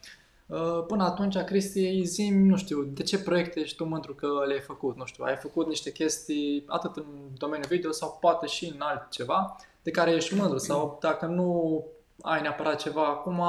[0.47, 4.61] Uh, Până atunci, Cristi, zi nu știu, de ce proiecte ești tu mândru că le-ai
[4.61, 4.97] făcut?
[4.97, 7.05] Nu știu, ai făcut niște chestii atât în
[7.39, 11.85] domeniul video sau poate și în altceva de care ești mândru sau dacă nu
[12.23, 13.43] ai neapărat ceva acum,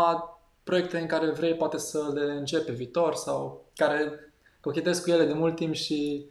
[0.63, 4.31] proiecte în care vrei poate să le începi pe viitor sau care
[4.61, 6.25] cochetezi cu ele de mult timp și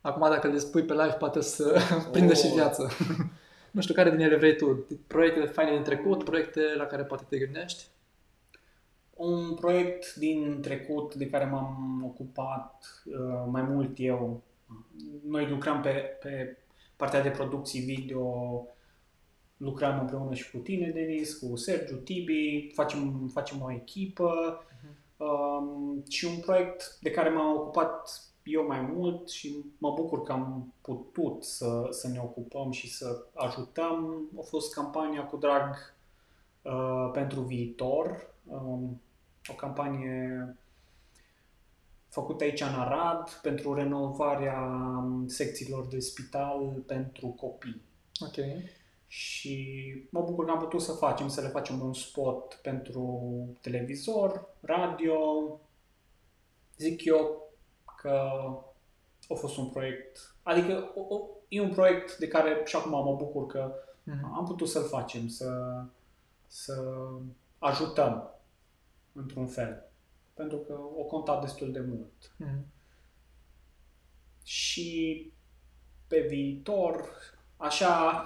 [0.00, 1.80] acum dacă le spui pe live poate să
[2.12, 2.52] prindă și Oh.
[2.54, 2.88] viață.
[3.70, 4.86] Nu știu, care din ele vrei tu?
[5.06, 7.84] Proiecte faine din trecut, proiecte la care poate te gândești?
[9.14, 14.42] Un proiect din trecut de care m-am ocupat uh, mai mult eu.
[15.24, 16.58] Noi lucrăm pe, pe
[16.96, 18.66] partea de producții video,
[19.56, 25.16] lucrăm împreună și cu tine, Denis, cu Sergiu, Tibi, facem, facem o echipă uh-huh.
[25.16, 30.32] um, și un proiect de care m-am ocupat eu mai mult și mă bucur că
[30.32, 34.28] am putut să, să ne ocupăm și să ajutăm.
[34.38, 35.74] A fost campania cu drag
[36.62, 39.00] uh, pentru viitor, um,
[39.48, 40.56] o campanie
[42.08, 44.80] făcută aici în Arad pentru renovarea
[45.26, 47.82] secțiilor de spital pentru copii.
[48.20, 48.36] Ok.
[49.06, 53.30] Și mă bucur că am putut să facem, să le facem un spot pentru
[53.60, 55.16] televizor, radio.
[56.76, 57.47] Zic eu
[58.00, 58.10] că
[59.28, 63.14] a fost un proiect, adică o, o, e un proiect de care și acum mă
[63.14, 64.36] bucur că mm-hmm.
[64.36, 65.82] am putut să-l facem, să,
[66.46, 66.82] să
[67.58, 68.30] ajutăm
[69.12, 69.82] într-un fel.
[70.34, 72.32] Pentru că o contat destul de mult.
[72.44, 72.66] Mm-hmm.
[74.42, 75.30] Și
[76.06, 77.08] pe viitor,
[77.56, 78.22] așa,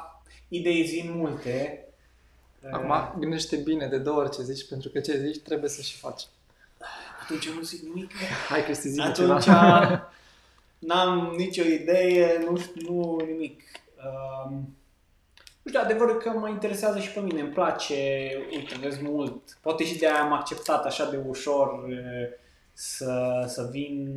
[0.48, 1.86] idei zi multe.
[2.70, 5.98] Acum, gândește bine de două ori ce zici, pentru că ce zici trebuie să și
[5.98, 6.26] faci.
[7.22, 8.10] Atunci nu zic nimic.
[8.48, 10.10] Hai, Cristi, zi Atunci ceva.
[10.88, 13.62] n-am nicio idee, nu știu, nu nimic.
[13.96, 14.76] Um,
[15.62, 17.96] nu știu, adevărul că mă interesează și pe mine, îmi place,
[18.50, 19.58] uite, vezi mult.
[19.60, 21.88] Poate și de aia am acceptat așa de ușor
[22.72, 24.08] să, să vin,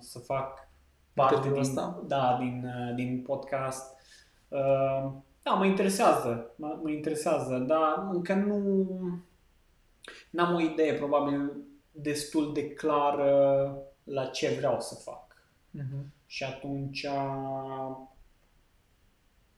[0.00, 0.68] să fac
[1.12, 2.02] parte din, asta?
[2.06, 3.92] Da, din, din podcast.
[5.42, 8.86] Da, mă interesează, mă, mă interesează, dar încă nu
[10.30, 11.52] n-am o idee probabil
[11.96, 15.36] destul de clară la ce vreau să fac.
[15.78, 16.06] Uh-huh.
[16.26, 17.06] Și atunci,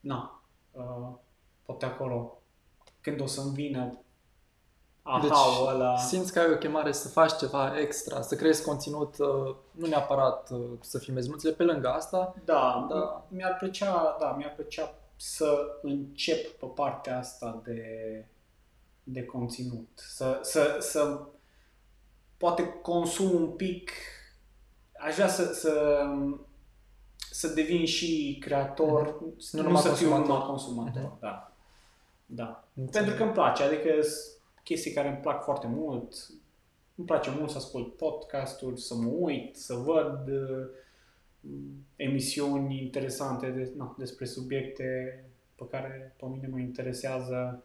[0.00, 1.08] na, uh,
[1.62, 2.42] poate acolo,
[3.00, 3.98] când o să-mi vină
[5.06, 5.96] aha deci, ăla...
[5.96, 10.50] simți că ai o chemare să faci ceva extra, să creezi conținut, uh, nu neapărat
[10.50, 12.34] uh, să filmezi nuțele, pe lângă asta.
[12.44, 13.26] Da, da.
[13.28, 18.24] mi-ar plăcea, da, mi-ar plăcea să încep pe partea asta de,
[19.02, 19.88] de conținut.
[19.94, 21.20] Să, să, să
[22.36, 23.90] poate consum un pic,
[24.98, 26.04] aș vrea să, să,
[27.30, 29.50] să devin și creator, mm-hmm.
[29.50, 31.16] nu, nu să fiu numai consumator.
[31.16, 31.20] Mm-hmm.
[31.20, 31.50] Da.
[32.26, 32.68] Da.
[32.90, 33.90] Pentru că îmi place, adică
[34.64, 36.14] chestii care îmi plac foarte mult.
[36.94, 40.66] Îmi place mult să ascult podcasturi, să mă uit, să văd uh,
[41.96, 45.20] emisiuni interesante de, na, despre subiecte
[45.54, 47.62] pe care pe mine mă interesează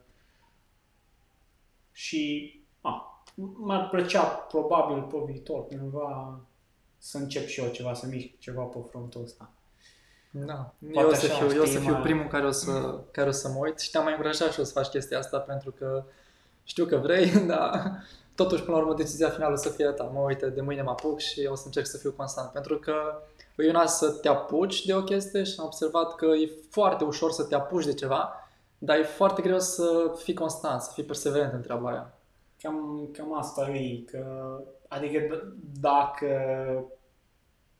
[1.91, 6.39] și a, m-ar plăcea probabil pe viitor cândva
[6.97, 9.51] să încep și eu ceva, să mișc ceva pe frontul ăsta.
[10.31, 13.31] Da, eu o, să fiu, eu o să fiu primul care o să, care o
[13.31, 16.03] să mă uit și te-am mai încurajat și o să faci chestia asta pentru că
[16.63, 17.91] știu că vrei, dar
[18.35, 20.03] totuși până la urmă decizia finală o să fie ta.
[20.03, 22.93] Mă uite, de mâine mă apuc și o să încerc să fiu constant pentru că
[23.57, 27.31] e una să te apuci de o chestie și am observat că e foarte ușor
[27.31, 31.53] să te apuci de ceva, dar e foarte greu să fii constant, să fii perseverent
[31.53, 32.13] în treaba aia.
[32.61, 34.57] Cam, cam asta e, că,
[34.87, 36.27] adică dacă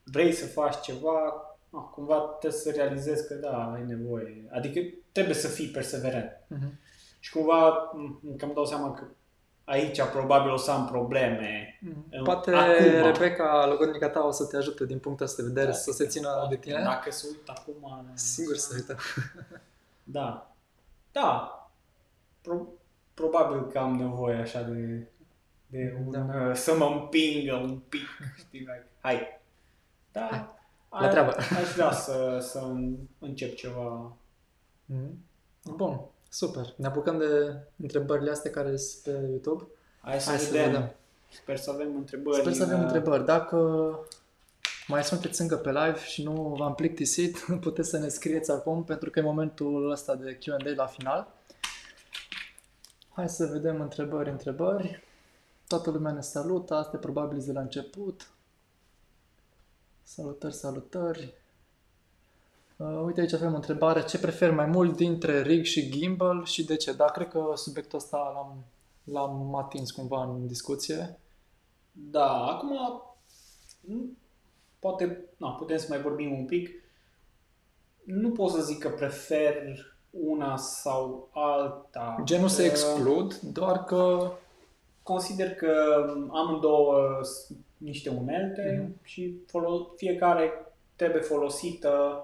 [0.04, 4.50] vrei să faci ceva, no, cumva trebuie să realizezi că da, ai nevoie.
[4.52, 4.80] Adică
[5.12, 6.32] trebuie să fii perseverent.
[6.32, 6.72] Uh-huh.
[7.20, 7.92] Și cumva,
[8.38, 9.04] cam dau seama că
[9.64, 11.80] aici probabil o să am probleme.
[11.82, 12.24] Mm.
[12.24, 13.12] Poate acum.
[13.12, 16.08] Rebecca, logodnica ta, o să te ajute din punctul ăsta de vedere da, să se
[16.08, 16.82] țină da, de tine.
[16.84, 18.12] Dacă se uită acum...
[18.14, 18.96] Sigur se uită.
[20.04, 20.56] Da.
[21.12, 21.56] Da.
[22.42, 22.68] Pro-
[23.14, 25.08] probabil că am nevoie așa de,
[25.68, 26.48] de un, da.
[26.50, 28.08] uh, să mă împingă un pic,
[28.38, 29.42] știi, like, hai.
[30.12, 30.28] Da.
[30.32, 30.60] Hai.
[30.90, 31.36] La treabă.
[31.38, 32.74] Aș vrea să, să
[33.20, 34.18] încep ceva.
[34.86, 35.26] Mm.
[35.76, 36.02] Bun.
[36.30, 36.74] Super.
[36.76, 39.68] Ne apucăm de întrebările astea care sunt pe YouTube.
[40.02, 40.64] Hai să, Hai vedem.
[40.64, 40.96] să vedem.
[41.30, 42.42] Sper să avem întrebări.
[42.42, 43.26] Sper să avem uh, întrebări.
[43.26, 44.00] Dacă
[44.88, 49.10] mai sunteți încă pe live și nu v-am plictisit, puteți să ne scrieți acum pentru
[49.10, 51.28] că e momentul ăsta de Q&A la final.
[53.14, 55.04] Hai să vedem întrebări, întrebări.
[55.68, 58.32] Toată lumea ne salută, asta e probabil de la început.
[60.04, 61.34] Salutări, salutări.
[62.78, 64.04] Uh, uite aici avem o întrebare.
[64.04, 66.94] Ce preferi mai mult dintre rig și gimbal și de ce?
[66.94, 68.64] Da, cred că subiectul ăsta l-am,
[69.04, 71.20] l-am atins cumva în discuție.
[71.92, 73.02] Da, acum
[74.80, 76.70] poate na, putem să mai vorbim un pic.
[78.04, 82.22] Nu pot să zic că prefer una sau alta.
[82.24, 84.32] Genul se exclud, doar că...
[85.04, 85.74] Consider că
[86.32, 87.20] amândouă
[87.78, 88.62] niște unelte
[88.94, 89.04] mm-hmm.
[89.04, 90.52] și folo- fiecare
[90.96, 92.24] trebuie folosită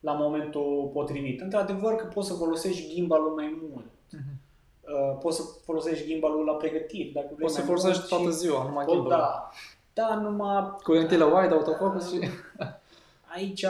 [0.00, 1.40] la momentul potrivit.
[1.40, 3.86] Într-adevăr că poți să folosești gimbalul mai mult.
[4.10, 4.40] Mhm.
[4.80, 8.30] Uh, poți să folosești gimbalul la pregătiri, dacă vrei Poți să mai folosești mult toată
[8.30, 9.10] și- ziua, numai Pot, gimbal.
[9.18, 9.50] da.
[9.92, 12.18] Da, numai Cu lentilă wide, autofocus și...
[13.34, 13.66] aici,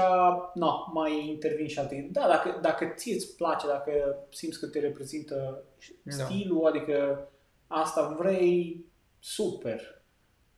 [0.54, 2.08] no, mai intervin și alte.
[2.12, 5.62] Da, dacă, dacă ție îți place, dacă simți că te reprezintă
[6.02, 6.12] Da.
[6.12, 7.28] stilul, adică
[7.66, 8.84] asta vrei,
[9.18, 10.02] super.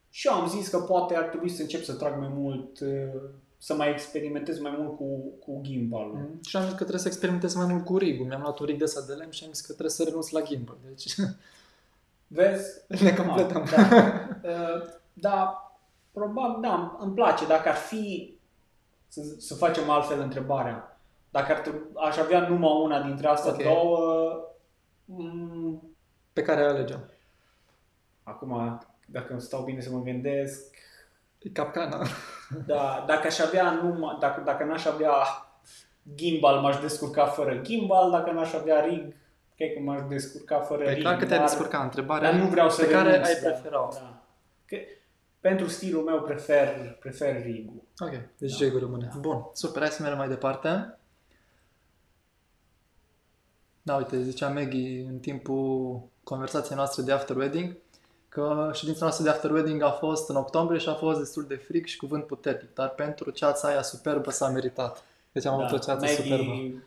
[0.09, 3.21] Și eu am zis că poate ar trebui să încep să trag mai mult, uh,
[3.57, 5.05] să mai experimentez mai mult cu,
[5.39, 6.15] cu gimbalul.
[6.15, 6.39] Mm.
[6.45, 8.77] Și am zis că trebuie să experimentez mai mult cu rig Mi-am luat un rig
[8.77, 10.77] de ăsta de lemn și am zis că trebuie să renunț la gimbal.
[10.87, 11.15] Deci
[12.27, 12.81] Vezi?
[13.03, 13.67] ne completăm.
[13.71, 14.07] Da.
[14.43, 15.71] Uh, da,
[16.11, 17.45] probabil, da, îmi place.
[17.45, 18.35] Dacă ar fi,
[19.11, 23.63] să, să facem altfel întrebarea, dacă ar trebui, aș avea numai una dintre astea Ok.
[23.63, 24.01] două,
[25.05, 25.95] mm,
[26.33, 27.09] Pe care alegem.
[28.23, 30.75] acum, dacă îmi stau bine să mă gândesc,
[31.39, 32.05] E capcana.
[32.65, 35.13] da, dacă aș avea numai, dacă, dacă n-aș avea
[36.15, 39.13] gimbal, m-aș descurca fără gimbal, dacă n-aș avea rig,
[39.55, 41.01] cred că m-aș descurca fără Pe rig.
[41.01, 41.83] clar că te-ai dar- descurcat.
[41.83, 43.93] Întrebarea Dar nu vreau să pe care renunț, ai da, preferat.
[43.93, 44.21] Da.
[45.41, 47.83] Că, pentru stilul meu prefer, prefer rigul.
[47.99, 48.65] Ok, deci Da.
[48.65, 49.09] rig rămâne.
[49.13, 49.19] Da.
[49.19, 50.97] Bun, super, hai să mergem mai departe.
[53.81, 57.75] Da, uite, zicea Maggie în timpul conversației noastre de after wedding
[58.29, 61.55] că ședința noastră de after wedding a fost în octombrie și a fost destul de
[61.55, 65.03] fric și cuvânt puternic, dar pentru ceața aia superbă s-a meritat.
[65.31, 66.43] Deci am avut o ceață superbă.
[66.43, 66.83] Da, Maggie,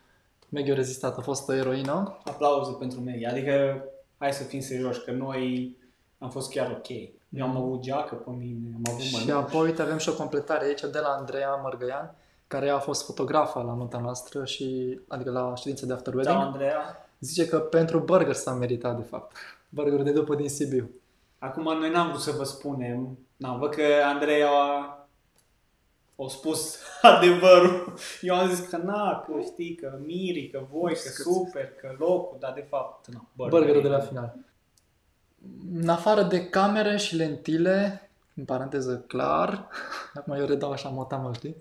[0.49, 2.19] Maggie a rezistat, a fost o eroină.
[2.25, 3.29] aplauze pentru Maggie.
[3.29, 3.85] Adică,
[4.19, 5.77] hai să fim serioși, că noi
[6.19, 6.87] am fost chiar ok.
[7.35, 9.31] Eu am avut geacă pe mine, am avut Și mănuși.
[9.31, 12.15] apoi uite, avem și o completare aici de la Andreea Mărgăian,
[12.47, 16.37] care a fost fotografa la nota noastră și adică la ședința de after wedding.
[16.37, 17.09] Da, Andreea.
[17.21, 19.37] Zice că pentru burger s-a meritat, de fapt.
[19.69, 20.91] Burger de după din Sibiu.
[21.39, 23.19] Acum noi n-am vrut să vă spunem.
[23.37, 24.99] Na, văd că Andreea a,
[26.17, 27.95] a spus adevărul.
[28.21, 32.37] Eu am zis că na, că știi, că miri, că voi, că super, că locul,
[32.41, 34.35] dar de fapt, na, Burgerul de la final.
[35.75, 39.69] În afară de camere și lentile, în paranteză clar,
[40.15, 41.57] acum eu redau așa motamă, știi?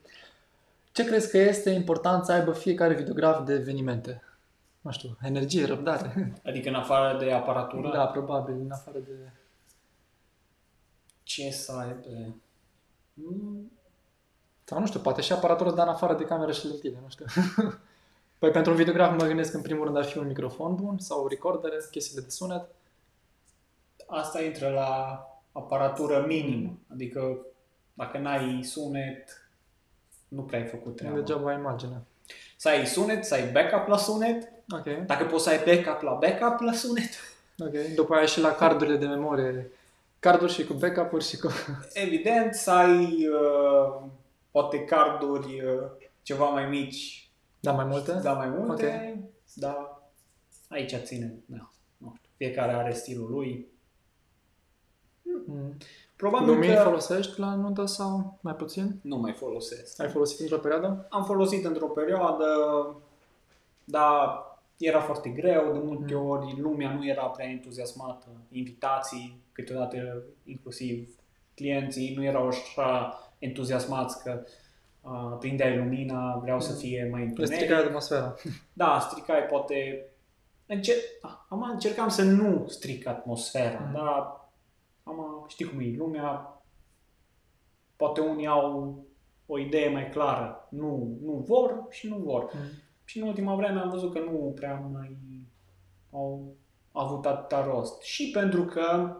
[0.91, 4.23] Ce crezi că este important să aibă fiecare videograf de evenimente?
[4.81, 6.33] Nu știu, energie, răbdare.
[6.45, 9.11] Adică în afară de aparatură, Da, probabil, în afară de...
[11.23, 12.35] ce să aibă?
[13.13, 13.71] Mm,
[14.63, 17.25] Sau nu știu, poate și aparatură, dar în afară de cameră și lentile, nu știu.
[18.39, 21.27] Păi pentru un videograf mă gândesc în primul rând ar fi un microfon bun sau
[21.27, 22.65] recordere, chestiile de sunet.
[24.07, 25.21] Asta intră la
[25.51, 26.77] aparatură minimă.
[26.91, 27.37] Adică
[27.93, 29.47] dacă n-ai sunet,
[30.27, 31.15] nu prea ai făcut Nu treaba.
[31.15, 32.01] degeaba ai imagine.
[32.57, 34.51] Să ai sunet, să ai backup la sunet.
[34.69, 37.09] Ok, Dacă poți să ai backup la backup la sunet.
[37.59, 37.93] ok.
[37.95, 39.71] După aia și la cardurile de memorie.
[40.19, 41.49] Carduri și cu backup-uri și cu...
[41.93, 44.03] Evident, să ai uh,
[44.51, 45.83] poate carduri uh,
[46.21, 48.11] ceva mai mici, Da, mai multe?
[48.23, 49.19] da mai multe,
[49.53, 50.01] dar
[50.69, 53.67] aici ține, da, nu știu, fiecare are stilul lui.
[55.53, 55.77] Mm.
[56.15, 58.99] Probabil Lumini că folosești la nuntă sau mai puțin?
[59.01, 60.01] nu mai folosesc.
[60.01, 61.07] Ai folosit într-o perioadă?
[61.09, 62.45] Am folosit într-o perioadă,
[63.83, 64.45] dar
[64.77, 66.29] era foarte greu, de multe Mm.
[66.29, 71.09] ori lumea nu era prea entuziasmată, invitații, câteodată inclusiv
[71.55, 74.43] clienții nu erau așa entuziasmați că
[75.01, 76.77] uh, prindeai lumina, vreau să Mm.
[76.77, 77.55] fie mai Le întuneric.
[77.55, 78.35] stricai atmosfera.
[78.73, 80.05] Da, stricai poate...
[80.65, 80.95] Încer...
[81.49, 83.93] Am încercam să nu stric atmosfera, Mm.
[83.93, 84.41] dar
[85.03, 86.61] am, știi cum e, lumea,
[87.95, 88.97] poate unii au
[89.45, 90.67] o idee mai clară.
[90.69, 92.43] Nu, nu vor și nu vor.
[92.53, 92.59] Mm.
[93.03, 95.17] Și în ultima vreme am văzut că nu prea mai
[96.11, 96.55] au
[96.91, 98.01] avut atâta rost.
[98.01, 99.15] Și pentru că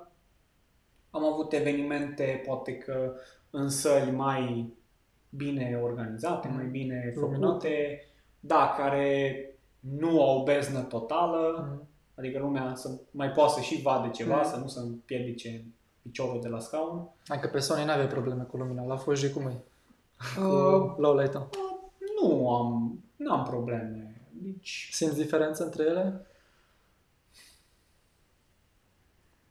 [1.09, 3.13] am avut evenimente, poate că
[3.49, 4.73] în săli mai
[5.29, 6.55] bine organizate, Mm.
[6.55, 7.43] mai bine Luminate.
[7.45, 8.01] făcute,
[8.39, 9.35] da, care
[9.79, 11.87] nu au beznă totală, Mm.
[12.17, 14.43] Adică lumea să mai poată să și vadă ceva, Mm.
[14.43, 15.65] să nu se împiedice
[16.01, 17.07] piciorul de la scaun.
[17.27, 19.53] Adică pe Sony n-aveai probleme cu lumina, la Fuji cum e?
[20.39, 21.33] Uh, Cu low light
[22.21, 24.21] nu am, n-am probleme.
[24.31, 26.25] Deci, Simți diferență între ele?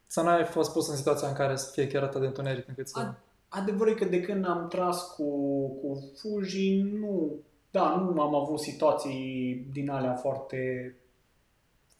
[0.07, 2.87] Sau n-ai fost pus în situația în care să fie chiar atât de întuneric încât
[2.87, 2.99] să...
[2.99, 3.17] A-
[3.49, 5.23] Adevărul e că de când am tras cu,
[5.67, 7.31] cu Fuji, nu,
[7.71, 10.57] da, nu am avut situații din alea foarte,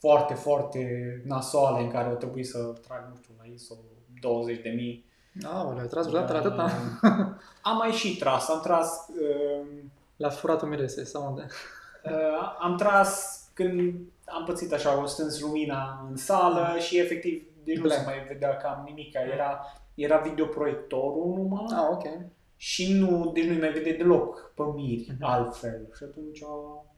[0.08, 0.82] foarte, foarte
[1.26, 2.58] nasoale în care o trebuie să
[2.88, 3.76] trag, nu știu, la ISO
[4.22, 5.06] 20 de mii.
[5.44, 6.70] Aoleu, ai tras vreodată la atâta?
[7.70, 9.68] Am mai și tras, am tras, uh,
[10.16, 11.46] La furatul miresei sau unde?
[12.06, 17.74] uh, am tras când am pățit așa, o stâns lumina în sală și efectiv de
[17.76, 18.06] nu se Blank.
[18.06, 19.60] mai vedea cam nimic, era,
[19.96, 21.66] era videoproiectorul numai.
[21.76, 22.04] Ah, ok.
[22.56, 25.24] și nu, deci nu-i mai vede deloc pe miri Mhm.
[25.26, 25.88] altfel.
[25.96, 26.40] Și atunci,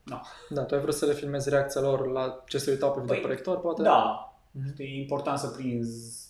[0.06, 0.22] da.
[0.50, 3.06] Da, tu ai vrut să le filmezi reacția lor la ce se uitau pe Păi,
[3.06, 3.82] videoproiector, poate?
[3.82, 4.74] Da, Mhm.
[4.78, 6.28] e important să prinzi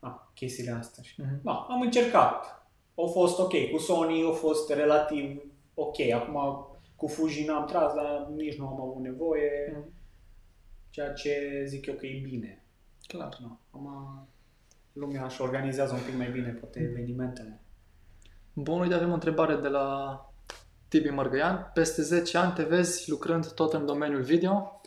[0.00, 1.02] da, chestiile astea.
[1.02, 1.40] Și, Mhm.
[1.42, 2.44] da, am încercat.
[2.94, 3.52] A fost ok.
[3.72, 5.42] Cu Sony a fost relativ
[5.74, 6.00] ok.
[6.14, 6.66] Acum
[6.96, 9.76] cu Fuji n-am tras, dar nici nu am avut nevoie.
[9.76, 9.92] Mhm.
[10.90, 12.64] Ceea ce zic eu că e bine.
[13.06, 13.36] Clar.
[13.40, 13.58] Da.
[13.70, 13.88] Acum
[14.92, 17.60] lumea își organizează un pic mai bine, poate, evenimentele.
[18.52, 20.18] Bun, uite, avem o întrebare de la
[20.96, 21.70] Tibi Mărgăian.
[21.74, 24.80] Peste 10 ani te vezi lucrând tot în domeniul video?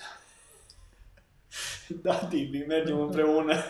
[2.01, 3.53] Da, Tibi, mergem împreună.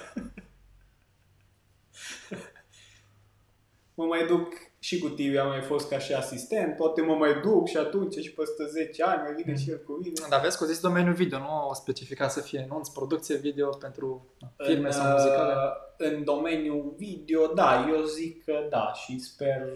[3.95, 7.40] mă mai duc și cu Tibi, am mai fost ca și asistent, poate mă mai
[7.41, 10.14] duc și atunci și peste 10 ani mai vine și el cu mine.
[10.30, 13.70] Dar vezi că o zis domeniul video, nu o specifica să fie anunț, producție video
[13.70, 15.53] pentru na, filme în, sau muzicale.
[15.53, 19.68] uh, În domeniul video, da, eu zic că da și sper,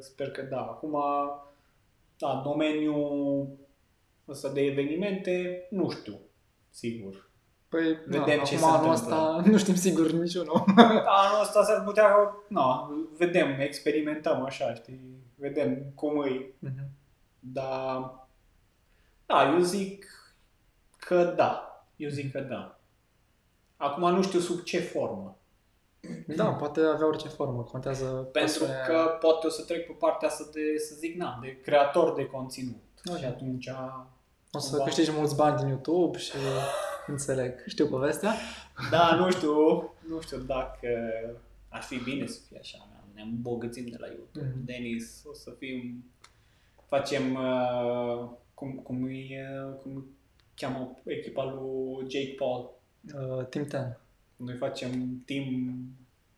[0.00, 0.60] sper că da.
[0.60, 0.96] Acum,
[2.18, 3.48] da, domeniul
[4.28, 6.18] ăsta de evenimente, nu știu,
[6.70, 7.30] sigur.
[7.68, 9.16] Păi, Vedem na, ce acum se anul întâmplă.
[9.16, 10.64] ăsta nu știm sigur niciunul.
[11.22, 15.00] Anul ăsta s-ar putea, na, vedem, experimentăm așa, știi,
[15.34, 16.54] vedem cum e.
[16.58, 16.88] Mhm.
[17.40, 18.26] Dar,
[19.26, 20.06] da, eu zic
[20.98, 21.84] că da.
[21.96, 22.80] Eu zic că da.
[23.76, 25.38] Acum nu știu sub ce formă.
[26.26, 28.82] Da, poate avea orice formă, contează Pentru pasiunea.
[28.86, 32.26] că poate o să trec pe partea asta de, să zic, na, de creator de
[32.26, 32.82] conținut.
[33.10, 33.16] Ok.
[33.18, 33.68] Și atunci,
[34.52, 36.32] O să cumva- câștigi mulți bani din YouTube și
[37.06, 37.52] înțeleg.
[37.66, 38.32] Știu povestea.
[38.90, 39.54] da, nu știu,
[40.08, 40.88] nu știu dacă
[41.68, 42.88] ar fi bine să fie așa.
[43.14, 44.52] Ne îmbogățim de la YouTube.
[44.56, 44.64] Mhm.
[44.64, 46.04] Denis, o să fim,
[46.88, 50.04] facem, uh, cum, cum, îi, uh, cum îi
[50.54, 52.70] cheamă echipa lui Jake Paul.
[53.14, 53.98] Uh, Team 10.
[54.36, 55.44] Noi facem team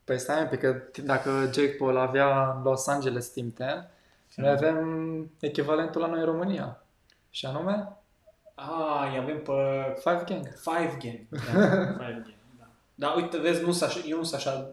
[0.04, 3.88] Păi stai un pic, că t- dacă Jake Paul avea în Los Angeles Team 10,
[4.36, 6.84] noi avem echivalentul la noi în România.
[7.30, 7.92] Și anume,
[8.54, 9.52] Ah, îi avem pe
[9.96, 10.46] Five Gang.
[10.56, 11.26] Five Gang.
[11.30, 11.60] Da,
[12.04, 12.66] Five Gang, da.
[12.94, 14.70] Dar uite, vezi, nu așa, eu nu sunt așa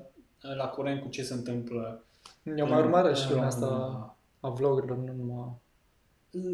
[0.56, 2.04] la curent cu ce se întâmplă.
[2.44, 4.16] Eu mai în- urmăresc și în lumea asta România.
[4.40, 5.52] a vlogurilor, nu numai...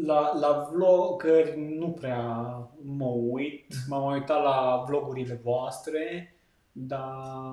[0.06, 2.20] La, la vlogări nu prea
[2.82, 3.74] mă uit.
[3.88, 6.34] M-am mai uitat la vlogurile voastre,
[6.72, 7.50] dar...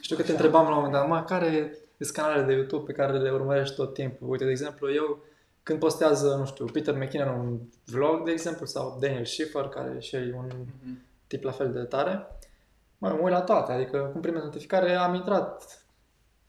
[0.00, 0.36] Știu că te așa.
[0.36, 3.74] întrebam la un moment dat, mă, care sunt canalele de YouTube pe care le urmărești
[3.74, 4.30] tot timpul?
[4.30, 5.18] Uite, de exemplu, eu
[5.62, 10.00] când postează, nu știu, Peter McKinnon un vlog, de exemplu, sau Daniel Schiffer, care e
[10.00, 10.98] și el un Mhm.
[11.26, 12.26] tip la fel de tare,
[12.98, 15.83] mă, mă uit la toate, adică cum primesc notificare am intrat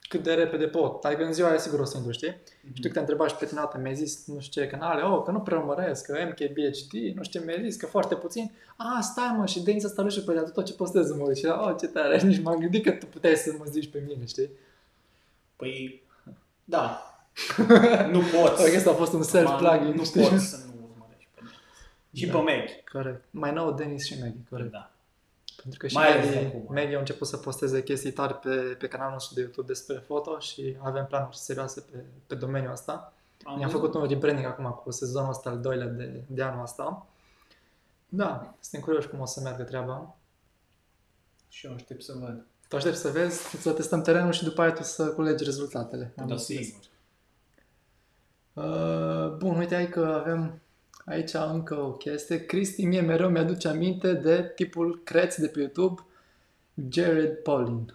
[0.08, 1.04] cât de repede pot.
[1.04, 2.36] Adică în ziua aia sigur o să intru, știi?
[2.72, 5.22] Știu că te-am întrebat și pe tine dată, mi-ai zis nu știu ce canale, oh,
[5.24, 8.52] că nu prea urmăresc, că MKBHD, nu știu ce mi-ai zis, că foarte puțin.
[8.76, 11.36] A, stai mă, și Denis asta nu știu pe de tot ce postez mă uit.
[11.36, 14.26] Și oh, ce tare, nici m-am gândit că tu puteai să mă zici pe mine,
[14.26, 14.50] știi?
[15.56, 16.02] Păi,
[16.64, 17.00] da.
[18.12, 18.62] nu poți.
[18.62, 20.28] Adică asta a fost un self-plugin, Nu știi?
[20.28, 21.52] poți să nu urmărești pe Denis.
[22.12, 22.38] Și Da.
[22.38, 22.68] pe Meg.
[22.92, 23.24] Corect.
[23.30, 24.70] Mai nou Denis și Maggie, corect.
[24.70, 24.90] Da.
[25.66, 26.74] Pentru că și Mai ales Maggie, acum.
[26.74, 30.38] Maggie a început să posteze chestii tari pe, pe canalul nostru de YouTube despre foto
[30.38, 33.12] și avem planuri serioase pe, pe domeniul ăsta.
[33.44, 33.80] Am Mi-am văzut.
[33.84, 37.06] făcut un rebranding acum cu sezonul ăsta al doilea de, de anul ăsta.
[38.08, 40.16] Da, suntem curioși cum o să meargă treaba.
[41.48, 42.44] Și eu aștept să văd.
[42.68, 46.12] Tu aștept să vezi, să testăm terenul și după aia tu să culegi rezultatele.
[46.18, 46.66] Am Da, înțeles.
[46.66, 46.80] sigur.
[48.52, 50.60] Uh, bun, uite hai că avem
[51.06, 52.46] aici încă o chestie.
[52.46, 56.02] Cristi mie mereu mi-aduce aminte de tipul creț de pe YouTube,
[56.88, 57.94] Jared Paulin.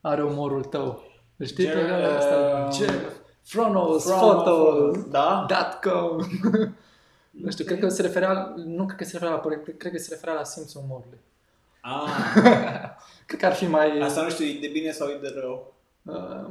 [0.00, 1.02] Are umorul tău.
[1.36, 2.66] Îl Știi pe Jared, care asta?
[2.68, 3.12] uh, Jared
[3.42, 5.46] Fronos, From- Photos, Da?
[5.82, 6.18] .com.
[7.30, 9.98] nu știu, cred că se referea, nu cred că se referea la proiect, cred că
[9.98, 11.18] se referea la simțul umorului.
[11.80, 12.08] Ah,
[13.26, 14.00] Cred că ar fi mai...
[14.00, 15.74] asta nu știu, e de bine sau e de rău?
[16.02, 16.44] Uh,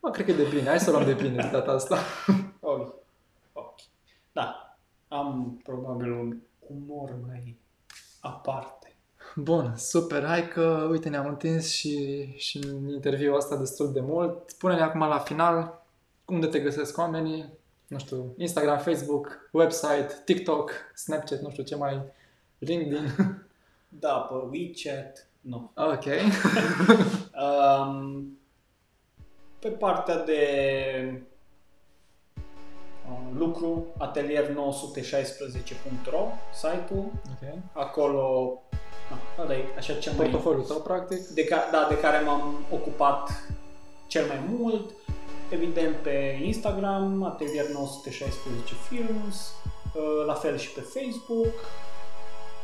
[0.00, 0.68] mă, cred că e de bine.
[0.68, 1.98] Hai să o luăm de bine de data asta.
[2.60, 2.94] Ok.
[3.52, 3.74] ok.
[4.32, 4.59] Da.
[5.12, 7.58] Am probabil un umor mai
[8.20, 8.94] aparte.
[9.36, 10.24] Bun, super.
[10.24, 14.48] Hai că, uite, ne-am întins și, și în interviul ăsta destul de mult.
[14.48, 15.84] Spune-ne acum la final
[16.24, 17.52] unde te găsesc oamenii,
[17.86, 22.02] nu știu, Instagram, Facebook, website, TikTok, Snapchat, nu știu ce mai,
[22.58, 23.08] LinkedIn.
[23.92, 25.72] Da, pe WeChat, nu.
[25.74, 26.04] Ok.
[27.40, 28.38] Um,
[29.58, 30.42] pe partea de
[31.14, 31.20] uh,
[33.38, 37.58] lucru, atelier916.ro, site-ul, Ok.
[37.72, 38.52] acolo,
[39.10, 41.18] na, ăla e așa cel mai Portofoliul tău, practic.
[41.18, 43.48] de, ca, da, de care m-am ocupat
[44.06, 44.90] cel mai mult.
[45.50, 49.52] Evident pe Instagram, Atelier 916 Films,
[49.94, 51.54] uh, la fel și pe Facebook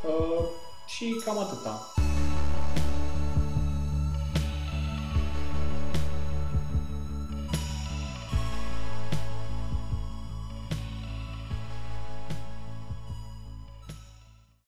[0.06, 0.44] uh,
[0.86, 1.92] și cam atâta.